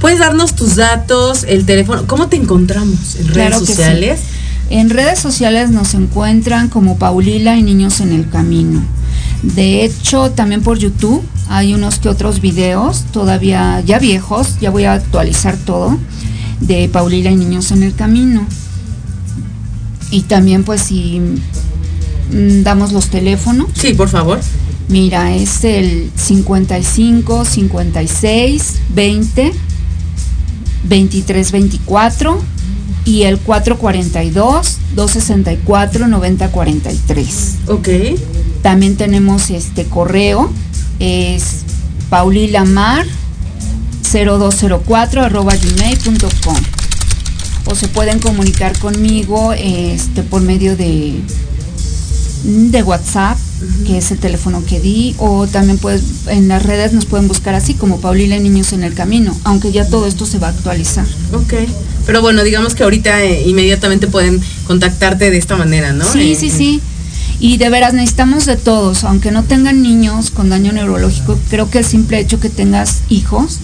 ¿Puedes 0.00 0.18
darnos 0.18 0.54
tus 0.54 0.76
datos, 0.76 1.44
el 1.48 1.64
teléfono? 1.64 2.06
¿Cómo 2.06 2.28
te 2.28 2.36
encontramos 2.36 3.16
en 3.20 3.28
redes 3.28 3.58
sociales? 3.58 4.20
En 4.68 4.90
redes 4.90 5.18
sociales 5.18 5.70
nos 5.70 5.94
encuentran 5.94 6.68
como 6.68 6.98
Paulila 6.98 7.56
y 7.56 7.62
Niños 7.62 8.00
en 8.00 8.12
el 8.12 8.28
Camino. 8.28 8.82
De 9.42 9.84
hecho, 9.84 10.30
también 10.30 10.62
por 10.62 10.78
YouTube 10.78 11.22
hay 11.52 11.74
unos 11.74 11.98
que 11.98 12.08
otros 12.08 12.40
videos, 12.40 13.02
todavía 13.12 13.82
ya 13.84 13.98
viejos, 13.98 14.58
ya 14.58 14.70
voy 14.70 14.84
a 14.84 14.94
actualizar 14.94 15.58
todo, 15.58 15.98
de 16.60 16.88
Paulila 16.88 17.30
y 17.30 17.36
Niños 17.36 17.70
en 17.72 17.82
el 17.82 17.94
Camino. 17.94 18.46
Y 20.10 20.22
también 20.22 20.64
pues 20.64 20.80
si 20.80 21.20
mm, 21.20 22.62
damos 22.62 22.92
los 22.92 23.08
teléfonos. 23.08 23.68
Sí, 23.74 23.92
por 23.92 24.08
favor. 24.08 24.40
Mira, 24.88 25.34
es 25.34 25.62
el 25.64 26.10
55 26.16 27.44
56 27.44 28.74
20 28.94 29.52
23 30.84 31.52
24 31.52 32.40
y 33.04 33.22
el 33.24 33.38
442 33.38 34.78
264 34.94 36.08
9043. 36.08 37.54
Ok. 37.66 37.88
También 38.62 38.96
tenemos 38.96 39.50
este 39.50 39.84
correo, 39.84 40.50
es 41.02 41.64
paulilamar 42.08 43.04
0204 44.12 45.22
arroba 45.22 45.54
gmail.com 45.56 46.56
o 47.64 47.74
se 47.74 47.88
pueden 47.88 48.18
comunicar 48.18 48.78
conmigo 48.78 49.52
este, 49.52 50.22
por 50.22 50.42
medio 50.42 50.76
de, 50.76 51.14
de 52.44 52.82
WhatsApp, 52.82 53.38
que 53.86 53.98
es 53.98 54.10
el 54.10 54.18
teléfono 54.18 54.64
que 54.64 54.80
di, 54.80 55.14
o 55.18 55.46
también 55.46 55.78
pues 55.78 56.02
en 56.26 56.48
las 56.48 56.62
redes 56.64 56.92
nos 56.92 57.06
pueden 57.06 57.28
buscar 57.28 57.54
así 57.54 57.74
como 57.74 58.00
Paulila 58.00 58.38
Niños 58.38 58.72
en 58.72 58.84
el 58.84 58.94
Camino, 58.94 59.36
aunque 59.44 59.72
ya 59.72 59.88
todo 59.88 60.06
esto 60.06 60.26
se 60.26 60.38
va 60.38 60.48
a 60.48 60.50
actualizar. 60.50 61.06
Ok. 61.32 61.54
Pero 62.04 62.20
bueno, 62.20 62.42
digamos 62.42 62.74
que 62.74 62.82
ahorita 62.82 63.22
eh, 63.22 63.48
inmediatamente 63.48 64.08
pueden 64.08 64.40
contactarte 64.66 65.30
de 65.30 65.38
esta 65.38 65.56
manera, 65.56 65.92
¿no? 65.92 66.04
Sí, 66.04 66.34
sí, 66.34 66.50
sí. 66.50 66.80
Y 67.42 67.56
de 67.56 67.70
veras 67.70 67.92
necesitamos 67.92 68.46
de 68.46 68.54
todos, 68.56 69.02
aunque 69.02 69.32
no 69.32 69.42
tengan 69.42 69.82
niños 69.82 70.30
con 70.30 70.48
daño 70.48 70.70
neurológico, 70.70 71.36
creo 71.50 71.68
que 71.68 71.78
el 71.78 71.84
simple 71.84 72.20
hecho 72.20 72.38
que 72.38 72.48
tengas 72.48 73.00
hijos, 73.08 73.58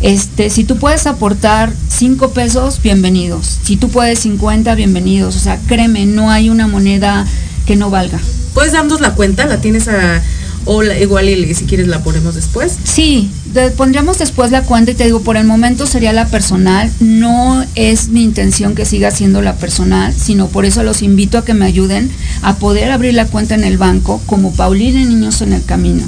este, 0.00 0.50
si 0.50 0.64
tú 0.64 0.78
puedes 0.78 1.06
aportar 1.06 1.72
cinco 1.88 2.30
pesos, 2.30 2.82
bienvenidos. 2.82 3.60
Si 3.62 3.76
tú 3.76 3.88
puedes 3.88 4.18
50, 4.18 4.74
bienvenidos. 4.74 5.36
O 5.36 5.38
sea, 5.38 5.60
créeme, 5.68 6.06
no 6.06 6.32
hay 6.32 6.50
una 6.50 6.66
moneda 6.66 7.24
que 7.66 7.76
no 7.76 7.88
valga. 7.88 8.18
¿Puedes 8.52 8.72
darnos 8.72 9.00
la 9.00 9.14
cuenta? 9.14 9.46
¿La 9.46 9.60
tienes 9.60 9.86
a, 9.86 10.20
o 10.64 10.82
igual 10.82 11.28
y 11.28 11.54
si 11.54 11.66
quieres 11.66 11.86
la 11.86 12.02
ponemos 12.02 12.34
después? 12.34 12.76
Sí, 12.82 13.30
pondríamos 13.76 14.18
después 14.18 14.50
la 14.50 14.62
cuenta 14.62 14.90
y 14.90 14.94
te 14.94 15.04
digo, 15.04 15.20
por 15.20 15.36
el 15.36 15.46
momento 15.46 15.86
sería 15.86 16.12
la 16.12 16.26
personal. 16.26 16.90
No 17.00 17.64
es 17.74 18.08
mi 18.08 18.22
intención 18.22 18.74
que 18.74 18.84
siga 18.84 19.10
siendo 19.10 19.42
la 19.42 19.56
personal, 19.56 20.14
sino 20.14 20.48
por 20.48 20.64
eso 20.64 20.82
los 20.82 21.02
invito 21.02 21.38
a 21.38 21.44
que 21.44 21.54
me 21.54 21.66
ayuden 21.66 22.10
a 22.42 22.56
poder 22.56 22.90
abrir 22.90 23.14
la 23.14 23.26
cuenta 23.26 23.54
en 23.54 23.64
el 23.64 23.78
banco 23.78 24.20
como 24.26 24.52
Paulina 24.52 25.04
Niños 25.04 25.42
en 25.42 25.52
el 25.52 25.64
Camino 25.64 26.04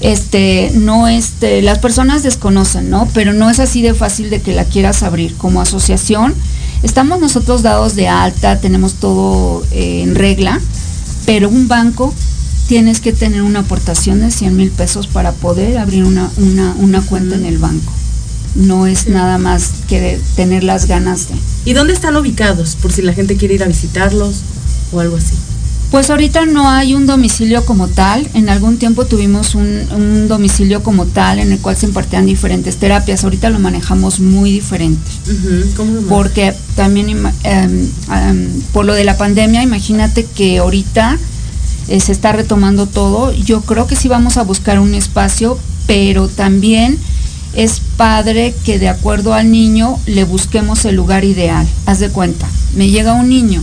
este, 0.00 0.70
no 0.74 1.08
este, 1.08 1.62
las 1.62 1.78
personas 1.78 2.22
desconocen, 2.22 2.90
¿no? 2.90 3.08
Pero 3.12 3.32
no 3.32 3.50
es 3.50 3.60
así 3.60 3.82
de 3.82 3.94
fácil 3.94 4.30
de 4.30 4.40
que 4.40 4.54
la 4.54 4.64
quieras 4.64 5.02
abrir. 5.02 5.36
Como 5.36 5.60
asociación, 5.60 6.34
estamos 6.82 7.20
nosotros 7.20 7.62
dados 7.62 7.94
de 7.94 8.08
alta, 8.08 8.60
tenemos 8.60 8.94
todo 8.94 9.62
eh, 9.72 10.02
en 10.02 10.14
regla, 10.14 10.60
pero 11.26 11.48
un 11.48 11.68
banco 11.68 12.14
tienes 12.70 13.00
que 13.00 13.12
tener 13.12 13.42
una 13.42 13.60
aportación 13.60 14.20
de 14.20 14.30
100 14.30 14.56
mil 14.56 14.70
pesos 14.70 15.08
para 15.08 15.32
poder 15.32 15.76
abrir 15.76 16.04
una, 16.04 16.30
una, 16.36 17.02
cuenta 17.02 17.34
en 17.34 17.44
el 17.44 17.58
banco. 17.58 17.92
No 18.54 18.86
es 18.86 19.08
nada 19.08 19.38
más 19.38 19.72
que 19.88 20.20
tener 20.36 20.62
las 20.62 20.86
ganas 20.86 21.28
de. 21.28 21.34
¿Y 21.64 21.72
dónde 21.72 21.94
están 21.94 22.16
ubicados? 22.16 22.76
Por 22.76 22.92
si 22.92 23.02
la 23.02 23.12
gente 23.12 23.36
quiere 23.36 23.54
ir 23.54 23.64
a 23.64 23.66
visitarlos 23.66 24.42
o 24.92 25.00
algo 25.00 25.16
así. 25.16 25.34
Pues 25.90 26.10
ahorita 26.10 26.46
no 26.46 26.70
hay 26.70 26.94
un 26.94 27.06
domicilio 27.06 27.66
como 27.66 27.88
tal. 27.88 28.28
En 28.34 28.48
algún 28.48 28.76
tiempo 28.76 29.04
tuvimos 29.04 29.56
un, 29.56 30.28
domicilio 30.28 30.84
como 30.84 31.06
tal 31.06 31.40
en 31.40 31.50
el 31.50 31.58
cual 31.58 31.76
se 31.76 31.86
impartían 31.86 32.24
diferentes 32.24 32.76
terapias. 32.76 33.24
Ahorita 33.24 33.50
lo 33.50 33.58
manejamos 33.58 34.20
muy 34.20 34.52
diferente. 34.52 35.10
Porque 36.08 36.54
también 36.76 37.08
em, 37.08 37.26
em, 37.42 38.62
por 38.72 38.84
lo 38.84 38.94
de 38.94 39.02
la 39.02 39.16
pandemia, 39.16 39.60
imagínate 39.60 40.24
que 40.24 40.58
ahorita 40.58 41.18
eh, 41.90 42.00
se 42.00 42.12
está 42.12 42.30
retomando 42.32 42.86
todo. 42.86 43.32
Yo 43.32 43.62
creo 43.62 43.88
que 43.88 43.96
sí 43.96 44.06
vamos 44.06 44.36
a 44.36 44.44
buscar 44.44 44.78
un 44.78 44.94
espacio, 44.94 45.58
pero 45.88 46.28
también 46.28 46.96
es 47.54 47.82
padre 47.96 48.54
que 48.64 48.78
de 48.78 48.88
acuerdo 48.88 49.34
al 49.34 49.50
niño 49.50 49.98
le 50.06 50.22
busquemos 50.22 50.84
el 50.84 50.94
lugar 50.94 51.24
ideal. 51.24 51.66
Haz 51.86 51.98
de 51.98 52.10
cuenta, 52.10 52.46
me 52.76 52.90
llega 52.90 53.14
un 53.14 53.28
niño 53.28 53.60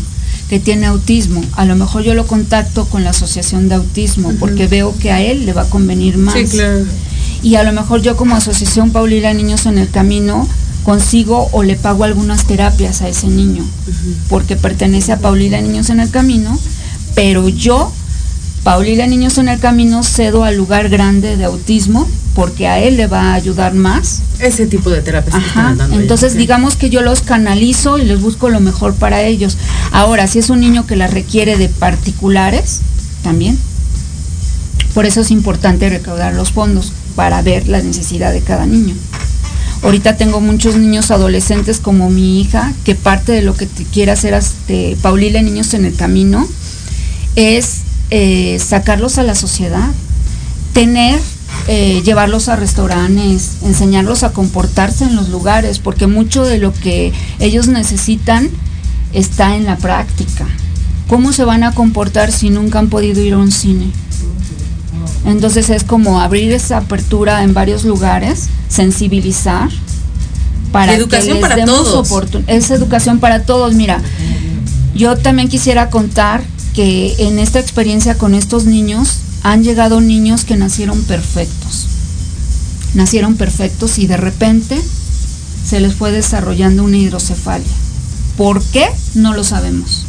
que 0.49 0.59
tiene 0.59 0.87
autismo. 0.87 1.41
A 1.53 1.63
lo 1.63 1.77
mejor 1.77 2.03
yo 2.03 2.13
lo 2.13 2.27
contacto 2.27 2.85
con 2.85 3.05
la 3.05 3.11
asociación 3.11 3.69
de 3.69 3.75
autismo 3.75 4.33
porque 4.41 4.67
veo 4.67 4.93
que 4.97 5.11
a 5.11 5.21
él 5.21 5.45
le 5.45 5.53
va 5.53 5.61
a 5.61 5.69
convenir 5.69 6.17
más. 6.17 6.35
Y 7.43 7.55
a 7.55 7.63
lo 7.63 7.71
mejor 7.71 8.01
yo 8.01 8.17
como 8.17 8.35
asociación 8.35 8.91
Paulina 8.91 9.33
Niños 9.33 9.65
en 9.67 9.77
el 9.77 9.89
Camino 9.89 10.45
consigo 10.83 11.47
o 11.53 11.63
le 11.63 11.77
pago 11.77 12.03
algunas 12.03 12.45
terapias 12.45 13.01
a 13.01 13.09
ese 13.09 13.27
niño 13.27 13.65
porque 14.29 14.55
pertenece 14.55 15.11
a 15.11 15.19
Paulina 15.19 15.61
Niños 15.61 15.89
en 15.89 15.99
el 15.99 16.09
Camino, 16.09 16.57
pero 17.13 17.47
yo 17.47 17.91
Paulina 18.67 19.07
Niños 19.07 19.37
en 19.37 19.47
el 19.47 19.59
Camino 19.61 20.03
cedo 20.03 20.43
al 20.43 20.57
lugar 20.57 20.89
grande 20.89 21.37
de 21.37 21.45
autismo 21.45 22.05
porque 22.35 22.67
a 22.67 22.79
él 22.79 22.97
le 22.97 23.07
va 23.07 23.31
a 23.31 23.33
ayudar 23.33 23.73
más. 23.73 24.19
Ese 24.39 24.67
tipo 24.67 24.89
de 24.89 25.01
terapia. 25.01 25.41
Entonces 25.93 26.35
digamos 26.35 26.75
que 26.75 26.89
yo 26.89 27.01
los 27.01 27.21
canalizo 27.21 27.97
y 27.97 28.03
les 28.03 28.19
busco 28.19 28.49
lo 28.49 28.59
mejor 28.59 28.93
para 28.93 29.21
ellos. 29.21 29.57
Ahora, 29.93 30.27
si 30.27 30.39
es 30.39 30.49
un 30.49 30.59
niño 30.59 30.85
que 30.85 30.97
la 30.97 31.07
requiere 31.07 31.55
de 31.55 31.69
particulares, 31.69 32.81
también. 33.23 33.57
Por 34.93 35.05
eso 35.05 35.21
es 35.21 35.31
importante 35.31 35.87
recaudar 35.87 36.33
los 36.33 36.51
fondos 36.51 36.91
para 37.15 37.41
ver 37.41 37.69
la 37.69 37.81
necesidad 37.81 38.33
de 38.33 38.41
cada 38.41 38.65
niño. 38.65 38.95
Ahorita 39.81 40.17
tengo 40.17 40.41
muchos 40.41 40.75
niños 40.75 41.09
adolescentes 41.09 41.79
como 41.79 42.09
mi 42.09 42.41
hija, 42.41 42.73
que 42.83 42.95
parte 42.95 43.31
de 43.31 43.43
lo 43.43 43.55
que 43.55 43.65
quiere 43.93 44.11
hacer 44.11 44.33
este, 44.33 44.97
Paulina 45.01 45.41
Niños 45.41 45.73
en 45.73 45.85
el 45.85 45.95
Camino 45.95 46.45
es 47.37 47.86
eh, 48.09 48.59
sacarlos 48.59 49.17
a 49.17 49.23
la 49.23 49.35
sociedad, 49.35 49.89
tener, 50.73 51.19
eh, 51.67 52.01
llevarlos 52.03 52.49
a 52.49 52.55
restaurantes, 52.55 53.57
enseñarlos 53.63 54.23
a 54.23 54.31
comportarse 54.31 55.05
en 55.05 55.15
los 55.15 55.29
lugares, 55.29 55.79
porque 55.79 56.07
mucho 56.07 56.45
de 56.45 56.57
lo 56.57 56.73
que 56.73 57.11
ellos 57.39 57.67
necesitan 57.67 58.49
está 59.13 59.55
en 59.55 59.65
la 59.65 59.77
práctica. 59.77 60.45
¿Cómo 61.07 61.33
se 61.33 61.45
van 61.45 61.63
a 61.63 61.73
comportar 61.73 62.31
si 62.31 62.49
nunca 62.49 62.79
han 62.79 62.89
podido 62.89 63.21
ir 63.21 63.33
a 63.33 63.37
un 63.37 63.51
cine? 63.51 63.91
Entonces 65.25 65.69
es 65.69 65.83
como 65.83 66.21
abrir 66.21 66.51
esa 66.51 66.77
apertura 66.77 67.43
en 67.43 67.53
varios 67.53 67.83
lugares, 67.83 68.47
sensibilizar 68.69 69.69
para 70.71 70.93
educación 70.93 71.39
para 71.39 71.65
todos. 71.65 72.09
Es 72.47 72.71
educación 72.71 73.19
para 73.19 73.43
todos. 73.43 73.73
Mira, 73.73 74.01
yo 74.95 75.17
también 75.17 75.47
quisiera 75.49 75.89
contar 75.89 76.41
que 76.77 77.15
en 77.17 77.39
esta 77.39 77.59
experiencia 77.59 78.19
con 78.19 78.35
estos 78.35 78.65
niños 78.65 79.17
han 79.41 79.63
llegado 79.63 79.99
niños 79.99 80.45
que 80.45 80.57
nacieron 80.57 81.01
perfectos. 81.05 81.87
Nacieron 82.93 83.35
perfectos 83.35 83.97
y 83.97 84.05
de 84.05 84.15
repente 84.15 84.79
se 85.65 85.79
les 85.79 85.95
fue 85.95 86.11
desarrollando 86.11 86.83
una 86.83 86.97
hidrocefalia. 86.97 87.65
¿Por 88.37 88.61
qué? 88.61 88.85
No 89.15 89.33
lo 89.33 89.43
sabemos. 89.43 90.05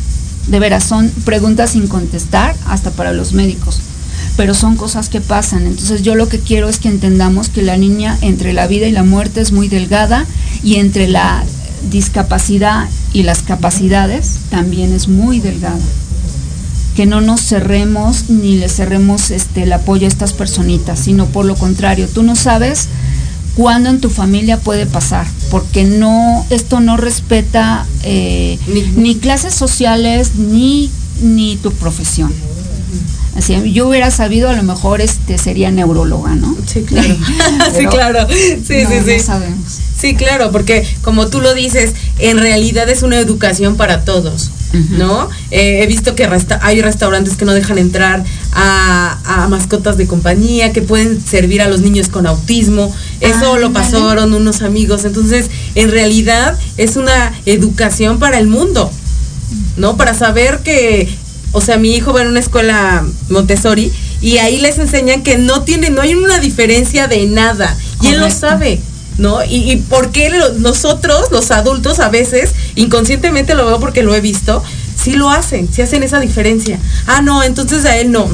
De 0.49 0.59
veras, 0.59 0.85
son 0.85 1.09
preguntas 1.25 1.71
sin 1.71 1.87
contestar 1.87 2.55
hasta 2.67 2.91
para 2.91 3.15
los 3.15 3.33
médicos. 3.33 3.81
pero 4.37 4.53
son 4.53 4.77
cosas 4.77 5.09
que 5.09 5.23
pasan. 5.23 5.67
Entonces 5.67 6.03
yo 6.03 6.17
lo 6.17 6.29
que 6.29 6.39
quiero 6.39 6.69
es 6.69 6.79
que 6.79 6.89
entendamos 6.89 7.49
que 7.49 7.63
la 7.63 7.79
niña 7.79 8.19
entre 8.21 8.53
la 8.53 8.67
vida 8.67 8.87
y 8.87 8.93
la 8.93 9.05
muerte 9.05 9.41
es 9.41 9.53
muy 9.53 9.69
delgada 9.69 10.27
y 10.63 10.77
entre 10.77 11.09
la 11.09 11.45
discapacidad 11.91 12.91
y 13.15 13.23
las 13.23 13.41
capacidades 13.43 14.41
también 14.51 14.93
es 14.93 15.09
muy 15.09 15.41
delgada. 15.41 15.81
Que 16.99 17.07
no 17.07 17.21
nos 17.21 17.41
cerremos 17.43 18.29
ni 18.29 18.57
le 18.57 18.69
cerremos 18.69 19.31
este, 19.31 19.63
el 19.63 19.73
apoyo 19.73 20.07
a 20.07 20.09
estas 20.09 20.33
personitas, 20.33 20.99
sino 20.99 21.27
por 21.27 21.45
lo 21.45 21.55
contrario, 21.55 22.09
tú 22.13 22.25
no 22.25 22.35
sabes 22.35 22.89
cuándo 23.55 23.89
en 23.89 24.01
tu 24.01 24.11
familia 24.11 24.57
puede 24.57 24.85
pasar, 24.85 25.25
porque 25.49 25.85
no, 25.85 26.45
esto 26.51 26.81
no 26.81 26.97
respeta 26.97 27.87
eh, 28.03 28.59
ni, 28.97 29.15
clases 29.15 29.55
sociales 29.55 30.35
ni, 30.35 30.91
ni 31.23 31.55
tu 31.59 31.71
profesión. 31.71 32.35
Así, 33.37 33.73
yo 33.73 33.89
hubiera 33.89 34.11
sabido, 34.11 34.51
a 34.51 34.55
lo 34.55 34.65
mejor 34.65 35.01
este 35.01 35.39
sería 35.39 35.71
neuróloga, 35.71 36.35
¿no? 36.35 36.57
Sí, 36.67 36.83
claro. 36.83 37.17
sí, 37.79 37.87
claro. 37.87 38.27
Sí, 38.29 38.85
sí, 38.85 38.97
sí. 39.07 39.21
sabemos. 39.21 39.79
Sí, 39.97 40.17
claro, 40.17 40.51
porque 40.51 40.85
como 41.03 41.29
tú 41.29 41.41
lo 41.41 41.55
dices, 41.55 41.93
en 42.19 42.39
realidad 42.39 42.89
es 42.89 43.05
una 43.05 43.21
educación 43.21 43.77
para 43.77 44.05
todos, 44.05 44.51
¿no? 44.73 45.29
Eh, 45.51 45.81
he 45.83 45.87
visto 45.87 46.15
que 46.15 46.29
hay 46.61 46.83
restaurantes 46.83 47.37
que 47.37 47.45
no 47.45 47.53
dejan 47.53 47.79
entrar 47.79 48.25
a, 48.53 49.47
mascotas 49.49 49.97
de 49.97 50.07
compañía, 50.07 50.73
que 50.73 50.83
pueden 50.83 51.25
servir 51.25 51.63
a 51.63 51.69
los 51.69 51.81
niños 51.81 52.09
con 52.09 52.27
autismo. 52.27 52.95
Eso 53.21 53.59
lo 53.59 53.73
pasaron 53.73 54.35
unos 54.35 54.63
amigos. 54.63 55.05
Entonces, 55.05 55.51
en 55.75 55.91
realidad 55.91 56.59
es 56.77 56.97
una 56.97 57.33
educación 57.47 58.19
para 58.19 58.39
el 58.39 58.47
mundo, 58.47 58.91
¿no? 59.77 59.97
Para 59.97 60.15
saber 60.15 60.59
que, 60.59 61.09
o 61.53 61.61
sea, 61.61 61.79
mi 61.79 61.95
hijo 61.95 62.13
va 62.13 62.23
en 62.23 62.29
una 62.29 62.41
escuela 62.41 63.07
Montessori 63.31 63.91
y 64.21 64.39
ahí 64.39 64.59
les 64.61 64.79
enseñan 64.79 65.23
que 65.23 65.39
no 65.39 65.63
tiene, 65.63 65.91
no 65.91 66.03
hay 66.03 66.15
una 66.15 66.39
diferencia 66.39 67.09
de 67.09 67.27
nada. 67.27 67.77
Y 68.03 68.09
él 68.09 68.21
lo 68.21 68.31
sabe. 68.31 68.81
¿No? 69.19 69.45
Y, 69.45 69.71
y 69.71 69.77
por 69.77 70.11
qué 70.11 70.33
nosotros, 70.59 71.31
los 71.31 71.51
adultos, 71.51 72.01
a 72.01 72.09
veces, 72.09 72.53
inconscientemente 72.77 73.55
lo 73.55 73.67
veo 73.67 73.81
porque 73.81 74.03
lo 74.03 74.15
he 74.15 74.21
visto, 74.21 74.63
sí 74.97 75.13
lo 75.13 75.31
hacen, 75.31 75.69
sí 75.73 75.83
hacen 75.83 76.03
esa 76.03 76.21
diferencia. 76.21 76.79
Ah, 77.07 77.21
no, 77.21 77.43
entonces 77.43 77.85
a 77.85 77.97
él 77.99 78.11
no. 78.13 78.29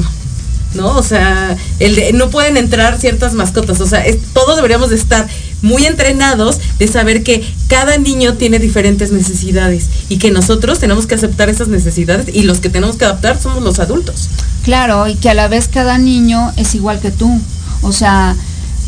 ¿No? 0.73 0.97
O 0.97 1.03
sea, 1.03 1.55
el 1.79 2.17
no 2.17 2.29
pueden 2.29 2.57
entrar 2.57 2.99
ciertas 2.99 3.33
mascotas. 3.33 3.79
O 3.79 3.87
sea, 3.87 4.03
todos 4.33 4.57
deberíamos 4.57 4.89
de 4.89 4.97
estar 4.97 5.25
muy 5.61 5.85
entrenados 5.85 6.59
de 6.79 6.87
saber 6.89 7.23
que 7.23 7.47
cada 7.69 7.97
niño 7.97 8.33
tiene 8.33 8.59
diferentes 8.59 9.13
necesidades 9.13 9.85
y 10.09 10.17
que 10.17 10.31
nosotros 10.31 10.79
tenemos 10.79 11.07
que 11.07 11.15
aceptar 11.15 11.47
esas 11.47 11.69
necesidades 11.69 12.27
y 12.33 12.43
los 12.43 12.59
que 12.59 12.69
tenemos 12.69 12.97
que 12.97 13.05
adaptar 13.05 13.41
somos 13.41 13.63
los 13.63 13.79
adultos. 13.79 14.29
Claro, 14.63 15.07
y 15.07 15.15
que 15.15 15.29
a 15.29 15.33
la 15.33 15.47
vez 15.47 15.69
cada 15.69 15.97
niño 15.97 16.51
es 16.57 16.75
igual 16.75 16.99
que 16.99 17.11
tú. 17.11 17.39
O 17.81 17.93
sea, 17.93 18.35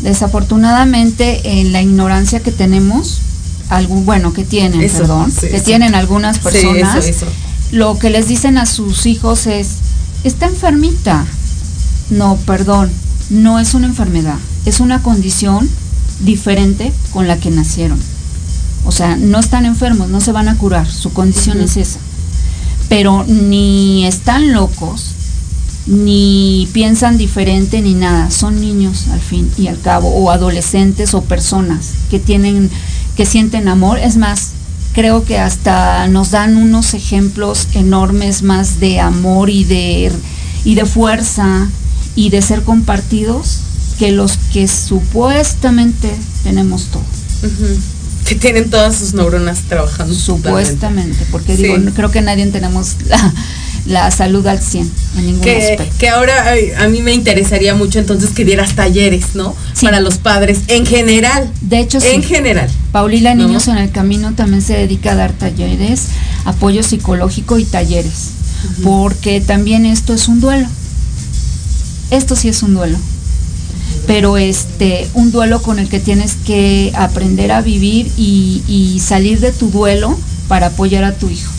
desafortunadamente 0.00 1.60
en 1.60 1.72
la 1.72 1.82
ignorancia 1.82 2.40
que 2.40 2.52
tenemos, 2.52 3.20
algún, 3.68 4.06
bueno, 4.06 4.32
que 4.32 4.44
tienen, 4.44 4.90
perdón, 4.90 5.32
que 5.32 5.60
tienen 5.60 5.94
algunas 5.94 6.38
personas, 6.38 7.06
lo 7.70 7.98
que 7.98 8.10
les 8.10 8.28
dicen 8.28 8.58
a 8.58 8.66
sus 8.66 9.06
hijos 9.06 9.46
es, 9.46 9.68
está 10.24 10.46
enfermita. 10.46 11.26
No, 12.10 12.36
perdón, 12.46 12.90
no 13.28 13.58
es 13.58 13.74
una 13.74 13.86
enfermedad, 13.86 14.38
es 14.64 14.80
una 14.80 15.02
condición 15.02 15.68
diferente 16.20 16.92
con 17.12 17.28
la 17.28 17.36
que 17.38 17.50
nacieron. 17.50 17.98
O 18.84 18.92
sea, 18.92 19.16
no 19.16 19.38
están 19.38 19.66
enfermos, 19.66 20.08
no 20.08 20.20
se 20.20 20.32
van 20.32 20.48
a 20.48 20.56
curar, 20.56 20.90
su 20.90 21.12
condición 21.12 21.60
es 21.60 21.76
esa. 21.76 21.98
Pero 22.88 23.24
ni 23.24 24.06
están 24.06 24.52
locos, 24.54 25.12
ni 25.88 26.68
piensan 26.74 27.16
diferente 27.16 27.80
ni 27.80 27.94
nada, 27.94 28.30
son 28.30 28.60
niños 28.60 29.08
al 29.08 29.20
fin 29.20 29.50
y 29.56 29.68
al 29.68 29.80
cabo, 29.80 30.10
o 30.10 30.30
adolescentes 30.30 31.14
o 31.14 31.22
personas 31.22 31.92
que 32.10 32.18
tienen, 32.18 32.70
que 33.16 33.24
sienten 33.24 33.68
amor, 33.68 33.98
es 33.98 34.18
más, 34.18 34.50
creo 34.92 35.24
que 35.24 35.38
hasta 35.38 36.06
nos 36.08 36.30
dan 36.30 36.58
unos 36.58 36.92
ejemplos 36.92 37.68
enormes 37.72 38.42
más 38.42 38.80
de 38.80 39.00
amor 39.00 39.48
y 39.48 39.64
de, 39.64 40.12
y 40.64 40.74
de 40.74 40.84
fuerza 40.84 41.68
y 42.14 42.28
de 42.28 42.42
ser 42.42 42.62
compartidos 42.62 43.60
que 43.98 44.12
los 44.12 44.36
que 44.52 44.68
supuestamente 44.68 46.14
tenemos 46.44 46.84
todo. 46.86 47.02
Que 48.26 48.34
tienen 48.34 48.68
todas 48.68 48.96
sus 48.96 49.14
neuronas 49.14 49.62
trabajando. 49.62 50.14
Supuestamente, 50.14 51.24
porque 51.30 51.56
digo, 51.56 51.76
creo 51.94 52.10
que 52.10 52.20
nadie 52.20 52.46
tenemos 52.48 52.96
la, 53.06 53.32
la 53.88 54.10
salud 54.10 54.46
al 54.46 54.60
100 54.60 54.90
en 55.16 55.26
ningún 55.26 55.40
que, 55.40 55.56
aspecto. 55.56 55.96
Que 55.98 56.08
ahora 56.08 56.54
a 56.78 56.88
mí 56.88 57.02
me 57.02 57.12
interesaría 57.12 57.74
mucho 57.74 57.98
entonces 57.98 58.30
que 58.30 58.44
dieras 58.44 58.74
talleres, 58.74 59.34
¿no? 59.34 59.56
Para 59.80 60.00
los 60.00 60.18
padres 60.18 60.60
en 60.68 60.86
general. 60.86 61.50
De 61.62 61.80
hecho, 61.80 61.98
en 62.02 62.22
general. 62.22 62.70
Paulila 62.92 63.34
Niños 63.34 63.66
en 63.68 63.78
el 63.78 63.90
Camino 63.90 64.34
también 64.34 64.62
se 64.62 64.74
dedica 64.74 65.12
a 65.12 65.14
dar 65.16 65.32
talleres, 65.32 66.08
apoyo 66.44 66.82
psicológico 66.82 67.58
y 67.58 67.64
talleres, 67.64 68.30
porque 68.84 69.40
también 69.40 69.86
esto 69.86 70.12
es 70.12 70.28
un 70.28 70.40
duelo. 70.40 70.68
Esto 72.10 72.36
sí 72.36 72.48
es 72.48 72.62
un 72.62 72.74
duelo. 72.74 72.98
Pero 74.06 74.38
este, 74.38 75.08
un 75.14 75.30
duelo 75.30 75.60
con 75.60 75.78
el 75.78 75.88
que 75.88 76.00
tienes 76.00 76.34
que 76.46 76.92
aprender 76.94 77.52
a 77.52 77.62
vivir 77.62 78.10
y 78.16 79.00
salir 79.02 79.40
de 79.40 79.52
tu 79.52 79.70
duelo 79.70 80.18
para 80.46 80.68
apoyar 80.68 81.04
a 81.04 81.12
tu 81.12 81.28
hijo. 81.28 81.52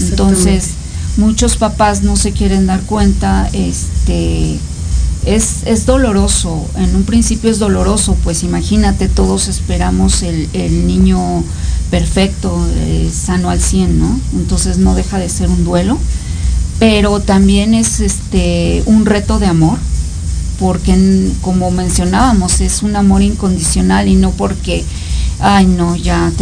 Entonces, 0.00 0.70
muchos 1.16 1.56
papás 1.56 2.02
no 2.02 2.16
se 2.16 2.32
quieren 2.32 2.66
dar 2.66 2.80
cuenta, 2.82 3.48
este, 3.52 4.58
es, 5.26 5.58
es, 5.66 5.84
doloroso, 5.84 6.66
en 6.76 6.94
un 6.94 7.02
principio 7.02 7.50
es 7.50 7.58
doloroso, 7.58 8.16
pues 8.22 8.42
imagínate, 8.44 9.08
todos 9.08 9.48
esperamos 9.48 10.22
el, 10.22 10.86
niño 10.86 11.44
perfecto, 11.90 12.66
eh, 12.76 13.10
sano 13.12 13.50
al 13.50 13.60
100, 13.60 13.98
¿no? 13.98 14.20
Entonces 14.34 14.78
no 14.78 14.94
deja 14.94 15.18
de 15.18 15.28
ser 15.28 15.48
un 15.48 15.64
duelo, 15.64 15.98
pero 16.78 17.20
también 17.20 17.74
es 17.74 18.00
este, 18.00 18.82
un 18.86 19.04
reto 19.04 19.38
de 19.38 19.46
amor, 19.46 19.78
porque 20.60 21.30
como 21.40 21.70
mencionábamos, 21.70 22.60
es 22.60 22.82
un 22.82 22.96
amor 22.96 23.22
incondicional 23.22 24.08
y 24.08 24.14
no 24.14 24.30
porque 24.30 24.84
ay 25.40 25.66
no, 25.66 25.96
ya 25.96 26.32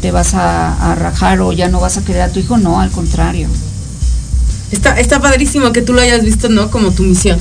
te, 0.00 0.10
vas 0.10 0.34
a, 0.34 0.94
rajar 0.94 1.40
o 1.40 1.52
ya 1.52 1.68
no 1.68 1.80
vas 1.80 1.96
a 1.96 2.04
querer 2.04 2.22
a 2.22 2.32
tu 2.32 2.40
hijo, 2.40 2.56
no, 2.56 2.80
al 2.80 2.90
contrario. 2.90 3.48
Está, 4.72 4.98
está 4.98 5.20
padrísimo 5.20 5.72
que 5.72 5.82
tú 5.82 5.92
lo 5.92 6.00
hayas 6.00 6.24
visto, 6.24 6.48
¿no? 6.48 6.70
Como 6.70 6.90
tu 6.90 7.02
misión. 7.02 7.38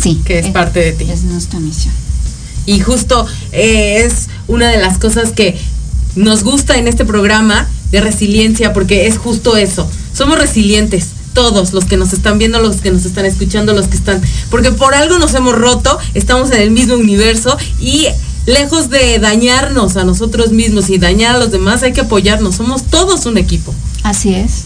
Sí. 0.00 0.20
Que 0.24 0.40
es, 0.40 0.46
parte 0.48 0.80
de 0.80 0.92
ti. 0.92 1.10
Es 1.10 1.22
nuestra 1.22 1.60
misión. 1.60 1.94
Y 2.66 2.80
justo 2.80 3.26
eh, 3.52 4.04
es 4.04 4.28
una 4.48 4.68
de 4.68 4.78
las 4.78 4.98
cosas 4.98 5.30
que 5.30 5.56
nos 6.16 6.42
gusta 6.42 6.76
en 6.76 6.88
este 6.88 7.04
programa 7.04 7.68
de 7.92 8.00
resiliencia, 8.00 8.72
porque 8.72 9.06
es 9.06 9.18
justo 9.18 9.56
eso. 9.56 9.88
Somos 10.12 10.38
resilientes 10.38 11.10
todos 11.34 11.74
los 11.74 11.84
que 11.84 11.98
nos 11.98 12.12
están 12.12 12.38
viendo, 12.38 12.60
los 12.60 12.76
que 12.76 12.90
nos 12.90 13.04
están 13.04 13.26
escuchando, 13.26 13.74
los 13.74 13.88
que 13.88 13.96
están, 13.96 14.22
porque 14.50 14.72
por 14.72 14.94
algo 14.94 15.18
nos 15.18 15.34
hemos 15.34 15.54
roto, 15.54 15.98
estamos 16.14 16.50
en 16.50 16.62
el 16.62 16.70
mismo 16.70 16.94
universo 16.94 17.56
y 17.78 18.06
lejos 18.46 18.88
de 18.90 19.18
dañarnos 19.18 19.96
a 19.96 20.04
nosotros 20.04 20.52
mismos 20.52 20.88
y 20.88 20.98
dañar 20.98 21.36
a 21.36 21.38
los 21.38 21.50
demás, 21.50 21.82
hay 21.82 21.92
que 21.92 22.02
apoyarnos. 22.02 22.56
Somos 22.56 22.84
todos 22.84 23.26
un 23.26 23.36
equipo. 23.38 23.74
Así 24.02 24.34
es. 24.34 24.64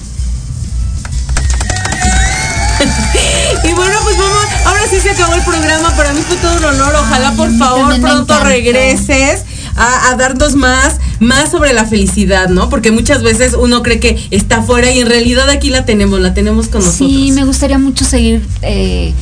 y 3.65 3.73
bueno, 3.73 3.99
pues 4.05 4.17
vamos, 4.17 4.47
ahora 4.65 4.83
sí 4.89 5.01
se 5.01 5.11
acabó 5.11 5.35
el 5.35 5.43
programa. 5.43 5.95
Para 5.97 6.13
mí 6.13 6.21
fue 6.27 6.37
todo 6.37 6.57
un 6.59 6.65
honor. 6.65 6.95
Ojalá 6.95 7.33
por 7.33 7.57
favor 7.57 8.01
pronto 8.01 8.39
regreses. 8.45 9.45
A, 9.77 10.15
darnos 10.17 10.57
más, 10.57 10.97
más 11.21 11.51
sobre 11.53 11.73
la 11.73 11.87
felicidad, 11.87 12.51
¿no? 12.51 12.69
Porque 12.69 12.91
muchas 12.91 13.23
veces 13.23 13.55
uno 13.59 13.83
cree 13.83 13.99
que 13.99 14.29
está 14.31 14.57
afuera 14.57 14.91
y 14.91 15.01
en 15.01 15.07
realidad 15.07 15.49
aquí 15.49 15.71
la 15.71 15.87
tenemos, 15.87 16.21
la 16.21 16.35
tenemos 16.35 16.69
con 16.69 16.83
nosotros. 16.83 17.11
Sí, 17.11 17.33
me 17.33 17.45
gustaría 17.45 17.79
mucho 17.79 18.05
seguir 18.05 18.47
eh, 18.61 19.15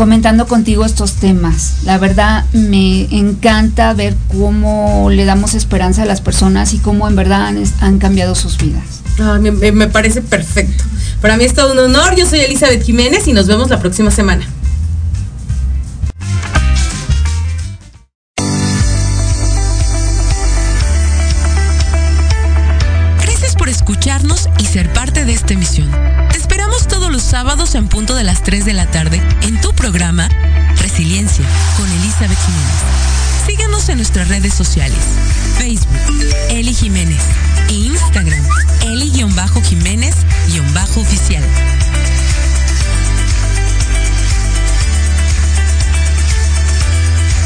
comentando 0.00 0.46
contigo 0.46 0.86
estos 0.86 1.16
temas. 1.16 1.80
La 1.84 1.98
verdad 1.98 2.46
me 2.54 3.02
encanta 3.14 3.92
ver 3.92 4.16
cómo 4.28 5.10
le 5.10 5.26
damos 5.26 5.52
esperanza 5.52 6.04
a 6.04 6.06
las 6.06 6.22
personas 6.22 6.72
y 6.72 6.78
cómo 6.78 7.06
en 7.06 7.16
verdad 7.16 7.52
han, 7.80 7.98
cambiado 7.98 8.34
sus 8.34 8.56
vidas. 8.56 9.02
me, 9.42 9.88
parece 9.88 10.22
perfecto. 10.22 10.84
Para 11.20 11.36
mí 11.36 11.44
es 11.44 11.52
todo 11.52 11.74
un 11.74 11.80
honor. 11.80 12.16
Yo 12.16 12.24
soy 12.24 12.40
Elizabeth 12.40 12.82
Jiménez 12.82 13.28
y 13.28 13.34
nos 13.34 13.46
vemos 13.46 13.68
la 13.68 13.78
próxima 13.78 14.10
semana. 14.10 14.48
Gracias 23.20 23.54
por 23.54 23.68
escucharnos 23.68 24.48
y 24.58 24.64
ser 24.64 24.90
parte 24.94 25.26
de 25.26 25.34
esta 25.34 25.52
emisión 25.52 25.90
todos 26.88 27.12
los 27.12 27.22
sábados 27.22 27.76
en 27.76 27.86
punto 27.88 28.16
de 28.16 28.24
las 28.24 28.42
3 28.42 28.64
de 28.64 28.72
la 28.72 28.90
tarde 28.90 29.22
en 29.42 29.60
tu 29.60 29.72
programa 29.72 30.28
Resiliencia 30.76 31.44
con 31.76 31.86
Elizabeth 31.90 32.38
Jiménez. 32.44 32.74
Síganos 33.46 33.88
en 33.88 33.98
nuestras 33.98 34.26
redes 34.28 34.54
sociales, 34.54 34.98
Facebook, 35.56 36.00
Eli 36.48 36.74
Jiménez 36.74 37.22
e 37.68 37.74
Instagram, 37.74 38.44
Eli-Jiménez-Oficial. 38.82 41.44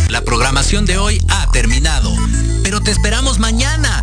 La 0.08 0.22
programación 0.22 0.86
de 0.86 0.96
hoy 0.96 1.22
ha 1.28 1.50
terminado, 1.50 2.16
pero 2.62 2.80
te 2.80 2.90
esperamos 2.90 3.38
mañana 3.38 4.02